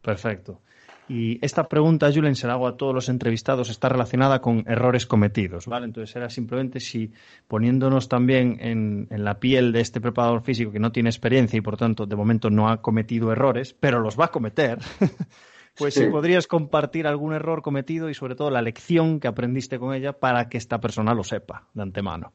Perfecto. 0.01 0.61
Y 1.09 1.39
esta 1.45 1.69
pregunta, 1.69 2.11
Julen, 2.13 2.35
se 2.35 2.49
la 2.49 2.55
hago 2.55 2.67
a 2.67 2.77
todos 2.77 2.93
los 2.93 3.09
entrevistados, 3.09 3.71
está 3.71 3.89
relacionada 3.89 4.41
con 4.41 4.65
errores 4.67 5.07
cometidos, 5.07 5.67
¿vale? 5.67 5.87
Entonces 5.87 6.15
era 6.17 6.29
simplemente 6.29 6.81
si 6.81 7.13
poniéndonos 7.47 8.09
también 8.09 8.59
en, 8.61 9.07
la 9.11 9.39
piel 9.39 9.73
de 9.73 9.81
este 9.81 10.01
preparador 10.01 10.43
físico 10.43 10.73
que 10.73 10.81
no 10.81 10.91
tiene 10.91 11.09
experiencia 11.09 11.57
y 11.57 11.61
por 11.61 11.77
tanto 11.77 12.07
de 12.07 12.17
momento 12.17 12.51
no 12.51 12.69
ha 12.69 12.83
cometido 12.83 13.31
errores, 13.31 13.73
pero 13.79 14.01
los 14.01 14.19
va 14.19 14.27
a 14.27 14.33
cometer, 14.33 14.79
pues 15.79 15.95
si 15.95 16.07
podrías 16.07 16.49
compartir 16.49 17.07
algún 17.07 17.35
error 17.35 17.63
cometido 17.63 18.11
y 18.11 18.15
sobre 18.15 18.35
todo 18.35 18.51
la 18.51 18.63
lección 18.63 19.21
que 19.21 19.29
aprendiste 19.29 19.79
con 19.79 19.95
ella 19.95 20.13
para 20.13 20.49
que 20.49 20.59
esta 20.59 20.81
persona 20.81 21.15
lo 21.15 21.23
sepa 21.23 21.69
de 21.73 21.83
antemano. 21.83 22.33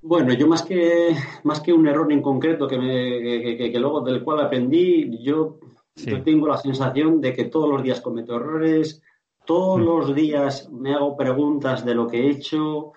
Bueno, 0.00 0.32
yo 0.32 0.46
más 0.46 0.62
que, 0.62 1.14
más 1.42 1.60
que 1.60 1.72
un 1.72 1.86
error 1.88 2.10
en 2.12 2.22
concreto 2.22 2.68
que, 2.68 2.78
me, 2.78 3.56
que, 3.56 3.78
luego 3.78 4.00
del 4.00 4.22
cual 4.22 4.40
aprendí, 4.40 5.18
yo, 5.22 5.58
tengo 6.24 6.46
la 6.46 6.56
sensación 6.56 7.20
de 7.20 7.32
que 7.32 7.44
todos 7.44 7.68
los 7.68 7.82
días 7.82 8.00
cometo 8.00 8.36
errores, 8.36 9.02
todos 9.44 9.80
mm. 9.80 9.84
los 9.84 10.14
días 10.14 10.70
me 10.70 10.94
hago 10.94 11.16
preguntas 11.16 11.84
de 11.84 11.94
lo 11.94 12.06
que 12.06 12.20
he 12.20 12.30
hecho, 12.30 12.92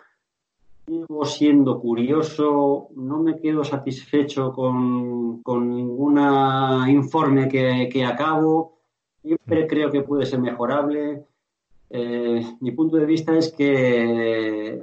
sigo 0.86 1.26
siendo 1.26 1.80
curioso, 1.80 2.90
no 2.96 3.20
me 3.20 3.40
quedo 3.40 3.64
satisfecho 3.64 4.52
con, 4.52 5.42
con 5.42 5.70
ningún 5.70 6.20
informe 6.90 7.48
que, 7.48 7.90
que 7.92 8.04
acabo, 8.04 8.80
siempre 9.22 9.66
mm. 9.66 9.68
creo 9.68 9.92
que 9.92 10.02
puede 10.02 10.26
ser 10.26 10.40
mejorable 10.40 11.26
mi 12.60 12.72
punto 12.72 12.98
de 12.98 13.06
vista 13.06 13.38
es 13.38 13.52
que, 13.52 14.82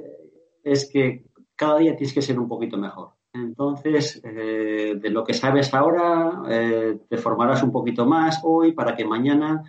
es 0.62 0.90
que 0.90 1.24
cada 1.56 1.78
día 1.78 1.96
tienes 1.96 2.14
que 2.14 2.22
ser 2.22 2.38
un 2.38 2.48
poquito 2.48 2.76
mejor. 2.76 3.10
Entonces, 3.44 4.20
de 4.22 5.10
lo 5.10 5.24
que 5.24 5.34
sabes 5.34 5.72
ahora, 5.74 6.42
te 7.08 7.16
formarás 7.16 7.62
un 7.62 7.72
poquito 7.72 8.06
más 8.06 8.40
hoy 8.44 8.72
para 8.72 8.94
que 8.94 9.04
mañana 9.04 9.62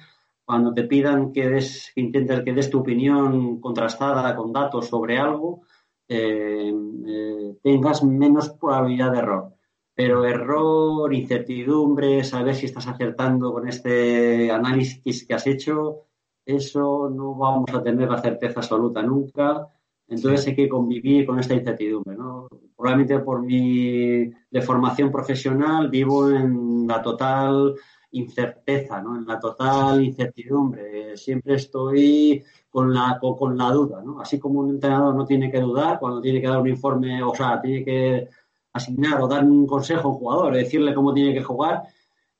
cuando 0.50 0.74
te 0.74 0.86
pidan 0.86 1.32
que, 1.32 1.48
des, 1.48 1.92
que 1.94 2.02
intentes 2.02 2.42
que 2.42 2.54
des 2.54 2.72
tu 2.72 2.80
opinión 2.80 3.60
contrastada 3.62 4.36
con 4.36 4.52
datos 4.52 4.88
sobre 4.88 5.20
algo, 5.20 5.62
eh, 6.08 6.74
eh, 7.06 7.56
tengas 7.62 8.04
menos 8.04 8.50
probabilidad 8.50 9.12
de 9.12 9.20
error. 9.20 9.54
Pero 9.94 10.26
error, 10.26 11.14
incertidumbre, 11.14 12.24
saber 12.24 12.56
si 12.56 12.66
estás 12.66 12.88
acertando 12.88 13.54
con 13.54 13.68
este 13.68 14.50
análisis 14.50 15.28
que 15.28 15.36
has 15.36 15.46
hecho, 15.46 16.08
eso 16.44 17.12
no 17.12 17.36
vamos 17.36 17.72
a 17.72 17.84
tener 17.84 18.10
la 18.10 18.20
certeza 18.20 18.62
absoluta 18.62 19.04
nunca. 19.04 19.68
Entonces 20.08 20.48
hay 20.48 20.56
que 20.56 20.68
convivir 20.68 21.28
con 21.28 21.38
esta 21.38 21.54
incertidumbre. 21.54 22.18
¿no? 22.18 22.48
Probablemente 22.80 23.20
por 23.20 23.42
mi 23.42 24.32
de 24.50 24.62
formación 24.62 25.12
profesional 25.12 25.90
vivo 25.90 26.32
en 26.32 26.88
la 26.88 27.02
total 27.02 27.76
incerteza, 28.12 29.02
¿no? 29.02 29.18
En 29.18 29.28
la 29.28 29.38
total 29.38 30.02
incertidumbre. 30.02 31.18
Siempre 31.18 31.56
estoy 31.56 32.42
con 32.70 32.94
la, 32.94 33.20
con, 33.20 33.58
la 33.58 33.72
duda, 33.72 34.02
¿no? 34.02 34.22
Así 34.22 34.40
como 34.40 34.62
un 34.62 34.70
entrenador 34.70 35.14
no 35.14 35.26
tiene 35.26 35.52
que 35.52 35.60
dudar 35.60 36.00
cuando 36.00 36.22
tiene 36.22 36.40
que 36.40 36.48
dar 36.48 36.62
un 36.62 36.70
informe, 36.70 37.22
o 37.22 37.36
sea, 37.36 37.60
tiene 37.60 37.84
que 37.84 38.30
asignar 38.72 39.22
o 39.22 39.28
dar 39.28 39.44
un 39.44 39.68
consejo 39.68 40.08
a 40.08 40.12
un 40.12 40.18
jugador, 40.18 40.54
decirle 40.54 40.94
cómo 40.94 41.14
tiene 41.14 41.34
que 41.34 41.44
jugar, 41.44 41.84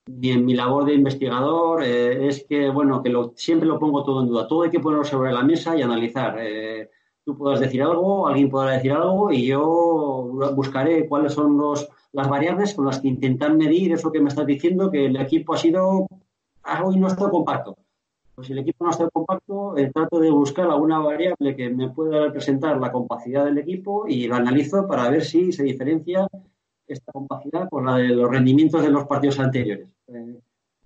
ni 0.08 0.32
en 0.32 0.46
mi 0.46 0.54
labor 0.54 0.86
de 0.86 0.94
investigador 0.94 1.84
eh, 1.84 2.30
es 2.30 2.46
que, 2.46 2.70
bueno, 2.70 3.04
que 3.04 3.10
lo, 3.10 3.34
siempre 3.36 3.68
lo 3.68 3.78
pongo 3.78 4.06
todo 4.06 4.22
en 4.22 4.30
duda. 4.30 4.48
Todo 4.48 4.64
hay 4.64 4.70
que 4.70 4.80
ponerlo 4.80 5.04
sobre 5.04 5.34
la 5.34 5.44
mesa 5.44 5.76
y 5.76 5.82
analizar. 5.82 6.38
Eh, 6.40 6.90
tú 7.30 7.38
puedas 7.38 7.60
decir 7.60 7.84
algo, 7.84 8.28
alguien 8.28 8.50
podrá 8.50 8.72
decir 8.72 8.92
algo 8.92 9.32
y 9.32 9.46
yo 9.46 10.52
buscaré 10.56 11.08
cuáles 11.08 11.34
son 11.34 11.58
los 11.58 11.88
las 12.12 12.28
variables 12.28 12.74
con 12.74 12.88
las 12.88 13.00
que 13.00 13.08
intentan 13.08 13.56
medir 13.56 13.94
eso 13.94 14.12
que 14.12 14.20
me 14.20 14.30
estás 14.30 14.48
diciendo, 14.48 14.90
que 14.90 15.06
el 15.06 15.16
equipo 15.18 15.54
ha 15.54 15.58
sido 15.58 16.08
algo 16.64 16.92
y 16.92 16.98
no 16.98 17.06
está 17.06 17.30
compacto. 17.30 17.78
Pues 18.34 18.48
si 18.48 18.54
el 18.54 18.60
equipo 18.60 18.84
no 18.84 18.90
está 18.90 19.08
compacto, 19.12 19.78
eh, 19.78 19.92
trato 19.94 20.20
de 20.20 20.32
buscar 20.32 20.66
alguna 20.66 20.98
variable 20.98 21.56
que 21.56 21.70
me 21.70 21.90
pueda 21.90 22.26
representar 22.26 22.80
la 22.80 22.92
compacidad 22.92 23.46
del 23.46 23.60
equipo 23.60 24.08
y 24.08 24.26
lo 24.28 24.36
analizo 24.38 24.88
para 24.88 25.08
ver 25.12 25.24
si 25.24 25.52
se 25.52 25.62
diferencia 25.62 26.28
esta 26.88 27.12
compacidad 27.12 27.70
con 27.70 27.86
la 27.86 27.98
de 27.98 28.08
los 28.08 28.32
rendimientos 28.32 28.82
de 28.82 28.90
los 28.90 29.06
partidos 29.06 29.40
anteriores. 29.40 29.88
Eh, 30.08 30.40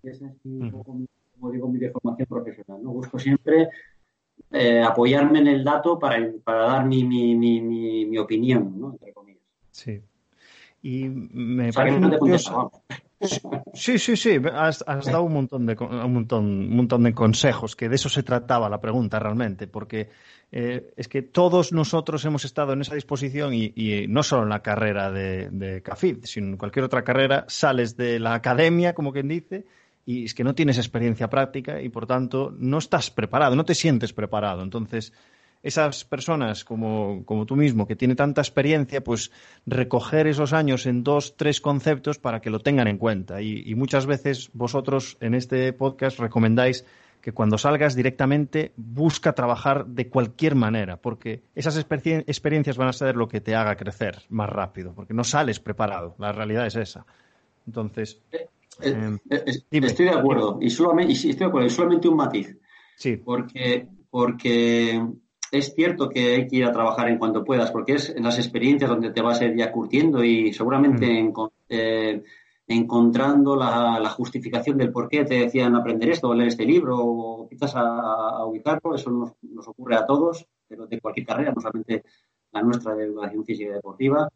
esa 0.04 0.28
es, 0.28 0.34
un 0.44 0.72
poco, 0.72 0.98
como 1.40 1.52
digo, 1.52 1.70
mi 1.70 1.80
deformación 1.80 2.28
profesional. 2.28 2.84
¿no? 2.84 2.92
Busco 2.92 3.18
siempre 3.18 3.70
eh, 4.54 4.84
apoyarme 4.84 5.40
en 5.40 5.48
el 5.48 5.64
dato 5.64 5.98
para, 5.98 6.18
para 6.44 6.66
dar 6.66 6.86
mi, 6.86 7.04
mi, 7.04 7.36
mi, 7.36 8.06
mi, 8.06 8.18
opinión, 8.20 8.80
¿no? 8.80 8.92
entre 8.92 9.12
comillas. 9.12 9.42
Sí. 9.72 10.00
Y 10.84 11.10
me 11.10 11.74
parece 11.74 12.18
curioso. 12.20 12.72
Sí, 13.74 13.98
sí, 13.98 14.16
sí, 14.18 14.38
has, 14.54 14.84
dado 14.86 15.24
un 15.24 15.34
montón, 15.34 15.66
de, 15.66 15.76
un, 15.80 16.14
montón, 16.14 16.46
un 16.46 16.76
montón 16.76 17.04
de 17.04 17.14
consejos, 17.14 17.76
que 17.76 17.90
de 17.90 17.96
eso 17.96 18.10
se 18.10 18.22
trataba 18.22 18.70
la 18.70 18.82
pregunta 18.82 19.18
realmente, 19.18 19.66
porque 19.66 20.10
eh, 20.52 20.92
es 20.98 21.08
que 21.08 21.22
todos 21.22 21.72
nosotros 21.72 22.24
hemos 22.26 22.44
estado 22.46 22.74
en 22.74 22.82
esa 22.82 22.96
disposición 22.96 23.54
y, 23.54 24.06
no 24.10 24.24
solo 24.24 24.44
en 24.44 24.50
la 24.50 24.62
carrera 24.62 25.10
de, 25.10 25.50
de 25.50 25.82
CAFID, 25.82 26.26
sino 26.26 26.48
en 26.48 26.58
cualquier 26.58 26.86
otra 26.86 27.04
carrera, 27.04 27.46
sales 27.48 27.96
de 27.96 28.20
la 28.20 28.36
academia, 28.36 28.94
como 28.94 29.14
quien 29.14 29.30
dice, 29.30 29.66
y 30.06 30.26
es 30.26 30.34
que 30.34 30.44
no 30.44 30.56
tienes 30.56 30.78
experiencia 30.78 31.30
práctica 31.30 31.82
y 31.82 31.90
por 31.90 32.06
tanto 32.06 32.54
no 32.58 32.78
estás 32.78 33.10
preparado, 33.12 33.56
no 33.56 33.66
te 33.66 33.76
sientes 33.76 34.14
preparado. 34.14 34.62
Entonces, 34.62 35.14
esas 35.64 36.04
personas 36.04 36.66
como, 36.66 37.24
tú 37.48 37.56
mismo, 37.56 37.88
que 37.88 37.96
tiene 37.96 38.16
tanta 38.16 38.42
experiencia, 38.42 39.02
pues 39.02 39.32
recoger 39.66 40.28
esos 40.28 40.52
años 40.52 40.86
en 40.86 41.04
dos, 41.04 41.38
tres 41.38 41.62
conceptos 41.62 42.20
para 42.20 42.42
que 42.42 42.50
lo 42.50 42.60
tengan 42.60 42.90
en 42.90 42.98
cuenta. 42.98 43.42
Y, 43.42 43.74
muchas 43.76 44.06
veces 44.06 44.50
vosotros 44.54 45.18
en 45.22 45.34
este 45.34 45.72
podcast 45.72 46.20
recomendáis 46.20 46.86
que 47.22 47.32
cuando 47.32 47.58
salgas 47.58 47.96
directamente 47.96 48.74
busca 48.76 49.32
trabajar 49.32 49.86
de 49.86 50.10
cualquier 50.10 50.56
manera, 50.56 50.98
porque 50.98 51.44
esas 51.56 51.78
experiencias 51.78 52.76
van 52.76 52.90
a 52.90 52.94
ser 52.94 53.16
lo 53.16 53.30
que 53.30 53.40
te 53.40 53.56
haga 53.56 53.78
crecer 53.78 54.24
más 54.28 54.50
rápido, 54.50 54.94
porque 54.94 55.14
no 55.14 55.24
sales 55.24 55.62
preparado, 55.62 56.16
la 56.20 56.34
realidad 56.34 56.68
es 56.68 56.76
esa. 56.76 57.06
Entonces, 57.66 58.22
eh, 58.82 59.18
eh, 59.30 59.44
eh, 59.48 59.62
estoy 59.72 60.06
de 60.06 60.12
acuerdo, 60.12 60.58
y 60.62 60.70
solamente, 60.70 61.14
estoy 61.14 61.34
de 61.34 61.46
acuerdo, 61.46 61.68
y 61.68 61.72
solamente 61.72 62.08
un 62.08 62.18
matiz. 62.18 62.58
Sí. 62.98 63.18
Porque, 63.18 63.88
porque 64.10 65.02
es 65.54 65.76
cierto 65.76 66.10
que 66.10 66.34
hay 66.34 66.48
que 66.48 66.56
ir 66.56 66.66
a 66.66 66.72
trabajar 66.72 67.08
en 67.10 67.20
cuanto 67.20 67.44
puedas, 67.44 67.70
porque 67.70 67.94
es 67.94 68.10
en 68.10 68.24
las 68.24 68.40
experiencias 68.40 68.90
donde 68.90 69.12
te 69.12 69.22
vas 69.22 69.40
a 69.40 69.46
ir 69.46 69.56
ya 69.56 69.72
curtiendo 69.72 70.24
y 70.24 70.52
seguramente 70.52 71.06
mm. 71.22 71.34
eh, 71.70 72.24
encontrando 72.66 73.56
la, 73.56 74.10
justificación 74.10 74.80
del 74.80 74.92
por 74.92 75.08
qué 75.08 75.26
te 75.26 75.36
decían 75.36 75.76
aprender 75.76 76.10
esto 76.10 76.30
o 76.30 76.34
leer 76.34 76.48
este 76.48 76.66
libro 76.66 76.98
o 76.98 77.48
quizás 77.48 77.74
a, 77.76 78.44
ubicarlo, 78.48 78.96
eso 78.96 79.12
nos, 79.12 79.68
ocurre 79.68 79.96
a 79.96 80.08
todos, 80.08 80.44
pero 80.68 80.88
de 80.88 81.00
cualquier 81.00 81.28
carrera, 81.28 81.54
no 81.54 81.62
solamente 81.62 82.04
la 82.52 82.64
nuestra 82.64 82.96
de 82.96 83.04
educación 83.04 83.46
física 83.46 83.70
y 83.70 83.74
deportiva. 83.74 84.28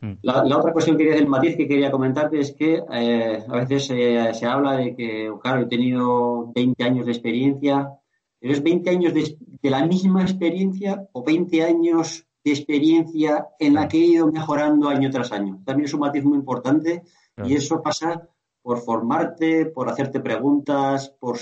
Mm. 0.00 0.12
La, 0.22 0.56
otra 0.56 0.72
cuestión 0.72 0.96
que 0.96 1.04
quería 1.04 1.18
el 1.18 1.28
matiz 1.28 1.56
que 1.56 1.68
quería 1.68 1.90
comentarte 1.90 2.40
es 2.40 2.52
que 2.52 2.82
eh, 2.90 3.44
a 3.46 3.56
veces 3.56 3.86
se 3.86 4.46
habla 4.46 4.76
de 4.76 4.94
que, 4.94 5.30
claro, 5.42 5.62
he 5.62 5.66
tenido 5.66 6.50
20 6.54 6.82
años 6.84 7.06
de 7.06 7.12
experiencia, 7.12 7.90
pero 8.38 8.52
es 8.54 8.62
20 8.62 8.90
años 8.90 9.14
de, 9.14 9.36
la 9.62 9.84
misma 9.84 10.22
experiencia 10.22 11.06
o 11.12 11.22
20 11.22 11.62
años 11.62 12.26
de 12.42 12.50
experiencia 12.50 13.48
en 13.58 13.74
la 13.74 13.86
que 13.86 13.98
he 13.98 14.06
ido 14.06 14.32
mejorando 14.32 14.88
año 14.88 15.10
tras 15.10 15.32
año. 15.32 15.60
También 15.64 15.84
es 15.84 15.94
un 15.94 16.00
matiz 16.00 16.24
muy 16.24 16.38
importante 16.38 17.02
y 17.44 17.54
eso 17.54 17.82
pasa 17.82 18.26
por 18.62 18.78
formarte, 18.80 19.66
por 19.66 19.90
hacerte 19.90 20.20
preguntas, 20.20 21.14
por, 21.20 21.38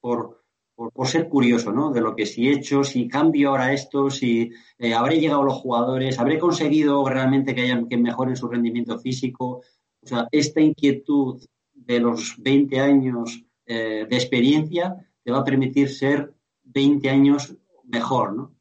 por, 0.00 0.43
por, 0.74 1.06
ser 1.06 1.28
curioso, 1.28 1.72
¿no? 1.72 1.90
De 1.90 2.00
lo 2.00 2.14
que 2.14 2.26
si 2.26 2.48
he 2.48 2.52
hecho, 2.52 2.84
si 2.84 3.08
cambio 3.08 3.50
ahora 3.50 3.72
esto, 3.72 4.10
si 4.10 4.50
eh, 4.78 4.94
habré 4.94 5.20
llegado 5.20 5.44
los 5.44 5.54
jugadores, 5.54 6.18
habré 6.18 6.38
conseguido 6.38 7.08
realmente 7.08 7.54
que, 7.54 7.62
hayan, 7.62 7.88
que 7.88 7.96
mejoren 7.96 8.36
su 8.36 8.48
rendimiento 8.48 8.98
físico. 8.98 9.62
O 10.02 10.06
sea, 10.06 10.28
esta 10.32 10.60
inquietud 10.60 11.42
de 11.72 12.00
los 12.00 12.36
20 12.38 12.80
años 12.80 13.44
eh, 13.66 14.06
de 14.08 14.16
experiencia 14.16 14.96
te 15.22 15.30
va 15.30 15.38
a 15.38 15.44
permitir 15.44 15.88
ser 15.88 16.34
20 16.64 17.08
años 17.10 17.54
mejor, 17.84 18.34
¿no? 18.34 18.52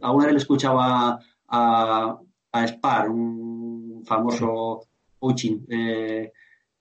A 0.00 0.10
una 0.10 0.24
vez 0.24 0.32
le 0.32 0.38
escuchaba 0.38 1.20
a, 1.46 2.20
a 2.52 2.66
Spar, 2.66 3.10
un 3.10 4.02
famoso 4.04 4.86
coaching, 5.18 5.58
eh, 5.68 6.32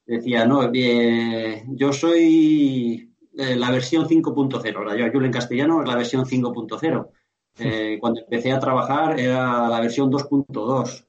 decía, 0.06 0.46
no, 0.46 0.70
eh, 0.74 1.64
yo 1.68 1.94
soy 1.94 3.11
eh, 3.38 3.56
la 3.56 3.72
versión 3.72 4.08
5.0, 4.08 4.86
la 4.86 5.12
yo 5.12 5.22
en 5.22 5.32
castellano 5.32 5.82
es 5.82 5.88
la 5.88 5.96
versión 5.96 6.26
5.0. 6.26 8.00
cuando 8.00 8.22
empecé 8.22 8.52
a 8.52 8.60
trabajar 8.60 9.20
era 9.20 9.68
la 9.70 9.80
versión 9.80 10.12
2.2. 10.12 11.06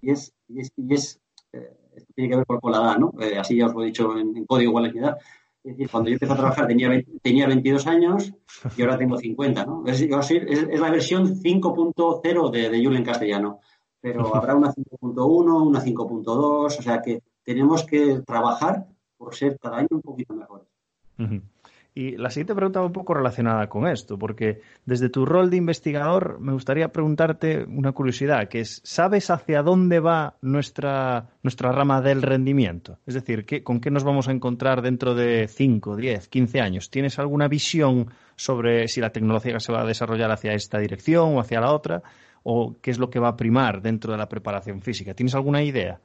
y 0.00 0.10
es, 0.10 0.34
y 0.48 0.60
es, 0.60 0.72
y 0.76 0.94
es 0.94 1.20
tiene 2.14 2.30
que 2.30 2.36
ver 2.36 2.46
con, 2.46 2.72
la 2.72 2.78
edad, 2.78 2.98
¿no? 2.98 3.12
así 3.38 3.56
ya 3.56 3.66
os 3.66 3.74
lo 3.74 3.82
he 3.82 3.86
dicho 3.86 4.18
en, 4.18 4.36
en 4.36 4.44
código 4.46 4.70
igual 4.70 4.96
edad. 4.96 5.16
Es 5.64 5.72
decir, 5.72 5.88
cuando 5.90 6.10
yo 6.10 6.14
empecé 6.14 6.32
a 6.32 6.36
trabajar 6.36 6.66
tenía, 6.66 6.90
tenía 7.22 7.46
22 7.46 7.86
años 7.86 8.32
y 8.76 8.82
ahora 8.82 8.98
tengo 8.98 9.16
50, 9.16 9.64
¿no? 9.64 9.84
Es, 9.86 10.02
la 10.02 10.90
versión 10.90 11.40
5.0 11.40 12.50
de, 12.50 12.68
de 12.68 12.78
en 12.78 13.02
castellano, 13.02 13.60
pero 13.98 14.34
habrá 14.36 14.54
una 14.54 14.74
5.1, 14.74 15.66
una 15.66 15.82
5.2, 15.82 16.26
o 16.26 16.68
sea 16.68 17.00
que 17.00 17.22
tenemos 17.42 17.84
que 17.84 18.20
trabajar 18.26 18.86
por 19.24 19.34
ser 19.34 19.58
cada 19.58 19.84
un 19.90 20.02
poquito 20.02 20.34
mejores. 20.34 20.66
Y 21.96 22.16
la 22.16 22.28
siguiente 22.28 22.56
pregunta 22.56 22.80
va 22.80 22.86
un 22.86 22.92
poco 22.92 23.14
relacionada 23.14 23.68
con 23.68 23.86
esto, 23.86 24.18
porque 24.18 24.60
desde 24.84 25.08
tu 25.08 25.24
rol 25.24 25.48
de 25.48 25.58
investigador 25.58 26.40
me 26.40 26.52
gustaría 26.52 26.88
preguntarte 26.88 27.64
una 27.64 27.92
curiosidad, 27.92 28.48
que 28.48 28.60
es, 28.60 28.80
¿sabes 28.82 29.30
hacia 29.30 29.62
dónde 29.62 30.00
va 30.00 30.34
nuestra, 30.42 31.28
nuestra 31.44 31.70
rama 31.70 32.02
del 32.02 32.22
rendimiento? 32.22 32.98
Es 33.06 33.14
decir, 33.14 33.46
¿con 33.62 33.80
qué 33.80 33.92
nos 33.92 34.02
vamos 34.02 34.26
a 34.26 34.32
encontrar 34.32 34.82
dentro 34.82 35.14
de 35.14 35.46
5, 35.46 35.94
10, 35.94 36.28
15 36.28 36.60
años? 36.60 36.90
¿Tienes 36.90 37.20
alguna 37.20 37.46
visión 37.46 38.10
sobre 38.34 38.88
si 38.88 39.00
la 39.00 39.10
tecnología 39.10 39.60
se 39.60 39.72
va 39.72 39.82
a 39.82 39.86
desarrollar 39.86 40.32
hacia 40.32 40.52
esta 40.52 40.80
dirección 40.80 41.36
o 41.36 41.40
hacia 41.40 41.60
la 41.60 41.72
otra? 41.72 42.02
¿O 42.42 42.74
qué 42.82 42.90
es 42.90 42.98
lo 42.98 43.08
que 43.08 43.20
va 43.20 43.28
a 43.28 43.36
primar 43.36 43.82
dentro 43.82 44.10
de 44.10 44.18
la 44.18 44.28
preparación 44.28 44.82
física? 44.82 45.14
¿Tienes 45.14 45.36
alguna 45.36 45.62
idea? 45.62 46.00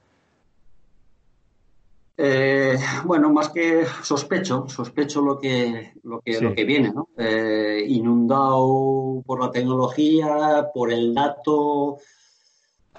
Eh, 2.22 2.78
bueno, 3.06 3.32
más 3.32 3.48
que 3.48 3.86
sospecho, 4.04 4.68
sospecho 4.68 5.22
lo 5.22 5.40
que, 5.40 5.94
lo 6.04 6.20
que, 6.20 6.42
lo 6.42 6.54
que 6.54 6.66
viene, 6.66 6.92
¿no? 6.92 7.08
Eh, 7.18 7.86
inundado 7.88 9.24
por 9.26 9.40
la 9.40 9.50
tecnología, 9.50 10.68
por 10.74 10.92
el 10.92 11.14
dato. 11.14 12.00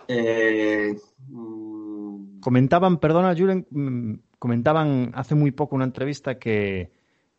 Eh, 0.09 0.96
mm. 1.28 2.40
comentaban, 2.40 2.96
perdona, 2.96 3.37
Julen, 3.37 3.66
mm, 3.70 4.14
comentaban 4.38 5.12
hace 5.14 5.35
muy 5.35 5.50
poco 5.50 5.76
una 5.76 5.85
entrevista 5.85 6.38
que, 6.38 6.90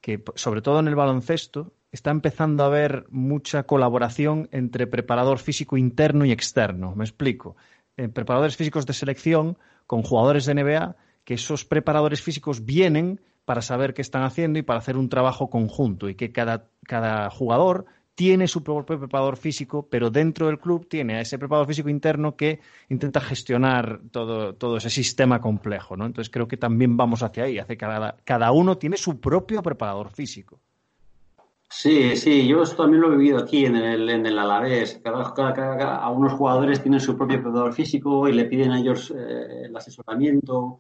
que, 0.02 0.24
sobre 0.36 0.62
todo 0.62 0.82
en 0.82 0.88
el 0.88 0.94
baloncesto, 0.96 1.74
está 1.92 2.12
empezando 2.12 2.62
a 2.62 2.68
haber 2.68 3.08
mucha 3.10 3.64
colaboración 3.64 4.50
entre 4.52 4.86
preparador 4.86 5.40
físico 5.40 5.78
interno 5.78 6.26
y 6.26 6.32
externo. 6.32 6.94
Me 6.96 7.06
explico. 7.06 7.56
Preparadores 7.96 8.56
físicos 8.56 8.86
de 8.86 8.94
selección 8.94 9.58
con 9.88 10.04
jugadores 10.04 10.46
de 10.46 10.54
NBA, 10.54 10.96
que 11.24 11.36
esos 11.36 11.66
preparadores 11.66 12.22
físicos 12.22 12.66
vienen 12.66 13.22
para 13.46 13.62
saber 13.62 13.94
qué 13.94 14.02
están 14.02 14.24
haciendo 14.24 14.60
y 14.60 14.62
para 14.62 14.80
hacer 14.80 14.98
un 14.98 15.10
trabajo 15.10 15.50
conjunto 15.50 16.10
y 16.10 16.16
que 16.16 16.32
cada, 16.32 16.70
cada 16.86 17.30
jugador 17.30 17.86
tiene 18.16 18.48
su 18.48 18.64
propio 18.64 19.00
preparador 19.00 19.38
físico, 19.38 19.88
pero 19.90 20.12
dentro 20.12 20.48
del 20.48 20.60
club 20.60 20.88
tiene 20.88 21.16
a 21.16 21.22
ese 21.22 21.40
preparador 21.40 21.68
físico 21.68 21.90
interno 21.90 22.36
que 22.36 22.60
intenta 22.90 23.20
gestionar 23.20 24.02
todo, 24.12 24.54
todo 24.54 24.78
ese 24.78 24.90
sistema 24.90 25.42
complejo. 25.42 25.98
¿no? 25.98 26.06
Entonces 26.06 26.32
creo 26.32 26.48
que 26.48 26.58
también 26.58 26.98
vamos 26.98 27.24
hacia 27.24 27.46
ahí, 27.46 27.58
hacia 27.58 27.78
cada, 27.78 28.18
cada 28.24 28.52
uno 28.52 28.78
tiene 28.78 28.98
su 28.98 29.20
propio 29.20 29.64
preparador 29.64 30.12
físico. 30.12 30.60
Sí, 31.74 32.18
sí, 32.18 32.48
yo 32.48 32.64
esto 32.64 32.84
también 32.84 33.02
lo 33.02 33.14
he 33.14 33.16
vivido 33.16 33.40
aquí 33.40 33.66
en 33.66 33.78
el, 33.78 34.10
en 34.10 34.26
el 34.26 34.38
Alavés. 34.38 35.00
Cada, 35.02 35.34
cada, 35.34 35.96
a 35.96 36.10
unos 36.10 36.34
jugadores 36.34 36.82
tienen 36.82 37.00
su 37.00 37.16
propio 37.16 37.42
preparador 37.42 37.74
físico 37.74 38.28
y 38.28 38.34
le 38.34 38.44
piden 38.44 38.74
a 38.74 38.80
ellos 38.80 39.10
eh, 39.16 39.64
el 39.66 39.76
asesoramiento. 39.76 40.80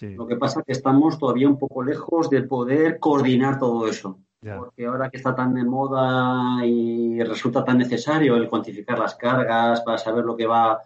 Lo 0.00 0.26
que 0.26 0.36
pasa 0.36 0.60
es 0.60 0.66
que 0.66 0.72
estamos 0.72 1.18
todavía 1.18 1.48
un 1.48 1.58
poco 1.58 1.82
lejos 1.82 2.30
de 2.30 2.42
poder 2.42 2.98
coordinar 2.98 3.58
todo 3.58 3.86
eso. 3.86 4.18
Porque 4.40 4.86
ahora 4.86 5.08
que 5.08 5.18
está 5.18 5.36
tan 5.36 5.54
de 5.54 5.62
moda 5.62 6.66
y 6.66 7.22
resulta 7.22 7.64
tan 7.64 7.78
necesario 7.78 8.34
el 8.34 8.48
cuantificar 8.48 8.98
las 8.98 9.14
cargas 9.14 9.82
para 9.82 9.98
saber 9.98 10.24
lo 10.24 10.36
que 10.36 10.46
va, 10.46 10.80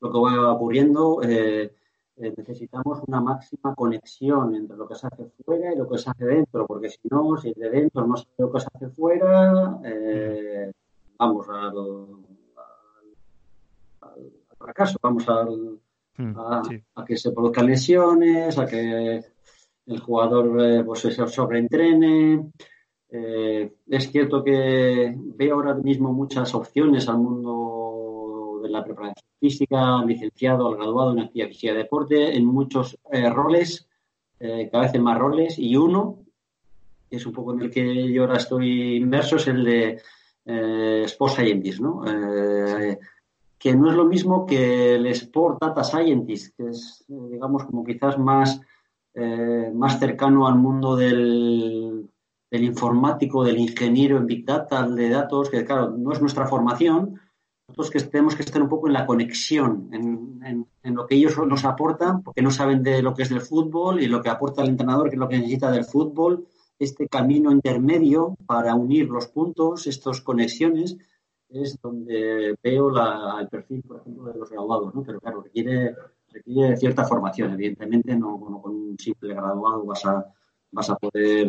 lo 0.00 0.10
que 0.10 0.18
va 0.18 0.52
ocurriendo, 0.52 1.22
eh, 1.22 1.72
eh, 2.16 2.34
necesitamos 2.36 3.00
una 3.06 3.20
máxima 3.20 3.74
conexión 3.74 4.56
entre 4.56 4.76
lo 4.76 4.88
que 4.88 4.96
se 4.96 5.06
hace 5.06 5.26
fuera 5.44 5.72
y 5.72 5.76
lo 5.76 5.88
que 5.88 5.98
se 5.98 6.10
hace 6.10 6.24
dentro, 6.24 6.66
porque 6.66 6.88
si 6.88 6.98
no, 7.10 7.36
si 7.36 7.52
de 7.52 7.70
dentro 7.70 8.06
no 8.06 8.16
sabe 8.16 8.32
lo 8.38 8.50
que 8.50 8.60
se 8.60 8.68
hace 8.74 8.88
fuera, 8.88 9.78
eh, 9.84 10.72
vamos 11.18 11.46
al, 11.48 12.06
fracaso, 14.58 14.98
vamos 15.00 15.28
al, 15.28 15.78
mm, 16.16 16.34
a, 16.94 17.04
que 17.04 17.16
se 17.16 17.32
produzcan 17.32 17.66
lesiones, 17.66 18.58
a 18.58 18.66
que 18.66 19.24
el 19.86 20.00
jugador 20.00 20.84
pues 20.84 21.00
se 21.00 21.12
sobreentrene. 21.12 22.50
Eh, 23.08 23.72
es 23.88 24.10
cierto 24.10 24.42
que 24.42 25.14
veo 25.16 25.54
ahora 25.54 25.74
mismo 25.74 26.12
muchas 26.12 26.54
opciones 26.54 27.08
al 27.08 27.18
mundo 27.18 28.60
de 28.62 28.68
la 28.68 28.84
preparación 28.84 29.28
física, 29.38 29.98
al 29.98 30.06
licenciado, 30.06 30.66
al 30.66 30.76
graduado 30.76 31.12
en 31.12 31.20
actividad 31.20 31.48
física 31.48 31.72
y 31.72 31.76
deporte, 31.76 32.36
en 32.36 32.44
muchos 32.44 32.98
eh, 33.12 33.30
roles, 33.30 33.88
eh, 34.40 34.68
cada 34.70 34.90
vez 34.90 35.00
más 35.00 35.18
roles, 35.18 35.58
y 35.58 35.76
uno, 35.76 36.18
que 37.08 37.16
es 37.16 37.26
un 37.26 37.32
poco 37.32 37.54
en 37.54 37.62
el 37.62 37.70
que 37.70 38.12
yo 38.12 38.22
ahora 38.22 38.38
estoy 38.38 38.96
inmerso, 38.96 39.36
es 39.36 39.46
el 39.46 39.64
de 39.64 40.02
Sport 40.44 41.34
Scientist, 41.34 41.80
¿no? 41.80 42.04
Que 43.66 43.76
no 43.76 43.90
es 43.90 43.96
lo 43.96 44.04
mismo 44.04 44.46
que 44.46 44.94
el 44.94 45.06
Sport 45.06 45.58
Data 45.60 45.82
Scientist, 45.82 46.56
que 46.56 46.68
es, 46.68 47.04
digamos, 47.08 47.64
como 47.64 47.84
quizás 47.84 48.16
más, 48.18 48.60
más 49.74 49.98
cercano 49.98 50.46
al 50.46 50.56
mundo 50.56 50.94
del 50.94 52.08
del 52.50 52.64
informático, 52.64 53.44
del 53.44 53.58
ingeniero 53.58 54.16
en 54.16 54.26
Big 54.26 54.44
Data, 54.44 54.86
de 54.86 55.08
datos, 55.08 55.50
que 55.50 55.64
claro, 55.64 55.90
no 55.90 56.12
es 56.12 56.20
nuestra 56.20 56.46
formación, 56.46 57.20
nosotros 57.68 57.90
que 57.90 58.00
tenemos 58.10 58.36
que 58.36 58.42
estar 58.42 58.62
un 58.62 58.68
poco 58.68 58.86
en 58.86 58.92
la 58.92 59.06
conexión, 59.06 59.90
en, 59.92 60.66
lo 60.94 61.06
que 61.06 61.16
ellos 61.16 61.36
nos 61.46 61.64
aportan, 61.64 62.22
porque 62.22 62.42
no 62.42 62.50
saben 62.50 62.82
de 62.82 63.02
lo 63.02 63.12
que 63.12 63.24
es 63.24 63.28
del 63.28 63.40
fútbol 63.40 64.00
y 64.00 64.06
lo 64.06 64.22
que 64.22 64.28
aporta 64.28 64.62
el 64.62 64.68
entrenador, 64.68 65.08
que 65.08 65.16
es 65.16 65.20
lo 65.20 65.28
que 65.28 65.38
necesita 65.38 65.70
del 65.70 65.84
fútbol, 65.84 66.46
este 66.78 67.08
camino 67.08 67.50
intermedio 67.50 68.36
para 68.46 68.74
unir 68.74 69.08
los 69.08 69.26
puntos, 69.26 69.86
estas 69.86 70.20
conexiones, 70.20 70.96
es 71.48 71.78
donde 71.80 72.56
veo 72.62 72.90
el 73.38 73.48
perfil, 73.48 73.82
por 73.82 74.00
ejemplo, 74.00 74.32
de 74.32 74.38
los 74.38 74.50
graduados, 74.50 74.94
¿no? 74.94 75.02
Pero 75.02 75.20
claro, 75.20 75.42
requiere, 75.42 75.94
requiere 76.32 76.76
cierta 76.76 77.04
formación, 77.04 77.52
evidentemente, 77.52 78.16
no, 78.16 78.38
con 78.62 78.74
un 78.74 78.98
simple 78.98 79.34
graduado 79.34 79.84
vas 79.84 80.04
a, 80.06 80.26
vas 80.72 80.90
a 80.90 80.96
poder 80.96 81.48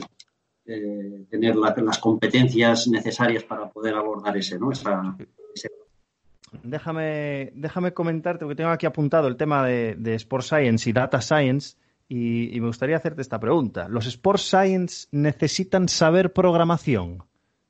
eh, 0.65 1.25
tener 1.29 1.55
las 1.55 1.97
competencias 1.99 2.87
necesarias 2.87 3.43
para 3.43 3.69
poder 3.69 3.95
abordar 3.95 4.35
ese, 4.37 4.59
¿no? 4.59 4.69
Déjame, 6.63 7.51
déjame 7.55 7.93
comentarte, 7.93 8.45
porque 8.45 8.55
tengo 8.55 8.69
aquí 8.69 8.85
apuntado 8.85 9.27
el 9.27 9.37
tema 9.37 9.65
de, 9.65 10.15
Sport 10.15 10.43
Science 10.43 10.89
y 10.89 10.93
Data 10.93 11.21
Science, 11.21 11.77
y, 12.09 12.59
me 12.59 12.67
gustaría 12.67 12.97
hacerte 12.97 13.21
esta 13.21 13.39
pregunta. 13.39 13.87
¿Los 13.89 14.07
Sport 14.07 14.39
Science 14.39 15.07
necesitan 15.11 15.89
saber 15.89 16.33
programación? 16.33 17.23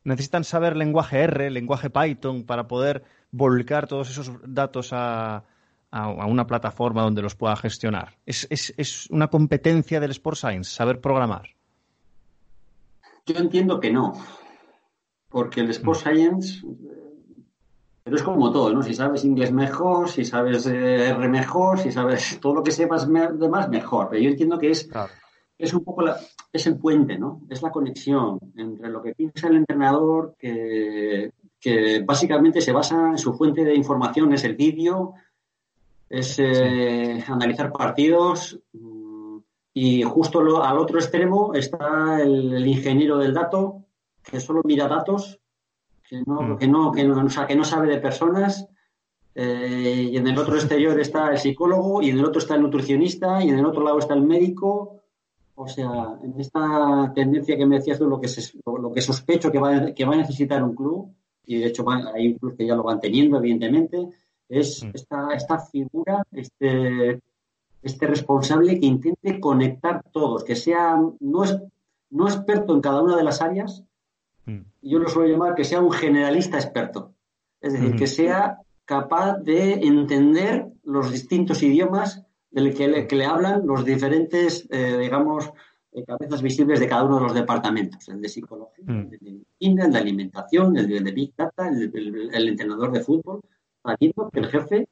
¿Necesitan 0.07 0.45
saber 0.45 0.77
lenguaje 0.77 1.19
R, 1.19 1.51
lenguaje 1.51 1.89
Python, 1.89 2.45
para 2.45 2.65
poder 2.65 3.03
volcar 3.31 3.87
todos 3.87 4.09
esos 4.09 4.31
datos 4.45 4.91
a, 4.93 5.43
una 5.91 6.47
plataforma 6.47 7.01
donde 7.01 7.21
los 7.21 7.35
pueda 7.35 7.57
gestionar? 7.57 8.15
¿Es, 8.25 8.47
es 8.49 9.09
una 9.09 9.27
competencia 9.27 9.99
del 9.99 10.11
Sport 10.11 10.37
Science 10.37 10.71
saber 10.71 11.01
programar? 11.01 11.49
Yo 13.25 13.35
entiendo 13.35 13.81
que 13.81 13.91
no, 13.91 14.13
porque 15.27 15.59
el 15.59 15.71
Sport 15.71 15.99
mm. 15.99 16.01
Science, 16.01 16.67
pero 18.05 18.15
es 18.15 18.23
como 18.23 18.49
todo, 18.49 18.73
¿no? 18.73 18.83
Si 18.83 18.93
sabes 18.93 19.25
inglés 19.25 19.51
mejor, 19.51 20.09
si 20.09 20.23
sabes 20.23 20.65
eh, 20.67 21.09
R 21.09 21.27
mejor, 21.27 21.79
si 21.79 21.91
sabes 21.91 22.39
todo 22.39 22.53
lo 22.55 22.63
que 22.63 22.71
sepas 22.71 23.05
de 23.09 23.49
más 23.49 23.67
mejor. 23.67 24.07
Pero 24.09 24.21
yo 24.21 24.29
entiendo 24.29 24.57
que 24.57 24.71
es, 24.71 24.89
es 25.57 25.73
un 25.73 25.83
poco 25.83 26.03
la, 26.03 26.17
es 26.53 26.67
el 26.67 26.77
puente, 26.77 27.17
¿no? 27.17 27.41
Es 27.49 27.61
la 27.61 27.71
conexión 27.71 28.39
entre 28.55 28.89
lo 28.89 29.01
que 29.01 29.15
piensa 29.15 29.47
el 29.47 29.57
entrenador, 29.57 30.35
que, 30.37 31.31
que 31.59 32.01
básicamente 32.05 32.61
se 32.61 32.71
basa 32.71 33.09
en 33.09 33.17
su 33.17 33.33
fuente 33.33 33.63
de 33.63 33.75
información, 33.75 34.33
es 34.33 34.43
el 34.43 34.55
vídeo, 34.55 35.13
es 36.09 36.39
eh, 36.39 37.23
analizar 37.27 37.71
partidos, 37.71 38.59
y 39.73 40.01
justo 40.01 40.63
al 40.63 40.79
otro 40.79 40.97
extremo 40.97 41.53
está 41.53 42.19
el, 42.19 42.65
ingeniero 42.65 43.17
del 43.17 43.33
dato, 43.33 43.83
que 44.23 44.39
solo 44.39 44.61
mira 44.63 44.87
datos, 44.87 45.39
que 46.07 46.23
no, 46.25 46.41
mm. 46.41 46.57
que 46.57 46.67
no, 46.67 46.91
que 46.91 47.03
no, 47.03 47.27
que 47.47 47.55
no 47.55 47.63
sabe 47.63 47.87
de 47.87 47.99
personas. 47.99 48.67
Eh, 49.35 50.09
y 50.11 50.17
en 50.17 50.27
el 50.27 50.37
otro 50.37 50.55
exterior 50.55 50.99
está 50.99 51.29
el 51.29 51.37
psicólogo, 51.37 52.01
y 52.01 52.09
en 52.09 52.17
el 52.17 52.25
otro 52.25 52.39
está 52.39 52.55
el 52.55 52.63
nutricionista, 52.63 53.43
y 53.43 53.49
en 53.49 53.59
el 53.59 53.65
otro 53.67 53.83
lado 53.83 53.99
está 53.99 54.15
el 54.15 54.23
médico. 54.23 55.03
O 55.59 55.67
sea, 55.67 56.17
en 56.23 56.39
esta 56.39 57.11
tendencia 57.15 57.57
que 57.57 57.65
me 57.65 57.77
decías 57.77 57.97
tú, 57.97 58.07
lo 58.07 58.21
que, 58.21 58.29
lo, 58.65 58.93
que 58.93 59.01
sospecho 59.01 59.51
que 59.51 59.59
va, 59.59 59.91
que 59.93 60.05
va 60.05 60.13
a 60.13 60.17
necesitar 60.17 60.63
un 60.63 60.75
club, 60.75 61.11
y 61.45 61.57
de 61.59 61.67
hecho 61.67 61.85
hay 61.89 62.35
clubes 62.35 62.57
que 62.57 62.67
ya 62.67 62.75
lo 62.75 62.83
van 62.83 62.99
teniendo, 62.99 63.37
evidentemente, 63.37 64.07
es 64.47 64.83
mm. 64.83 64.91
esta, 64.93 65.33
esta 65.33 65.59
figura, 65.59 66.23
este 66.31 67.21
este 67.81 68.07
responsable 68.07 68.79
que 68.79 68.85
intente 68.85 69.39
conectar 69.39 70.03
todos, 70.11 70.43
que 70.43 70.55
sea 70.55 70.97
no, 71.19 71.43
es, 71.43 71.57
no 72.09 72.27
experto 72.27 72.73
en 72.73 72.81
cada 72.81 73.01
una 73.01 73.15
de 73.15 73.23
las 73.23 73.41
áreas, 73.41 73.83
mm. 74.45 74.59
yo 74.81 74.99
lo 74.99 75.09
suelo 75.09 75.29
llamar 75.29 75.55
que 75.55 75.63
sea 75.63 75.81
un 75.81 75.91
generalista 75.91 76.57
experto. 76.57 77.13
Es 77.59 77.73
decir, 77.73 77.95
que 77.95 78.05
sea 78.05 78.59
capaz 78.85 79.39
de 79.39 79.73
entender 79.73 80.67
los 80.83 81.11
distintos 81.11 81.63
idiomas 81.63 82.23
del 82.51 82.73
que 82.73 82.87
le, 82.87 83.07
que 83.07 83.15
le 83.15 83.25
hablan 83.25 83.65
los 83.65 83.85
diferentes, 83.85 84.67
eh, 84.71 84.97
digamos, 84.97 85.51
eh, 85.91 86.03
cabezas 86.05 86.41
visibles 86.41 86.79
de 86.79 86.87
cada 86.87 87.03
uno 87.03 87.17
de 87.17 87.23
los 87.23 87.33
departamentos, 87.33 88.07
el 88.09 88.21
de 88.21 88.29
psicología, 88.29 88.85
mm. 88.85 89.09
el 89.11 89.19
de 89.19 89.45
el 89.59 89.91
de 89.91 89.97
alimentación, 89.97 90.77
el 90.77 91.03
de, 91.03 91.11
Big 91.11 91.35
Data, 91.35 91.67
el, 91.67 92.29
el 92.33 92.47
entrenador 92.47 92.91
de 92.91 93.01
fútbol, 93.01 93.41
sabiendo 93.83 94.29
que 94.29 94.39
el 94.39 94.47
jefe 94.47 94.87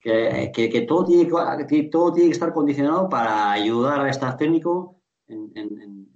que, 0.00 0.84
todo 0.88 1.04
tiene 1.04 1.28
que, 1.68 1.82
todo 1.84 2.12
tiene 2.12 2.28
que 2.28 2.34
estar 2.34 2.52
condicionado 2.52 3.08
para 3.08 3.52
ayudar 3.52 4.00
al 4.00 4.08
staff 4.10 4.36
técnico 4.36 5.00
en, 5.26 6.08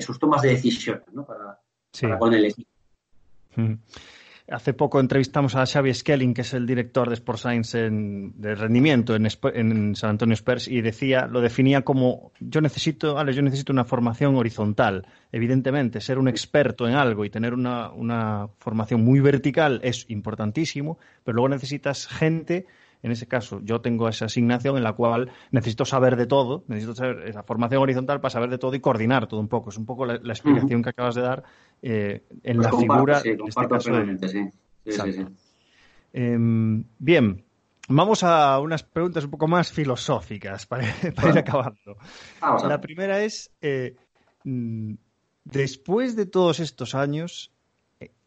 sus 0.00 0.18
tomas 0.18 0.42
de 0.42 0.50
decisiones, 0.50 1.06
¿no? 1.12 1.24
Para, 1.24 1.58
con 2.18 2.34
el 2.34 2.44
equipo. 2.44 2.70
Hace 4.50 4.74
poco 4.74 4.98
entrevistamos 4.98 5.54
a 5.54 5.64
Xavi 5.64 5.94
Skelling, 5.94 6.34
que 6.34 6.40
es 6.40 6.54
el 6.54 6.66
director 6.66 7.08
de 7.08 7.14
Sport 7.14 7.38
Science 7.38 7.88
de 7.88 8.54
rendimiento 8.56 9.14
en, 9.14 9.28
en, 9.54 9.94
San 9.94 10.10
Antonio 10.10 10.34
Spurs, 10.34 10.66
y 10.66 10.80
decía, 10.80 11.28
lo 11.28 11.40
definía 11.40 11.82
como 11.82 12.32
yo 12.40 12.60
necesito, 12.60 13.16
Alex, 13.16 13.36
yo 13.36 13.42
necesito 13.42 13.72
una 13.72 13.84
formación 13.84 14.34
horizontal. 14.34 15.06
Evidentemente, 15.30 16.00
ser 16.00 16.18
un 16.18 16.26
experto 16.26 16.88
en 16.88 16.94
algo 16.94 17.24
y 17.24 17.30
tener 17.30 17.54
una, 17.54 17.92
una 17.92 18.48
formación 18.58 19.04
muy 19.04 19.20
vertical 19.20 19.80
es 19.84 20.04
importantísimo, 20.10 20.98
pero 21.22 21.36
luego 21.36 21.48
necesitas 21.50 22.08
gente 22.08 22.66
en 23.02 23.12
ese 23.12 23.26
caso, 23.26 23.60
yo 23.62 23.80
tengo 23.80 24.08
esa 24.08 24.26
asignación 24.26 24.76
en 24.76 24.82
la 24.82 24.92
cual 24.92 25.30
necesito 25.50 25.84
saber 25.84 26.16
de 26.16 26.26
todo, 26.26 26.64
necesito 26.68 26.94
saber 26.94 27.28
esa 27.28 27.42
formación 27.42 27.82
horizontal 27.82 28.20
para 28.20 28.30
saber 28.30 28.50
de 28.50 28.58
todo 28.58 28.74
y 28.74 28.80
coordinar 28.80 29.26
todo 29.26 29.40
un 29.40 29.48
poco. 29.48 29.70
Es 29.70 29.78
un 29.78 29.86
poco 29.86 30.06
la, 30.06 30.14
explicación 30.14 30.82
que 30.82 30.90
acabas 30.90 31.14
de 31.14 31.22
dar 31.22 31.44
eh, 31.82 32.22
en 32.42 32.56
pues 32.56 32.70
la 32.70 32.78
figura. 32.78 33.20
Sí, 33.20 33.30
este 33.30 34.28
sí. 34.28 34.50
sí, 34.86 35.12
sí 35.12 35.26
em, 36.12 36.84
bien, 36.98 37.44
Vamos 37.92 38.22
a 38.22 38.60
unas 38.60 38.84
preguntas 38.84 39.24
un 39.24 39.30
poco 39.32 39.48
más 39.48 39.72
filosóficas 39.72 40.64
para, 40.64 40.84
ir 41.28 41.38
acabando. 41.38 41.96
La 42.40 42.80
primera 42.80 43.20
es, 43.24 43.50
eh, 43.60 43.96
mm, 44.44 44.94
después 45.42 46.14
de 46.14 46.26
todos 46.26 46.60
estos 46.60 46.94
años, 46.94 47.50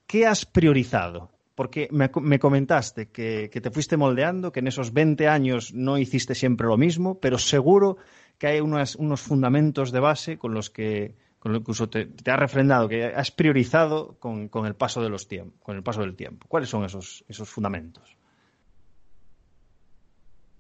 ¿qué 0.05 0.27
has 0.27 0.45
priorizado? 0.45 1.31
Porque 1.55 1.87
me, 1.91 2.39
comentaste 2.39 3.09
que, 3.09 3.49
te 3.49 3.71
fuiste 3.71 3.95
moldeando, 3.95 4.51
que 4.51 4.59
en 4.59 4.67
esos 4.67 4.91
20 4.91 5.27
años 5.27 5.73
no 5.73 5.97
hiciste 5.97 6.33
siempre 6.33 6.67
lo 6.67 6.77
mismo, 6.77 7.19
pero 7.19 7.37
seguro 7.37 7.97
que 8.39 8.47
hay 8.47 8.59
unos 8.59 9.21
fundamentos 9.21 9.91
de 9.91 9.99
base 9.99 10.37
con 10.39 10.55
los 10.55 10.71
que, 10.71 11.15
incluso 11.45 11.89
te, 11.89 12.09
has 12.25 12.39
refrendado, 12.39 12.89
que 12.89 13.05
has 13.05 13.31
priorizado 13.31 14.17
con, 14.19 14.49
el 14.65 14.75
paso 14.75 15.01
de 15.03 15.09
los 15.09 15.27
tiempos, 15.27 15.61
con 15.61 15.75
el 15.75 15.83
paso 15.83 16.01
del 16.01 16.15
tiempo. 16.15 16.47
¿Cuáles 16.47 16.69
son 16.69 16.85
esos, 16.85 17.23
esos 17.27 17.49
fundamentos? 17.49 18.17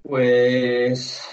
Pues 0.03 1.25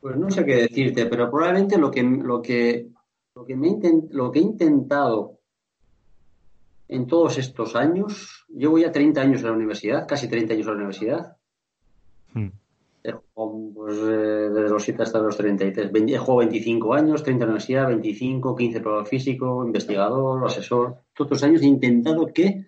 pues 0.00 0.16
no 0.16 0.30
sé 0.30 0.44
qué 0.44 0.56
decirte, 0.56 1.06
pero 1.06 1.30
probablemente 1.30 1.76
lo 1.76 1.90
que, 1.90 2.02
lo 2.02 2.40
que, 2.40 2.88
lo 3.34 3.44
que, 3.44 3.56
lo 4.10 4.30
que 4.30 4.38
he 4.38 4.42
intentado 4.42 5.37
en 6.88 7.06
todos 7.06 7.38
estos 7.38 7.76
años, 7.76 8.46
llevo 8.48 8.78
ya 8.78 8.90
30 8.90 9.20
años 9.20 9.40
en 9.40 9.46
la 9.46 9.52
universidad, 9.52 10.06
casi 10.08 10.28
30 10.28 10.54
años 10.54 10.66
en 10.66 10.72
la 10.72 10.76
universidad. 10.76 11.36
Hmm. 12.32 12.48
Pues, 13.88 13.96
eh, 13.96 14.50
desde 14.52 14.68
los 14.68 14.82
7 14.82 15.02
hasta 15.02 15.18
los 15.18 15.36
33. 15.36 15.90
He 15.94 16.18
jugado 16.18 16.38
25 16.38 16.94
años, 16.94 17.22
30 17.22 17.44
en 17.44 17.48
la 17.48 17.52
universidad, 17.52 17.86
25, 17.86 18.56
15 18.56 18.80
probador 18.80 19.06
físico, 19.06 19.64
investigador, 19.64 20.46
asesor. 20.46 20.96
Todos 21.14 21.30
los 21.30 21.42
años 21.42 21.62
he 21.62 21.66
intentado 21.66 22.26
que 22.26 22.66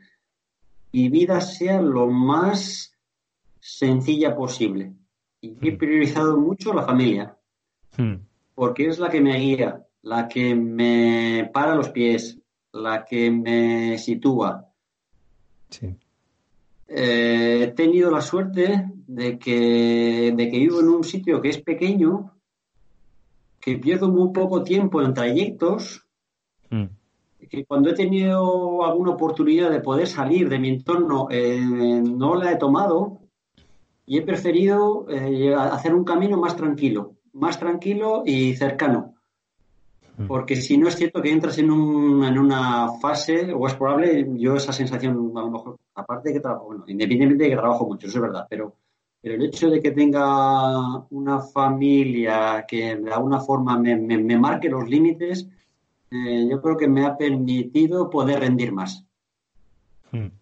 mi 0.92 1.08
vida 1.08 1.40
sea 1.40 1.82
lo 1.82 2.06
más 2.06 2.96
sencilla 3.58 4.34
posible. 4.34 4.94
Y 5.40 5.56
he 5.60 5.72
hmm. 5.72 5.78
priorizado 5.78 6.36
mucho 6.38 6.72
la 6.72 6.84
familia, 6.84 7.36
hmm. 7.96 8.14
porque 8.54 8.86
es 8.86 8.98
la 8.98 9.10
que 9.10 9.20
me 9.20 9.36
guía, 9.38 9.86
la 10.02 10.28
que 10.28 10.54
me 10.54 11.50
para 11.52 11.74
los 11.74 11.90
pies, 11.90 12.39
la 12.72 13.04
que 13.04 13.30
me 13.30 13.98
sitúa. 13.98 14.68
Eh, 16.88 17.62
he 17.62 17.66
tenido 17.68 18.10
la 18.10 18.20
suerte 18.20 18.90
de 19.06 19.38
que, 19.38 20.32
de 20.36 20.50
que 20.50 20.58
vivo 20.58 20.80
en 20.80 20.88
un 20.88 21.04
sitio 21.04 21.40
que 21.40 21.50
es 21.50 21.58
pequeño, 21.62 22.32
que 23.60 23.78
pierdo 23.78 24.08
muy 24.08 24.32
poco 24.32 24.64
tiempo 24.64 25.02
en 25.02 25.14
trayectos, 25.14 26.06
hmm. 26.70 26.86
que 27.48 27.64
cuando 27.64 27.90
he 27.90 27.94
tenido 27.94 28.84
alguna 28.84 29.12
oportunidad 29.12 29.70
de 29.70 29.80
poder 29.80 30.06
salir 30.06 30.48
de 30.48 30.58
mi 30.58 30.68
entorno 30.70 31.28
eh, 31.30 31.60
no 31.60 32.34
la 32.34 32.52
he 32.52 32.56
tomado 32.56 33.20
y 34.06 34.18
he 34.18 34.22
preferido 34.22 35.06
eh, 35.08 35.54
hacer 35.54 35.94
un 35.94 36.04
camino 36.04 36.36
más 36.38 36.56
tranquilo, 36.56 37.14
más 37.32 37.58
tranquilo 37.58 38.24
y 38.26 38.56
cercano. 38.56 39.14
Mm. 40.20 40.26
Porque 40.26 40.56
si 40.56 40.76
no 40.76 40.86
es 40.86 40.96
cierto 40.96 41.22
que 41.22 41.32
entras 41.32 41.56
en, 41.56 41.70
un, 41.70 42.22
en 42.24 42.38
una 42.38 42.92
fase, 43.00 43.54
o 43.54 43.66
es 43.66 43.74
probable, 43.74 44.28
yo 44.36 44.54
esa 44.54 44.70
sensación, 44.70 45.32
a 45.34 45.40
lo 45.40 45.50
mejor, 45.50 45.78
aparte 45.94 46.30
que 46.30 46.40
trabajo, 46.40 46.66
bueno, 46.66 46.84
independientemente 46.86 47.44
de 47.44 47.50
que 47.50 47.56
trabajo 47.56 47.86
mucho, 47.86 48.06
eso 48.06 48.18
es 48.18 48.22
verdad, 48.22 48.46
pero, 48.50 48.76
pero 49.22 49.36
el 49.36 49.46
hecho 49.46 49.70
de 49.70 49.80
que 49.80 49.92
tenga 49.92 51.06
una 51.08 51.40
familia 51.40 52.66
que 52.68 52.96
de 52.96 53.10
alguna 53.10 53.40
forma 53.40 53.78
me, 53.78 53.96
me, 53.96 54.38
marque 54.38 54.68
los 54.68 54.86
límites, 54.90 55.48
eh, 56.10 56.46
yo 56.50 56.60
creo 56.60 56.76
que 56.76 56.88
me 56.88 57.06
ha 57.06 57.16
permitido 57.16 58.10
poder 58.10 58.40
rendir 58.40 58.72
más. 58.72 59.06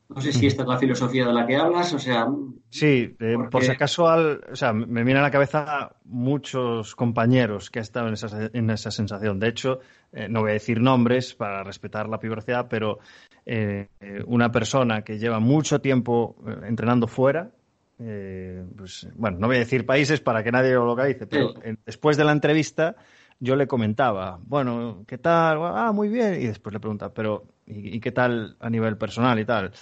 No 0.08 0.20
sé 0.20 0.32
si 0.32 0.46
esta 0.46 0.62
es 0.62 0.68
la 0.68 0.78
filosofía 0.78 1.26
de 1.26 1.32
la 1.32 1.46
que 1.46 1.56
hablas, 1.56 1.92
o 1.92 1.98
sea, 1.98 2.26
Sí, 2.70 3.16
eh, 3.18 3.36
por 3.50 3.64
si 3.64 3.70
acaso, 3.70 4.08
al, 4.08 4.44
o 4.52 4.56
sea, 4.56 4.74
me 4.74 5.02
viene 5.02 5.20
a 5.20 5.22
la 5.22 5.30
cabeza 5.30 5.96
muchos 6.04 6.94
compañeros 6.94 7.70
que 7.70 7.78
han 7.78 7.82
estado 7.82 8.08
en 8.08 8.14
esa, 8.14 8.50
en 8.52 8.70
esa 8.70 8.90
sensación. 8.90 9.38
De 9.38 9.48
hecho, 9.48 9.80
eh, 10.12 10.28
no 10.28 10.42
voy 10.42 10.50
a 10.50 10.54
decir 10.54 10.80
nombres 10.80 11.34
para 11.34 11.64
respetar 11.64 12.08
la 12.08 12.18
privacidad, 12.18 12.66
pero 12.68 12.98
eh, 13.46 13.88
una 14.26 14.52
persona 14.52 15.02
que 15.02 15.18
lleva 15.18 15.40
mucho 15.40 15.80
tiempo 15.80 16.36
entrenando 16.66 17.06
fuera, 17.06 17.50
pues, 17.96 19.08
bueno, 19.16 19.38
no 19.40 19.46
voy 19.48 19.56
a 19.56 19.60
decir 19.60 19.84
países 19.84 20.20
para 20.20 20.44
que 20.44 20.52
nadie 20.52 20.72
lo 20.72 20.86
localice, 20.86 21.26
pero 21.26 21.54
después 21.84 22.16
de 22.16 22.24
la 22.24 22.30
entrevista 22.30 22.94
yo 23.40 23.56
le 23.56 23.66
comentaba, 23.66 24.38
bueno, 24.44 25.04
¿qué 25.06 25.18
tal? 25.18 25.58
Ah, 25.62 25.90
muy 25.92 26.08
bien. 26.08 26.40
Y 26.40 26.46
después 26.46 26.72
le 26.72 26.80
preguntaba, 26.80 27.12
pero 27.12 27.44
¿y, 27.68 28.00
qué 28.00 28.12
tal 28.12 28.56
a 28.60 28.70
nivel 28.70 28.96
personal 28.96 29.38
y 29.38 29.44
tal? 29.44 29.72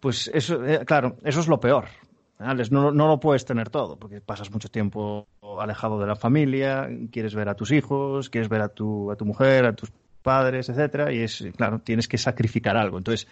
Pues 0.00 0.30
eso, 0.32 0.60
claro, 0.86 1.16
eso 1.24 1.40
es 1.40 1.48
lo 1.48 1.60
peor, 1.60 1.84
no, 2.70 2.92
no, 2.92 3.08
lo 3.08 3.20
puedes 3.20 3.44
tener 3.44 3.68
todo, 3.68 3.98
porque 3.98 4.20
pasas 4.20 4.50
mucho 4.50 4.70
tiempo 4.70 5.26
alejado 5.60 6.00
de 6.00 6.06
la 6.06 6.16
familia, 6.16 6.88
quieres 7.12 7.34
ver 7.34 7.48
a 7.50 7.54
tus 7.54 7.70
hijos, 7.70 8.30
quieres 8.30 8.48
ver 8.48 8.62
a 8.62 8.68
tu, 8.68 9.10
a 9.10 9.16
tu 9.16 9.26
mujer, 9.26 9.66
a 9.66 9.74
tus 9.74 9.92
padres, 10.22 10.68
etcétera, 10.70 11.12
y 11.12 11.20
es, 11.20 11.44
claro, 11.56 11.80
tienes 11.80 12.08
que 12.08 12.16
sacrificar 12.16 12.78
algo. 12.78 12.96
Entonces, 12.96 13.28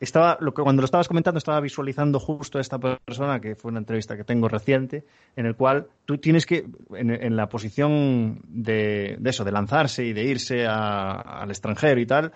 estaba, 0.00 0.36
lo 0.40 0.52
que, 0.52 0.62
cuando 0.62 0.82
lo 0.82 0.86
estabas 0.86 1.06
comentando, 1.06 1.38
estaba 1.38 1.60
visualizando 1.60 2.18
justo 2.18 2.58
a 2.58 2.60
esta 2.60 2.78
persona, 2.78 3.40
que 3.40 3.54
fue 3.54 3.70
una 3.70 3.78
entrevista 3.78 4.16
que 4.16 4.24
tengo 4.24 4.48
reciente, 4.48 5.04
en 5.36 5.46
el 5.46 5.54
cual 5.54 5.86
tú 6.04 6.18
tienes 6.18 6.44
que, 6.44 6.66
en, 6.94 7.36
la 7.36 7.48
posición 7.48 8.40
de, 8.48 9.16
de, 9.20 9.30
eso, 9.30 9.44
de 9.44 9.52
lanzarse 9.52 10.04
y 10.04 10.12
de 10.12 10.24
irse 10.24 10.66
al 10.66 11.50
extranjero 11.50 12.00
y 12.00 12.06
tal, 12.06 12.32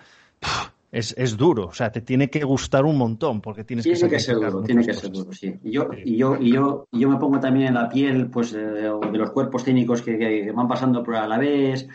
es, 0.91 1.13
es, 1.17 1.35
duro, 1.35 1.65
o 1.67 1.73
sea, 1.73 1.91
te 1.91 2.01
tiene 2.01 2.29
que 2.29 2.43
gustar 2.43 2.85
un 2.85 2.97
montón 2.97 3.41
porque 3.41 3.63
tienes 3.63 3.83
tiene 3.83 4.09
que, 4.09 4.19
ser 4.19 4.35
duro, 4.35 4.63
tiene 4.63 4.85
que 4.85 4.93
ser 4.93 5.11
duro, 5.11 5.33
sí. 5.33 5.53
Y 5.63 5.71
yo, 5.71 5.89
y 5.93 6.15
yo, 6.15 6.37
y 6.39 6.51
yo, 6.53 6.87
y 6.91 6.99
yo 7.01 7.09
me 7.09 7.17
pongo 7.17 7.39
también 7.39 7.67
en 7.67 7.73
la 7.73 7.89
piel, 7.89 8.29
pues, 8.29 8.53
eh, 8.53 8.57
de 8.57 9.17
los 9.17 9.31
cuerpos 9.31 9.63
técnicos 9.63 10.01
que, 10.01 10.51
van 10.55 10.67
pasando 10.67 11.03
por 11.03 11.15
a 11.15 11.27
la 11.27 11.37
vez, 11.37 11.87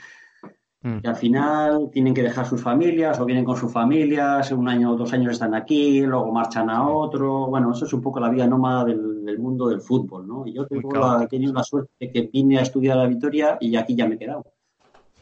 mm. 0.82 0.99
que 0.99 1.09
al 1.09 1.16
final 1.16 1.88
tienen 1.90 2.12
que 2.12 2.22
dejar 2.22 2.45
sus 2.45 2.62
familias 2.62 3.18
o 3.18 3.24
vienen 3.24 3.47
con 3.47 3.57
sus 3.57 3.72
familias, 3.72 4.53
un 4.53 4.68
año 4.68 4.93
o 4.93 4.97
dos 4.97 5.12
años 5.14 5.32
están 5.32 5.55
aquí, 5.55 6.03
luego 6.03 6.30
marchan 6.30 6.68
a 6.68 6.86
otro. 6.86 7.47
Bueno, 7.47 7.72
eso 7.72 7.86
es 7.86 7.93
un 7.95 8.03
poco 8.03 8.20
la 8.20 8.28
vida 8.28 8.47
nómada 8.47 8.84
del, 8.84 9.38
mundo 9.38 9.68
del 9.68 9.80
fútbol, 9.80 10.28
¿no? 10.28 10.47
Y 10.47 10.53
yo 10.53 10.66
tengo 10.66 10.93
la, 10.93 11.24
he 11.24 11.26
tenido 11.28 11.55
la 11.55 11.64
suerte 11.64 11.90
de 11.99 12.12
que 12.12 12.28
vine 12.30 12.59
a 12.59 12.62
estudiar 12.62 12.99
a 12.99 13.07
Vitoria 13.07 13.57
y 13.59 13.74
aquí 13.76 13.97
ya 13.97 14.07
me 14.07 14.16
he 14.16 14.18
quedado. 14.18 14.45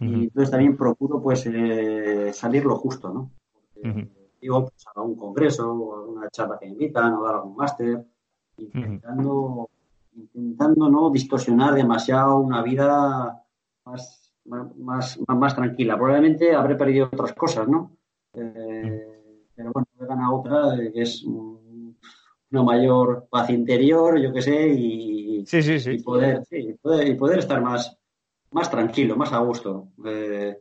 Y 0.00 0.24
entonces 0.24 0.50
también 0.50 0.76
procuro, 0.76 1.20
pues, 1.20 1.44
eh, 1.46 2.32
salir 2.32 2.64
lo 2.64 2.76
justo, 2.76 3.12
¿no? 3.12 3.30
Digo, 4.40 4.62
pues 4.62 4.86
a 4.94 5.02
un 5.02 5.14
congreso 5.14 5.70
o 5.70 6.00
alguna 6.00 6.30
charla 6.30 6.58
que 6.58 6.66
invitan 6.66 7.12
o 7.14 7.24
dar 7.24 7.36
algún 7.36 7.56
máster, 7.56 8.06
intentando, 8.56 9.68
intentando 10.14 10.88
no 10.88 11.10
distorsionar 11.10 11.74
demasiado 11.74 12.38
una 12.38 12.62
vida 12.62 13.44
más, 13.84 14.32
más, 14.46 15.18
más, 15.28 15.54
tranquila. 15.54 15.96
Probablemente 15.96 16.54
habré 16.54 16.76
perdido 16.76 17.10
otras 17.12 17.34
cosas, 17.34 17.68
¿no? 17.68 17.92
Eh, 18.32 19.44
pero 19.54 19.72
bueno, 19.72 19.86
he 20.00 20.06
ganado 20.06 20.36
otra 20.36 20.76
que 20.92 21.02
es 21.02 21.22
una 21.24 22.62
mayor 22.62 23.26
paz 23.30 23.50
interior, 23.50 24.18
yo 24.18 24.32
qué 24.32 24.42
sé, 24.42 24.68
y, 24.68 25.44
poder, 26.02 26.42
y 26.50 27.14
poder, 27.14 27.38
estar 27.38 27.60
más, 27.60 27.99
más 28.52 28.70
tranquilo, 28.70 29.16
más 29.16 29.32
a 29.32 29.38
gusto. 29.38 29.88
Eh, 30.04 30.56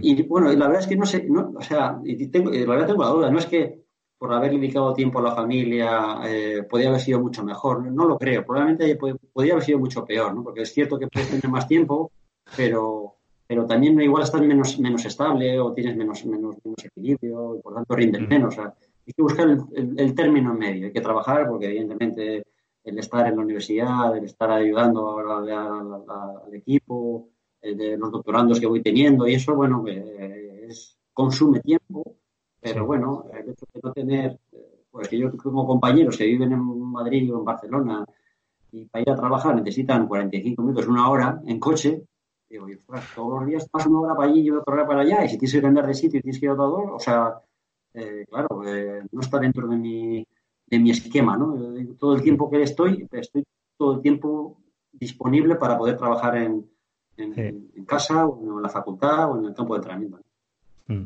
y 0.00 0.22
bueno, 0.24 0.52
la 0.52 0.66
verdad 0.66 0.82
es 0.82 0.86
que 0.86 0.96
no 0.96 1.06
sé, 1.06 1.26
no, 1.28 1.52
o 1.56 1.62
sea, 1.62 1.98
y 2.04 2.26
tengo, 2.26 2.50
la 2.50 2.66
verdad 2.66 2.86
tengo 2.88 3.02
la 3.02 3.10
duda, 3.10 3.30
no 3.30 3.38
es 3.38 3.46
que 3.46 3.80
por 4.18 4.34
haber 4.34 4.50
dedicado 4.50 4.92
tiempo 4.92 5.18
a 5.18 5.22
la 5.22 5.34
familia 5.34 6.20
eh, 6.26 6.62
podía 6.68 6.88
haber 6.88 7.00
sido 7.00 7.20
mucho 7.20 7.42
mejor, 7.42 7.90
no 7.90 8.04
lo 8.04 8.18
creo, 8.18 8.44
probablemente 8.44 8.96
podría 9.32 9.54
haber 9.54 9.64
sido 9.64 9.78
mucho 9.78 10.04
peor, 10.04 10.34
¿no? 10.34 10.44
Porque 10.44 10.62
es 10.62 10.72
cierto 10.74 10.98
que 10.98 11.08
puedes 11.08 11.30
tener 11.30 11.48
más 11.48 11.66
tiempo, 11.66 12.12
pero, 12.54 13.14
pero 13.46 13.64
también 13.64 13.98
igual 14.02 14.22
estás 14.22 14.42
menos, 14.42 14.78
menos 14.78 15.06
estable 15.06 15.58
o 15.58 15.72
tienes 15.72 15.96
menos, 15.96 16.26
menos, 16.26 16.56
menos 16.62 16.84
equilibrio 16.84 17.56
y 17.56 17.62
por 17.62 17.74
tanto 17.74 17.96
rindes 17.96 18.28
menos. 18.28 18.52
O 18.52 18.56
sea, 18.56 18.74
hay 19.06 19.12
que 19.14 19.22
buscar 19.22 19.48
el, 19.48 19.98
el, 19.98 20.14
término 20.14 20.52
medio, 20.52 20.88
hay 20.88 20.92
que 20.92 21.00
trabajar 21.00 21.48
porque 21.48 21.68
evidentemente 21.68 22.44
el 22.84 22.98
estar 22.98 23.26
en 23.26 23.36
la 23.36 23.42
universidad, 23.42 24.16
el 24.16 24.24
estar 24.24 24.50
ayudando 24.50 25.18
al 25.18 26.54
equipo, 26.54 27.30
eh, 27.62 27.74
de 27.74 27.96
los 27.98 28.10
doctorandos 28.10 28.58
que 28.58 28.66
voy 28.66 28.82
teniendo 28.82 29.28
y 29.28 29.34
eso, 29.34 29.54
bueno, 29.54 29.84
eh, 29.86 30.66
es, 30.68 30.96
consume 31.12 31.60
tiempo, 31.60 32.16
pero 32.58 32.86
bueno, 32.86 33.26
el 33.34 33.50
hecho 33.50 33.66
de 33.74 33.80
no 33.82 33.92
tener, 33.92 34.40
eh, 34.52 34.84
pues 34.90 35.08
que 35.08 35.18
yo 35.18 35.30
tengo 35.30 35.66
compañeros 35.66 36.16
que 36.16 36.24
viven 36.24 36.52
en 36.52 36.60
Madrid 36.90 37.32
o 37.34 37.38
en 37.38 37.44
Barcelona 37.44 38.06
y 38.72 38.86
para 38.86 39.02
ir 39.02 39.10
a 39.10 39.16
trabajar 39.16 39.54
necesitan 39.56 40.08
45 40.08 40.62
minutos, 40.62 40.86
una 40.86 41.10
hora 41.10 41.42
en 41.44 41.60
coche, 41.60 42.02
digo, 42.48 42.66
todos 43.14 43.40
los 43.40 43.46
días 43.46 43.68
paso 43.68 43.90
una 43.90 44.00
hora 44.00 44.16
para 44.16 44.30
allí 44.30 44.40
y 44.40 44.50
otra 44.50 44.74
hora 44.74 44.86
para 44.86 45.02
allá, 45.02 45.24
y 45.24 45.28
si 45.28 45.36
tienes 45.36 45.52
que 45.52 45.62
cambiar 45.62 45.86
de 45.86 45.94
sitio 45.94 46.18
y 46.18 46.22
tienes 46.22 46.40
que 46.40 46.46
ir 46.46 46.50
a 46.50 46.54
otro 46.54 46.64
lado, 46.64 46.94
o 46.94 46.98
sea, 46.98 47.34
claro, 48.28 48.62
no 49.12 49.20
está 49.20 49.38
dentro 49.38 49.68
de 49.68 49.76
mi, 49.76 50.26
de 50.70 50.78
mi 50.78 50.90
esquema, 50.90 51.36
¿no? 51.36 51.56
Todo 51.98 52.14
el 52.14 52.22
tiempo 52.22 52.48
que 52.50 52.62
estoy, 52.62 53.06
estoy 53.10 53.44
todo 53.76 53.96
el 53.96 54.02
tiempo 54.02 54.58
disponible 54.92 55.56
para 55.56 55.76
poder 55.76 55.96
trabajar 55.96 56.36
en, 56.36 56.66
en, 57.16 57.84
casa 57.86 58.26
o 58.26 58.56
en 58.56 58.62
la 58.62 58.68
facultad 58.68 59.30
o 59.30 59.38
en 59.38 59.46
el 59.46 59.54
campo 59.54 59.74
de 59.74 59.78
entrenamiento. 59.78 60.18
Mm. 60.86 61.04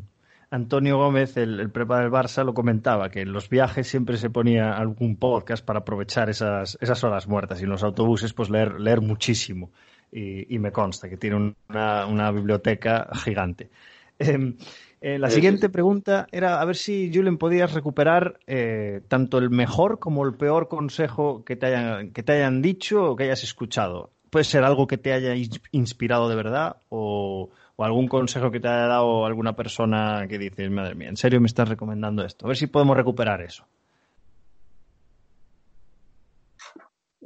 Antonio 0.51 0.97
Gómez, 0.97 1.35
el, 1.37 1.69
prepa 1.71 1.99
del 1.99 2.11
Barça, 2.11 2.45
lo 2.45 2.53
comentaba, 2.53 3.09
que 3.09 3.21
en 3.21 3.33
los 3.33 3.49
viajes 3.49 3.87
siempre 3.87 4.17
se 4.17 4.29
ponía 4.29 4.77
algún 4.77 5.17
podcast 5.17 5.65
para 5.65 5.79
aprovechar 5.79 6.29
esas, 6.29 6.77
esas 6.79 7.03
horas 7.03 7.27
muertas 7.27 7.59
y 7.59 7.63
en 7.63 7.71
los 7.71 7.83
autobuses 7.83 8.33
pues 8.33 8.49
leer, 8.49 8.79
leer 8.79 9.01
muchísimo. 9.01 9.71
y, 10.11 10.57
me 10.59 10.71
consta 10.71 11.09
que 11.09 11.17
tiene 11.17 11.55
una, 11.67 12.31
biblioteca 12.31 13.09
gigante. 13.13 13.69
Em, 14.17 14.55
eh, 15.01 15.19
la 15.19 15.29
siguiente 15.29 15.69
pregunta 15.69 16.27
era 16.31 16.61
a 16.61 16.65
ver 16.65 16.75
si, 16.75 17.11
Julen, 17.13 17.37
podías 17.37 17.73
recuperar 17.73 18.39
eh, 18.47 19.01
tanto 19.07 19.37
el 19.37 19.49
mejor 19.49 19.99
como 19.99 20.25
el 20.25 20.33
peor 20.33 20.67
consejo 20.67 21.43
que 21.43 21.55
te, 21.55 21.67
hayan, 21.67 22.11
que 22.11 22.23
te 22.23 22.33
hayan 22.33 22.61
dicho 22.61 23.11
o 23.11 23.15
que 23.15 23.25
hayas 23.25 23.43
escuchado. 23.43 24.11
Puede 24.29 24.45
ser 24.45 24.63
algo 24.63 24.87
que 24.87 24.97
te 24.97 25.13
haya 25.13 25.35
inspirado 25.71 26.27
de 26.29 26.35
verdad 26.35 26.77
o, 26.89 27.51
algún 27.77 28.07
consejo 28.07 28.51
que 28.51 28.59
te 28.59 28.67
haya 28.67 28.87
dado 28.87 29.25
alguna 29.25 29.55
persona 29.55 30.25
que 30.29 30.39
dices, 30.39 30.71
madre 30.71 30.95
mía, 30.95 31.09
¿en 31.09 31.17
serio 31.17 31.41
me 31.41 31.47
estás 31.47 31.67
recomendando 31.67 32.23
esto? 32.23 32.45
A 32.45 32.47
ver 32.47 32.57
si 32.57 32.67
podemos 32.67 32.95
recuperar 32.95 33.41
eso. 33.41 33.65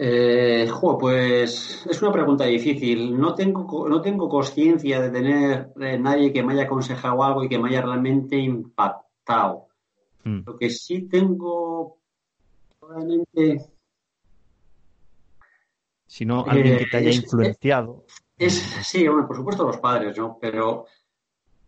Eh, 0.02 0.66
pues 0.98 1.86
es 1.86 2.02
una 2.02 2.14
pregunta 2.14 2.46
difícil. 2.46 3.20
No 3.20 3.36
tengo, 3.36 3.90
no 3.90 4.02
tengo 4.02 4.30
conciencia 4.30 5.02
de 5.02 5.10
tener 5.10 5.74
eh, 5.78 6.00
nadie 6.00 6.32
que 6.32 6.42
me 6.42 6.54
haya 6.54 6.64
aconsejado 6.64 7.22
algo 7.22 7.44
y 7.44 7.50
que 7.50 7.60
me 7.60 7.68
haya 7.68 7.82
realmente 7.82 8.38
impactado. 8.38 9.68
Hmm. 10.24 10.40
Lo 10.46 10.56
que 10.56 10.70
sí 10.70 11.02
tengo 11.10 11.98
probablemente. 12.80 13.66
Si 16.08 16.26
no, 16.26 16.46
alguien 16.48 16.78
que 16.78 16.86
te 16.86 16.98
haya 16.98 17.10
eh, 17.10 17.16
influenciado. 17.16 18.06
Es, 18.38 18.54
sí, 18.54 19.06
bueno, 19.06 19.28
por 19.28 19.36
supuesto 19.36 19.66
los 19.66 19.80
padres, 19.80 20.18
¿no? 20.18 20.38
Pero 20.40 20.86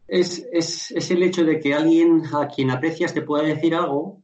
es, 0.07 0.47
es, 0.53 0.91
es 0.91 1.11
el 1.11 1.21
hecho 1.23 1.43
de 1.43 1.59
que 1.59 1.73
alguien 1.73 2.23
a 2.33 2.47
quien 2.47 2.71
aprecias 2.71 3.13
te 3.13 3.23
pueda 3.23 3.43
decir 3.43 3.75
algo 3.75 4.21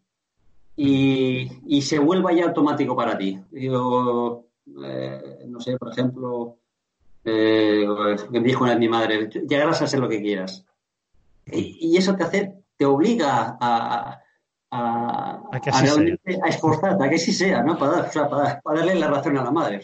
y, 0.77 1.81
se 1.81 1.97
vuelva 1.97 2.31
ya 2.31 2.45
automático 2.45 2.95
para 2.95 3.17
ti. 3.17 3.39
Yo, 3.51 4.45
eh, 4.85 5.45
no 5.47 5.59
sé, 5.59 5.75
por 5.77 5.91
ejemplo, 5.91 6.57
eh, 7.25 7.85
me 8.29 8.39
dijo 8.41 8.63
una 8.63 8.73
vez 8.73 8.79
mi 8.79 8.87
madre, 8.87 9.27
llegarás 9.27 9.81
a 9.81 9.87
ser 9.87 9.99
lo 9.99 10.07
que 10.07 10.21
quieras. 10.21 10.63
Y, 11.47 11.97
eso 11.97 12.15
te 12.15 12.23
hace, 12.23 12.53
te 12.77 12.85
obliga 12.85 13.57
a, 13.59 14.21
a, 14.69 15.41
a, 15.51 15.59
que 15.61 15.71
realmente 15.71 16.39
a 16.43 16.49
esforzarte, 16.49 17.03
a 17.03 17.09
que 17.09 17.17
sí 17.17 17.33
sea, 17.33 17.63
¿no? 17.63 17.75
Para, 17.77 18.11
para, 18.11 18.61
darle 18.63 18.95
la 18.95 19.07
razón 19.07 19.37
a 19.37 19.43
la 19.43 19.51
madre. 19.51 19.81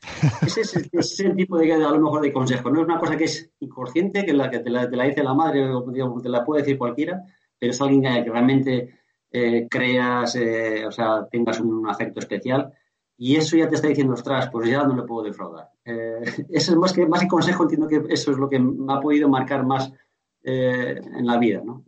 ese 0.42 0.62
es, 0.62 1.20
el, 1.20 1.36
tipo 1.36 1.58
de, 1.58 1.70
a 1.70 1.76
lo 1.90 2.00
mejor, 2.00 2.22
de 2.22 2.32
consejo. 2.32 2.70
No 2.70 2.80
es 2.80 2.86
una 2.86 2.98
cosa 2.98 3.18
que 3.18 3.24
es 3.24 3.50
inconsciente, 3.60 4.24
que, 4.24 4.32
la, 4.32 4.50
que 4.50 4.60
te, 4.60 4.70
la, 4.70 4.88
te 4.88 4.96
la 4.96 5.04
dice 5.04 5.22
la 5.22 5.34
madre 5.34 5.68
o 5.68 5.84
te 6.22 6.28
la 6.30 6.44
puede 6.46 6.62
decir 6.62 6.78
cualquiera, 6.78 7.22
pero 7.58 7.72
es 7.72 7.80
alguien 7.82 8.24
que 8.24 8.30
realmente 8.30 8.99
eh, 9.30 9.66
creas, 9.70 10.34
eh, 10.36 10.84
o 10.86 10.90
sea, 10.90 11.26
tengas 11.30 11.60
un 11.60 11.88
afecto 11.88 12.20
especial. 12.20 12.72
Y 13.16 13.36
eso 13.36 13.56
ya 13.56 13.68
te 13.68 13.74
está 13.74 13.88
diciendo, 13.88 14.14
ostras, 14.14 14.48
pues 14.50 14.68
ya 14.68 14.82
no 14.84 14.96
le 14.96 15.02
puedo 15.02 15.24
defraudar. 15.24 15.68
Eh, 15.84 16.20
eso 16.50 16.72
es 16.72 16.78
más 16.78 16.92
que, 16.92 17.06
más 17.06 17.20
que 17.20 17.28
consejo, 17.28 17.64
entiendo 17.64 17.88
que 17.88 18.02
eso 18.08 18.30
es 18.30 18.38
lo 18.38 18.48
que 18.48 18.58
me 18.58 18.92
ha 18.92 19.00
podido 19.00 19.28
marcar 19.28 19.64
más 19.64 19.92
en 20.42 21.26
la 21.26 21.36
vida, 21.36 21.60
¿no? 21.62 21.84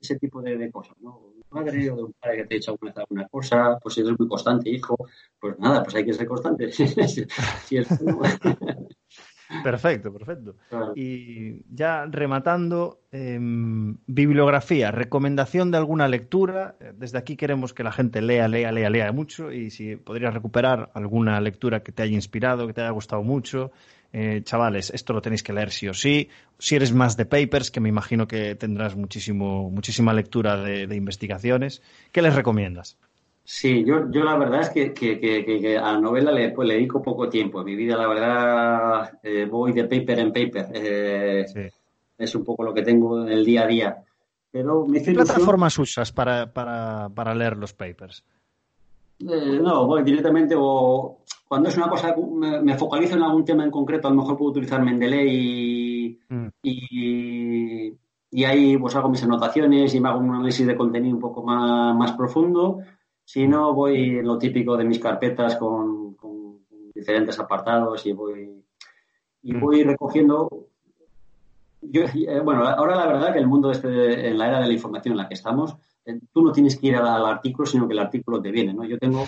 ese 0.00 0.18
tipo 0.18 0.42
de, 0.42 0.70
cosas, 0.72 0.96
¿no? 1.00 1.18
Un 1.18 1.42
padre 1.48 1.88
o 1.88 1.96
de 1.96 2.02
un 2.02 2.12
padre 2.14 2.38
que 2.38 2.44
te 2.46 2.54
ha 2.54 2.58
hecho 2.58 2.72
alguna, 2.72 2.92
alguna 2.96 3.28
cosa, 3.28 3.78
pues 3.80 3.94
si 3.94 4.00
eres 4.00 4.18
muy 4.18 4.26
constante, 4.26 4.68
hijo, 4.70 4.96
pues 5.38 5.56
nada, 5.60 5.84
pues 5.84 5.94
hay 5.94 6.04
que 6.04 6.12
ser 6.12 6.26
constante. 6.26 6.72
si 6.72 7.76
es, 7.76 7.88
Perfecto, 9.62 10.12
perfecto. 10.12 10.56
Y 10.94 11.62
ya 11.74 12.06
rematando, 12.06 13.00
em, 13.10 13.96
bibliografía, 14.06 14.90
recomendación 14.90 15.70
de 15.70 15.78
alguna 15.78 16.08
lectura. 16.08 16.76
Desde 16.94 17.18
aquí 17.18 17.36
queremos 17.36 17.74
que 17.74 17.82
la 17.82 17.92
gente 17.92 18.22
lea, 18.22 18.48
lea, 18.48 18.72
lea, 18.72 18.90
lea 18.90 19.12
mucho 19.12 19.52
y 19.52 19.70
si 19.70 19.96
podrías 19.96 20.32
recuperar 20.32 20.90
alguna 20.94 21.40
lectura 21.40 21.82
que 21.82 21.92
te 21.92 22.02
haya 22.02 22.14
inspirado, 22.14 22.66
que 22.66 22.72
te 22.72 22.80
haya 22.80 22.90
gustado 22.90 23.22
mucho. 23.22 23.72
Eh, 24.14 24.42
chavales, 24.44 24.90
esto 24.90 25.14
lo 25.14 25.22
tenéis 25.22 25.42
que 25.42 25.52
leer 25.52 25.70
sí 25.70 25.88
o 25.88 25.94
sí. 25.94 26.28
Si 26.58 26.76
eres 26.76 26.92
más 26.92 27.16
de 27.16 27.24
papers, 27.24 27.70
que 27.70 27.80
me 27.80 27.88
imagino 27.88 28.26
que 28.28 28.54
tendrás 28.54 28.94
muchísimo, 28.94 29.70
muchísima 29.70 30.12
lectura 30.12 30.56
de 30.56 30.94
investigaciones, 30.94 31.82
¿qué 32.12 32.20
les 32.22 32.34
recomiendas? 32.34 32.98
Sí, 33.44 33.84
yo, 33.84 34.08
yo 34.10 34.22
la 34.22 34.36
verdad 34.36 34.60
es 34.60 34.70
que, 34.70 34.92
que, 34.92 35.18
que, 35.18 35.76
a 35.76 35.92
la 35.92 36.00
novela 36.00 36.30
le, 36.30 36.50
pues, 36.50 36.68
le 36.68 36.74
dedico 36.74 37.02
poco 37.02 37.28
tiempo. 37.28 37.60
En 37.60 37.66
mi 37.66 37.74
vida, 37.74 37.96
la 37.96 38.06
verdad, 38.06 39.18
eh, 39.22 39.46
voy 39.50 39.72
de 39.72 39.84
paper 39.84 40.18
en 40.20 40.32
paper. 40.32 40.68
Eh, 40.72 41.70
es 42.18 42.34
un 42.34 42.44
poco 42.44 42.62
lo 42.62 42.72
que 42.72 42.82
tengo 42.82 43.22
en 43.22 43.32
el 43.32 43.44
día 43.44 43.62
a 43.62 43.66
día. 43.66 44.04
Pero 44.50 44.86
¿Qué 44.92 45.12
plataformas 45.12 45.78
usas 45.78 46.12
para, 46.12 46.52
para, 46.52 47.08
para, 47.08 47.34
leer 47.34 47.56
los 47.56 47.72
papers? 47.72 48.22
Eh, 49.18 49.58
no, 49.60 49.86
voy 49.86 50.02
directamente 50.02 50.54
o 50.56 51.22
cuando 51.48 51.68
es 51.68 51.76
una 51.76 51.88
cosa, 51.88 52.14
me, 52.62 52.78
focalizo 52.78 53.16
en 53.16 53.22
algún 53.22 53.44
tema 53.44 53.64
en 53.64 53.70
concreto, 53.70 54.08
a 54.08 54.10
lo 54.10 54.18
mejor 54.18 54.36
puedo 54.36 54.52
utilizar 54.52 54.82
Mendeley 54.82 56.18
mm. 56.28 56.46
y, 56.62 57.94
y, 58.30 58.44
ahí 58.44 58.76
pues 58.78 58.94
hago 58.96 59.08
mis 59.08 59.22
anotaciones 59.22 59.94
y 59.94 60.00
me 60.00 60.08
hago 60.08 60.20
un 60.20 60.34
análisis 60.34 60.66
de 60.66 60.76
contenido 60.76 61.14
un 61.14 61.20
poco 61.20 61.42
más, 61.42 61.94
más 61.96 62.12
profundo. 62.12 62.78
Si 63.32 63.48
no, 63.48 63.72
voy 63.72 64.18
en 64.18 64.26
lo 64.26 64.36
típico 64.36 64.76
de 64.76 64.84
mis 64.84 64.98
carpetas 64.98 65.56
con, 65.56 66.18
diferentes 66.94 67.38
apartados 67.40 68.04
y 68.04 68.12
voy, 68.12 68.62
y 69.42 69.54
mm. 69.54 69.58
voy 69.60 69.84
recogiendo. 69.84 70.50
Eh, 71.80 72.40
bueno, 72.44 72.62
ahora 72.66 72.94
la 72.94 73.06
verdad 73.06 73.32
que 73.32 73.38
el 73.38 73.46
mundo 73.46 73.70
este, 73.70 74.28
en 74.28 74.36
la 74.36 74.48
era 74.48 74.60
de 74.60 74.66
la 74.66 74.74
información 74.74 75.12
en 75.12 75.16
la 75.16 75.28
que 75.28 75.34
estamos, 75.34 75.74
eh, 76.04 76.20
tú 76.30 76.42
no 76.42 76.52
tienes 76.52 76.78
que 76.78 76.88
ir 76.88 76.96
al 76.96 77.24
artículo, 77.24 77.64
sino 77.64 77.88
que 77.88 77.94
el 77.94 78.00
artículo 78.00 78.42
te 78.42 78.50
viene, 78.50 78.74
¿no? 78.74 78.84
Yo 78.84 78.98
tengo, 78.98 79.24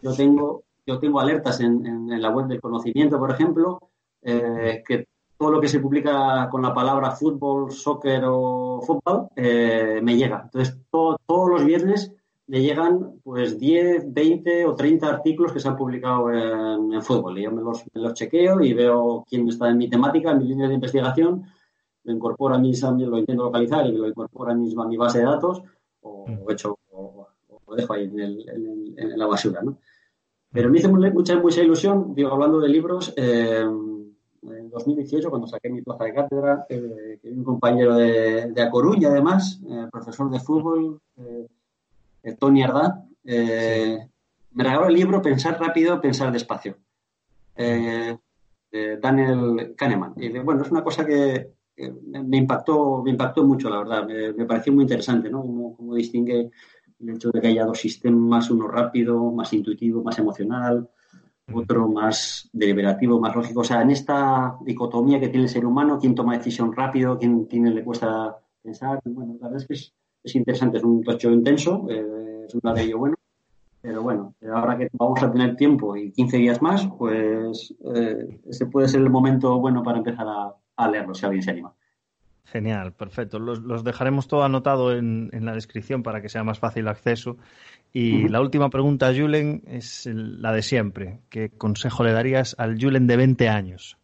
yo 0.00 0.14
tengo, 0.14 0.62
yo 0.86 0.98
tengo 0.98 1.20
alertas 1.20 1.60
en, 1.60 2.08
la 2.08 2.30
web 2.30 2.46
del 2.46 2.62
conocimiento, 2.62 3.18
por 3.18 3.32
ejemplo, 3.32 3.90
eh, 4.22 4.82
que 4.88 5.08
todo 5.36 5.50
lo 5.50 5.60
que 5.60 5.68
se 5.68 5.78
publica 5.78 6.48
con 6.50 6.62
la 6.62 6.72
palabra 6.72 7.10
fútbol, 7.10 7.70
soccer 7.70 8.22
o 8.24 8.80
fútbol 8.80 9.28
me 9.36 10.16
llega. 10.16 10.40
Entonces, 10.44 10.78
todos 10.90 11.50
los 11.50 11.66
viernes 11.66 12.14
le 12.46 12.60
llegan 12.60 13.20
pues 13.22 13.58
10, 13.58 14.12
20 14.12 14.66
o 14.66 14.74
30 14.74 15.08
artículos 15.08 15.52
que 15.52 15.60
se 15.60 15.68
han 15.68 15.76
publicado 15.76 16.30
en, 16.32 17.02
fútbol. 17.02 17.38
Y 17.38 17.42
yo 17.42 17.50
me 17.50 17.62
los, 17.62 17.84
los, 17.94 18.14
chequeo 18.14 18.60
y 18.60 18.74
veo 18.74 19.24
quién 19.28 19.48
está 19.48 19.70
en 19.70 19.78
mi 19.78 19.88
temática, 19.88 20.30
en 20.30 20.38
mi 20.38 20.48
línea 20.48 20.68
de 20.68 20.74
investigación, 20.74 21.44
lo 22.04 22.12
incorporo 22.12 22.54
a 22.54 22.58
mi, 22.58 22.72
lo 22.74 23.18
intento 23.18 23.44
localizar 23.44 23.86
y 23.86 23.92
lo 23.92 24.08
incorporo 24.08 24.50
a 24.50 24.54
mi, 24.54 24.74
a 24.76 24.84
mi 24.84 24.96
base 24.96 25.18
de 25.18 25.24
datos 25.24 25.62
o, 26.00 26.26
mm. 26.26 26.50
hecho, 26.50 26.78
o, 26.90 27.28
lo 27.66 27.74
dejo 27.74 27.94
ahí 27.94 28.04
en, 28.04 28.18
el, 28.20 28.94
en, 28.98 29.18
la 29.18 29.26
basura. 29.26 29.62
¿no? 29.62 29.78
Pero 30.50 30.68
me 30.68 30.78
hizo 30.78 30.90
mucha, 30.90 31.38
mucha 31.38 31.62
ilusión, 31.62 32.14
digo, 32.14 32.30
hablando 32.30 32.60
de 32.60 32.68
libros, 32.68 33.14
eh, 33.16 33.64
en 34.42 34.70
2018, 34.70 35.30
cuando 35.30 35.46
saqué 35.46 35.70
mi 35.70 35.82
plaza 35.82 36.04
de 36.04 36.14
cátedra, 36.14 36.66
eh, 36.68 37.20
un 37.24 37.44
compañero 37.44 37.94
de, 37.94 38.50
de 38.52 38.62
A 38.62 38.70
Coruña, 38.70 39.08
además, 39.08 39.60
eh, 39.68 39.86
profesor 39.90 40.28
de 40.30 40.40
fútbol, 40.40 41.00
eh, 42.22 42.36
Tony 42.38 42.62
Ardá, 42.62 43.04
eh, 43.24 43.98
me 44.52 44.64
regaló 44.64 44.86
el 44.86 44.94
libro 44.94 45.22
Pensar 45.22 45.58
rápido, 45.60 46.00
pensar 46.00 46.32
despacio. 46.32 46.76
Eh, 47.56 48.16
Daniel 49.00 49.74
Kahneman. 49.76 50.14
Y 50.16 50.30
bueno, 50.38 50.62
es 50.62 50.70
una 50.70 50.82
cosa 50.82 51.04
que 51.04 51.52
me 51.76 52.38
impactó, 52.38 53.02
me 53.02 53.10
impactó 53.10 53.44
mucho, 53.44 53.68
la 53.68 53.78
verdad. 53.78 54.06
Me, 54.06 54.46
pareció 54.46 54.72
muy 54.72 54.82
interesante, 54.82 55.28
¿no? 55.28 55.42
Cómo, 55.42 55.94
distingue 55.94 56.50
el 57.00 57.10
hecho 57.10 57.30
de 57.30 57.40
que 57.40 57.48
haya 57.48 57.66
dos 57.66 57.78
sistemas, 57.78 58.50
uno 58.50 58.68
rápido, 58.68 59.30
más 59.30 59.52
intuitivo, 59.52 60.02
más 60.02 60.18
emocional, 60.18 60.88
otro 61.52 61.88
más 61.88 62.48
deliberativo, 62.52 63.20
más 63.20 63.34
lógico. 63.34 63.60
O 63.60 63.64
sea, 63.64 63.82
en 63.82 63.90
esta 63.90 64.56
dicotomía 64.64 65.20
que 65.20 65.28
tiene 65.28 65.44
el 65.44 65.50
ser 65.50 65.66
humano, 65.66 65.98
quién 65.98 66.14
toma 66.14 66.38
decisión 66.38 66.72
rápido, 66.72 67.18
quién 67.18 67.46
tiene, 67.46 67.70
le 67.70 67.84
cuesta 67.84 68.38
pensar. 68.62 69.00
Bueno, 69.04 69.36
la 69.38 69.48
verdad 69.48 69.60
es 69.62 69.66
que 69.66 69.74
es, 69.74 69.94
es 70.22 70.34
interesante, 70.34 70.78
es 70.78 70.84
un 70.84 71.02
tocho 71.02 71.30
intenso, 71.30 71.86
eh, 71.90 72.44
es 72.46 72.54
un 72.54 72.60
ladrillo 72.62 72.98
bueno, 72.98 73.16
pero 73.80 74.02
bueno, 74.02 74.34
ahora 74.54 74.78
que 74.78 74.88
vamos 74.92 75.20
a 75.22 75.32
tener 75.32 75.56
tiempo 75.56 75.96
y 75.96 76.12
15 76.12 76.36
días 76.36 76.62
más, 76.62 76.86
pues 76.96 77.74
eh, 77.94 78.38
ese 78.48 78.66
puede 78.66 78.86
ser 78.86 79.00
el 79.00 79.10
momento 79.10 79.58
bueno 79.58 79.82
para 79.82 79.98
empezar 79.98 80.26
a, 80.28 80.88
leerlo, 80.88 81.14
si 81.14 81.26
alguien 81.26 81.42
se 81.42 81.50
anima. 81.50 81.72
Genial, 82.44 82.92
perfecto. 82.92 83.38
Los, 83.38 83.84
dejaremos 83.84 84.28
todo 84.28 84.42
anotado 84.42 84.92
en, 84.96 85.30
la 85.32 85.54
descripción 85.54 86.02
para 86.02 86.20
que 86.20 86.28
sea 86.28 86.44
más 86.44 86.58
fácil 86.58 86.86
acceso. 86.88 87.36
Y 87.92 88.28
la 88.28 88.40
última 88.40 88.68
pregunta, 88.68 89.12
Julen, 89.14 89.62
es 89.66 90.06
la 90.06 90.52
de 90.52 90.62
siempre. 90.62 91.20
¿Qué 91.28 91.50
consejo 91.50 92.04
le 92.04 92.12
darías 92.12 92.56
al 92.58 92.80
Julen 92.80 93.06
de 93.06 93.16
20 93.16 93.48
años? 93.48 93.96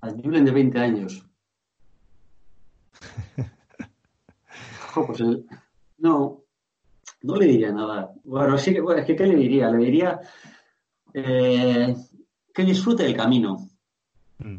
Al 0.00 0.20
Julen 0.20 0.44
de 0.44 0.50
20 0.50 0.78
años. 0.78 1.26
pues 5.04 5.20
no, 5.98 6.42
no 7.22 7.36
le 7.36 7.46
diría 7.46 7.72
nada. 7.72 8.12
Bueno, 8.24 8.56
sí 8.56 8.72
que, 8.72 8.82
es 8.96 9.04
que 9.04 9.16
¿qué 9.16 9.26
le 9.26 9.36
diría? 9.36 9.70
Le 9.70 9.84
diría 9.84 10.20
eh, 11.12 11.94
que 12.54 12.64
disfrute 12.64 13.04
el 13.04 13.16
camino. 13.16 13.68
Mm. 14.38 14.58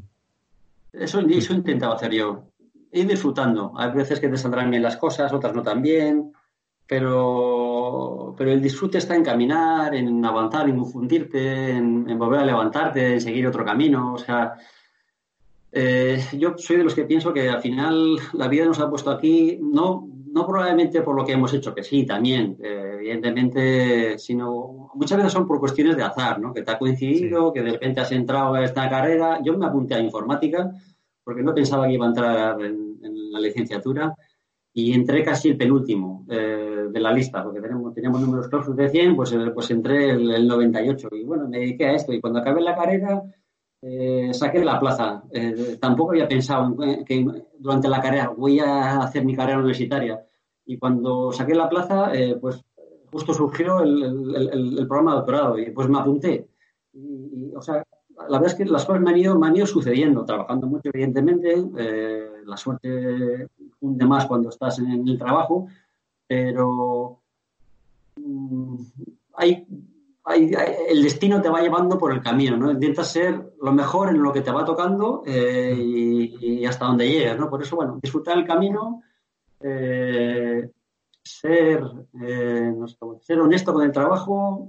Eso, 0.94 1.20
eso 1.22 1.54
intentaba 1.54 1.96
hacer 1.96 2.12
yo. 2.12 2.44
Ir 2.92 3.08
disfrutando. 3.08 3.74
Hay 3.78 3.92
veces 3.92 4.20
que 4.20 4.30
te 4.30 4.38
saldrán 4.38 4.72
bien 4.72 4.84
las 4.84 4.98
cosas, 4.98 5.32
otras 5.32 5.54
no 5.54 5.64
tan 5.64 5.82
bien. 5.82 6.34
pero, 6.88 8.34
pero 8.38 8.52
el 8.52 8.62
disfrute 8.62 8.98
está 8.98 9.16
en 9.16 9.24
caminar, 9.24 9.94
en 9.94 10.24
avanzar, 10.24 10.70
en 10.70 10.86
fundirte, 10.86 11.72
en, 11.72 12.18
volver 12.18 12.40
a 12.40 12.46
levantarte, 12.46 13.14
en 13.14 13.22
seguir 13.22 13.46
otro 13.46 13.66
camino. 13.66 14.14
O 14.14 14.18
sea, 14.18 14.54
eh, 15.72 16.24
yo 16.34 16.56
soy 16.58 16.78
de 16.78 16.84
los 16.86 16.96
que 16.96 17.04
pienso 17.04 17.34
que 17.34 17.50
al 17.50 17.62
final 17.62 18.18
la 18.34 18.48
vida 18.48 18.66
nos 18.66 18.80
ha 18.80 18.90
puesto 18.90 19.12
aquí, 19.12 19.60
no, 19.62 20.07
no 20.38 20.46
probablemente 20.46 21.02
por 21.02 21.16
lo 21.16 21.26
que 21.26 21.34
hemos 21.34 21.54
hecho, 21.54 21.74
que 21.74 21.84
sí, 21.84 22.06
también, 22.06 22.58
eh, 22.62 22.98
evidentemente, 23.00 24.18
sino 24.20 24.92
muchas 24.94 25.18
veces 25.18 25.34
son 25.34 25.48
por 25.48 25.60
cuestiones 25.60 25.98
de 25.98 26.04
azar, 26.04 26.40
¿no? 26.40 26.54
Que 26.54 26.62
te 26.62 26.72
ha 26.72 26.78
coincidido, 26.78 27.52
que 27.52 27.62
de 27.62 27.72
repente 27.72 28.02
has 28.02 28.12
entrado 28.12 28.54
a 28.54 28.64
esta 28.64 28.90
carrera. 28.90 29.40
Yo 29.44 29.58
me 29.58 29.66
apunté 29.66 29.96
a 29.96 30.00
informática 30.00 30.72
porque 31.24 31.44
no 31.44 31.54
pensaba 31.54 31.88
que 31.88 31.94
iba 31.94 32.06
a 32.06 32.10
entrar 32.10 32.62
en, 32.62 33.00
en 33.04 33.32
la 33.32 33.40
licenciatura 33.40 34.16
y 34.78 34.94
entré 34.94 35.24
casi 35.24 35.50
el 35.50 35.58
penúltimo 35.58 36.24
eh, 36.30 36.86
de 36.92 37.00
la 37.00 37.12
lista, 37.12 37.44
porque 37.44 37.60
tenemos, 37.60 37.96
teníamos 37.96 38.22
números 38.22 38.48
clausos 38.48 38.76
de 38.76 38.88
100, 38.88 39.16
pues, 39.16 39.32
eh, 39.32 39.50
pues 39.52 39.72
entré 39.72 40.12
el, 40.12 40.48
98 40.48 41.10
y 41.14 41.24
bueno, 41.24 41.48
me 41.50 41.58
dediqué 41.58 41.88
a 41.88 41.94
esto 41.94 42.14
y 42.14 42.22
cuando 42.22 42.40
acabé 42.40 42.62
la 42.62 42.76
carrera 42.76 43.24
eh, 43.82 44.30
saqué 44.34 44.64
la 44.64 44.80
plaza. 44.80 45.24
tampoco 45.80 46.12
había 46.12 46.28
pensado 46.28 46.76
que 47.04 47.26
durante 47.60 47.88
la 47.88 48.02
carrera 48.02 48.30
voy 48.30 48.60
a 48.60 49.02
hacer 49.02 49.26
mi 49.26 49.36
carrera 49.36 49.60
universitaria 49.60 50.24
y 50.66 50.78
cuando 50.78 51.32
saqué 51.32 51.56
la 51.56 51.70
plaza, 51.70 52.12
pues 52.42 52.64
justo 53.12 53.34
surgió 53.34 53.82
el, 53.82 54.86
programa 54.88 55.12
de 55.12 55.18
doctorado 55.18 55.58
y 55.58 55.72
pues 55.72 55.88
me 55.88 56.00
apunté. 56.00 56.50
Y, 56.94 57.54
o 57.56 57.62
sea, 57.62 57.84
la 58.28 58.40
verdad 58.40 58.48
es 58.48 58.56
que 58.56 58.66
las 58.66 58.86
cosas 58.86 59.02
me 59.02 59.12
han 59.12 59.18
ido, 59.18 59.42
han 59.44 59.56
ido 59.56 59.66
sucediendo, 59.66 60.26
trabajando 60.26 60.68
mucho, 60.68 60.90
evidentemente. 60.94 61.56
la 62.46 62.58
suerte 62.58 63.48
un 63.82 63.98
más 64.08 64.26
cuando 64.26 64.50
estás 64.50 64.80
en 64.80 65.08
el 65.08 65.18
trabajo, 65.18 65.68
pero 66.28 67.20
mm, 68.18 68.76
hay, 69.36 69.68
el 70.36 71.04
destino 71.04 71.42
te 71.42 71.50
va 71.50 71.62
llevando 71.62 71.98
por 71.98 72.12
el 72.12 72.22
camino, 72.22 72.58
¿no? 72.58 72.72
Intentas 72.72 73.12
ser 73.12 73.54
lo 73.62 73.72
mejor 73.72 74.10
en 74.10 74.22
lo 74.22 74.34
que 74.34 74.42
te 74.42 74.52
va 74.52 74.66
tocando 74.66 75.24
eh, 75.26 75.74
y, 75.78 76.66
hasta 76.66 76.86
donde 76.86 77.08
llegas, 77.08 77.40
¿no? 77.40 77.50
Por 77.50 77.62
eso, 77.62 77.76
bueno, 77.76 78.00
disfrutar 78.02 78.38
el 78.38 78.46
camino, 78.46 79.04
eh, 79.62 80.70
ser, 81.24 81.82
eh, 82.22 82.74
ser 83.22 83.40
honesto 83.40 83.74
con 83.74 83.84
el 83.84 83.92
trabajo, 83.92 84.68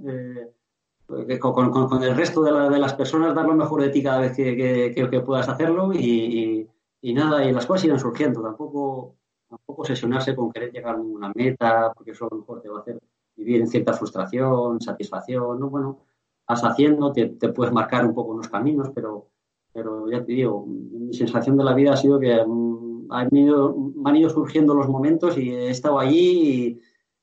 con, 1.41 2.03
el 2.03 2.15
resto 2.15 2.41
de, 2.41 2.79
las 2.79 2.93
personas, 2.93 3.35
dar 3.35 3.45
lo 3.45 3.55
mejor 3.55 3.81
de 3.81 3.89
ti 3.89 4.01
cada 4.01 4.21
vez 4.21 4.35
que, 4.35 5.23
puedas 5.25 5.49
hacerlo 5.49 5.91
y, 5.93 6.67
nada, 7.13 7.43
y 7.43 7.51
las 7.51 7.65
cosas 7.65 7.85
irán 7.85 7.99
surgiendo. 7.99 8.41
Tampoco, 8.41 9.15
tampoco 9.49 9.83
sesionarse 9.83 10.35
con 10.35 10.51
querer 10.51 10.71
llegar 10.71 10.95
a 10.95 10.99
una 10.99 11.31
meta, 11.35 11.91
porque 11.93 12.11
eso 12.11 12.25
a 12.25 12.29
lo 12.31 12.39
mejor 12.41 12.61
te 12.61 12.69
va 12.69 12.77
a 12.77 12.81
hacer 12.81 12.99
vivir 13.39 13.61
en 13.61 13.67
cierta 13.67 13.93
frustración, 13.93 14.81
satisfacción, 14.81 15.59
¿no? 15.59 15.69
Bueno, 15.69 15.99
vas 16.47 16.63
haciendo, 16.63 17.11
te, 17.11 17.27
puedes 17.49 17.73
marcar 17.73 18.05
un 18.05 18.13
poco 18.13 18.31
unos 18.31 18.49
caminos, 18.49 18.89
pero, 18.93 19.29
pero 19.71 20.09
ya 20.09 20.23
te 20.23 20.33
digo, 20.33 20.65
mi 20.65 21.13
sensación 21.13 21.57
de 21.57 21.63
la 21.63 21.73
vida 21.73 21.93
ha 21.93 21.97
sido 21.97 22.19
que 22.19 22.43
mm, 22.45 23.07
han 23.11 23.35
ido, 23.35 23.75
han 24.05 24.15
ido 24.15 24.29
surgiendo 24.29 24.73
los 24.73 24.89
momentos 24.89 25.37
y 25.37 25.49
he 25.49 25.69
estado 25.69 25.99
allí 25.99 26.81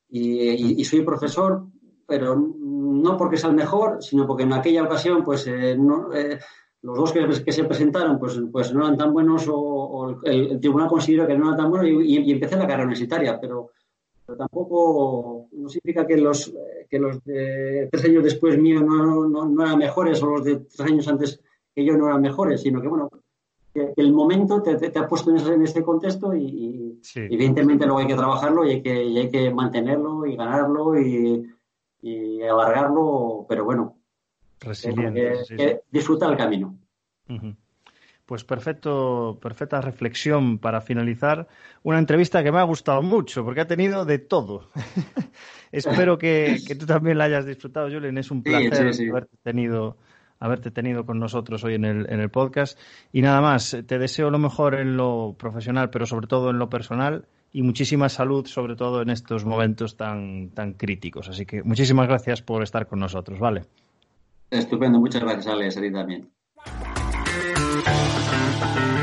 y, 0.08 0.84
soy 0.84 1.02
profesor, 1.02 1.66
pero 2.06 2.36
no 2.36 3.16
porque 3.16 3.36
sea 3.36 3.50
el 3.50 3.56
mejor, 3.56 4.02
sino 4.02 4.26
porque 4.26 4.44
en 4.44 4.52
aquella 4.52 4.84
ocasión, 4.84 5.22
pues, 5.22 5.46
eh, 5.46 5.76
no, 5.76 6.12
eh, 6.14 6.38
los 6.82 6.96
dos 6.96 7.12
que, 7.12 7.52
se 7.52 7.64
presentaron 7.64 8.18
pues, 8.18 8.40
pues 8.52 8.72
no 8.72 8.84
eran 8.84 8.96
tan 8.96 9.12
buenos 9.12 9.46
o, 9.48 10.20
el, 10.22 10.60
tribunal 10.60 10.88
consideró 10.88 11.26
que 11.26 11.36
no 11.36 11.46
eran 11.46 11.56
tan 11.56 11.70
buenos 11.70 11.88
y, 11.88 12.30
empecé 12.30 12.54
la 12.56 12.66
carrera 12.66 12.84
universitaria, 12.84 13.40
pero, 13.40 13.70
tampoco 14.34 15.48
no 15.52 15.68
significa 15.68 16.06
que 16.06 16.16
los, 16.16 16.52
que 16.88 16.98
los 16.98 17.22
de 17.24 17.88
tres 17.90 18.04
años 18.04 18.24
después 18.24 18.58
mío 18.58 18.80
no, 18.80 19.28
no, 19.28 19.64
eran 19.64 19.78
mejores 19.78 20.22
o 20.22 20.26
los 20.26 20.44
de 20.44 20.56
tres 20.56 20.80
años 20.80 21.06
antes 21.08 21.40
que 21.74 21.84
yo 21.84 21.96
no 21.96 22.06
eran 22.06 22.22
mejores, 22.22 22.62
sino 22.62 22.80
que 22.80 22.88
bueno, 22.88 23.08
que 23.72 23.92
el 23.96 24.12
momento 24.12 24.62
te, 24.62 24.76
te, 24.76 24.98
ha 24.98 25.06
puesto 25.06 25.30
en, 25.30 25.62
este 25.62 25.82
contexto 25.82 26.34
y, 26.34 27.00
evidentemente 27.14 27.84
luego 27.84 28.00
hay 28.00 28.06
que 28.06 28.14
trabajarlo 28.14 28.64
y 28.64 28.70
hay 28.70 28.82
que, 28.82 29.04
y 29.04 29.18
hay 29.18 29.30
que 29.30 29.50
mantenerlo 29.52 30.26
y 30.26 30.34
ganarlo 30.34 30.98
y, 30.98 31.46
y 32.00 32.42
alargarlo, 32.42 33.44
pero 33.48 33.64
bueno, 33.64 33.96
Resiliente. 34.60 35.82
disfrutar 35.90 36.32
el 36.32 36.38
camino. 36.38 36.78
Pues 38.26 38.42
perfecto, 38.42 39.38
perfecta 39.40 39.80
reflexión 39.80 40.58
para 40.58 40.80
finalizar. 40.80 41.46
Una 41.84 42.00
entrevista 42.00 42.42
que 42.42 42.50
me 42.50 42.58
ha 42.58 42.64
gustado 42.64 43.00
mucho 43.00 43.44
porque 43.44 43.60
ha 43.60 43.66
tenido 43.66 44.04
de 44.04 44.18
todo. 44.18 44.70
Espero 45.72 46.18
que, 46.18 46.60
tú 46.78 46.86
también 46.86 47.18
la 47.18 47.24
hayas 47.24 47.46
disfrutado, 47.46 47.88
Julen. 47.88 48.18
Es 48.18 48.32
un 48.32 48.42
placer 48.42 48.92
haberte 49.10 49.36
tenido 49.42 49.96
haberte 50.38 50.70
tenido 50.70 51.06
con 51.06 51.18
nosotros 51.18 51.64
hoy 51.64 51.74
en 51.74 51.84
el, 51.84 52.12
en 52.12 52.20
el 52.20 52.30
podcast. 52.30 52.78
Y 53.12 53.22
nada 53.22 53.40
más, 53.40 53.76
te 53.86 53.98
deseo 53.98 54.30
lo 54.30 54.38
mejor 54.38 54.74
en 54.74 54.96
lo 54.96 55.34
profesional, 55.38 55.90
pero 55.90 56.04
sobre 56.04 56.26
todo 56.26 56.50
en 56.50 56.58
lo 56.58 56.68
personal 56.68 57.26
y 57.52 57.62
muchísima 57.62 58.08
salud, 58.08 58.46
sobre 58.46 58.76
todo 58.76 59.02
en 59.02 59.10
estos 59.10 59.44
momentos 59.44 59.96
tan, 59.96 60.50
tan 60.50 60.74
críticos. 60.74 61.28
Así 61.28 61.46
que 61.46 61.62
muchísimas 61.62 62.06
gracias 62.06 62.42
por 62.42 62.62
estar 62.62 62.86
con 62.86 62.98
nosotros, 62.98 63.38
¿vale? 63.38 63.62
Estupendo, 64.50 65.00
muchas 65.00 65.22
gracias, 65.22 65.46
Alex, 65.46 65.76
a 65.76 65.80
ti 65.80 65.92
también. 65.92 66.30
thank 67.86 68.76
you 68.80 68.95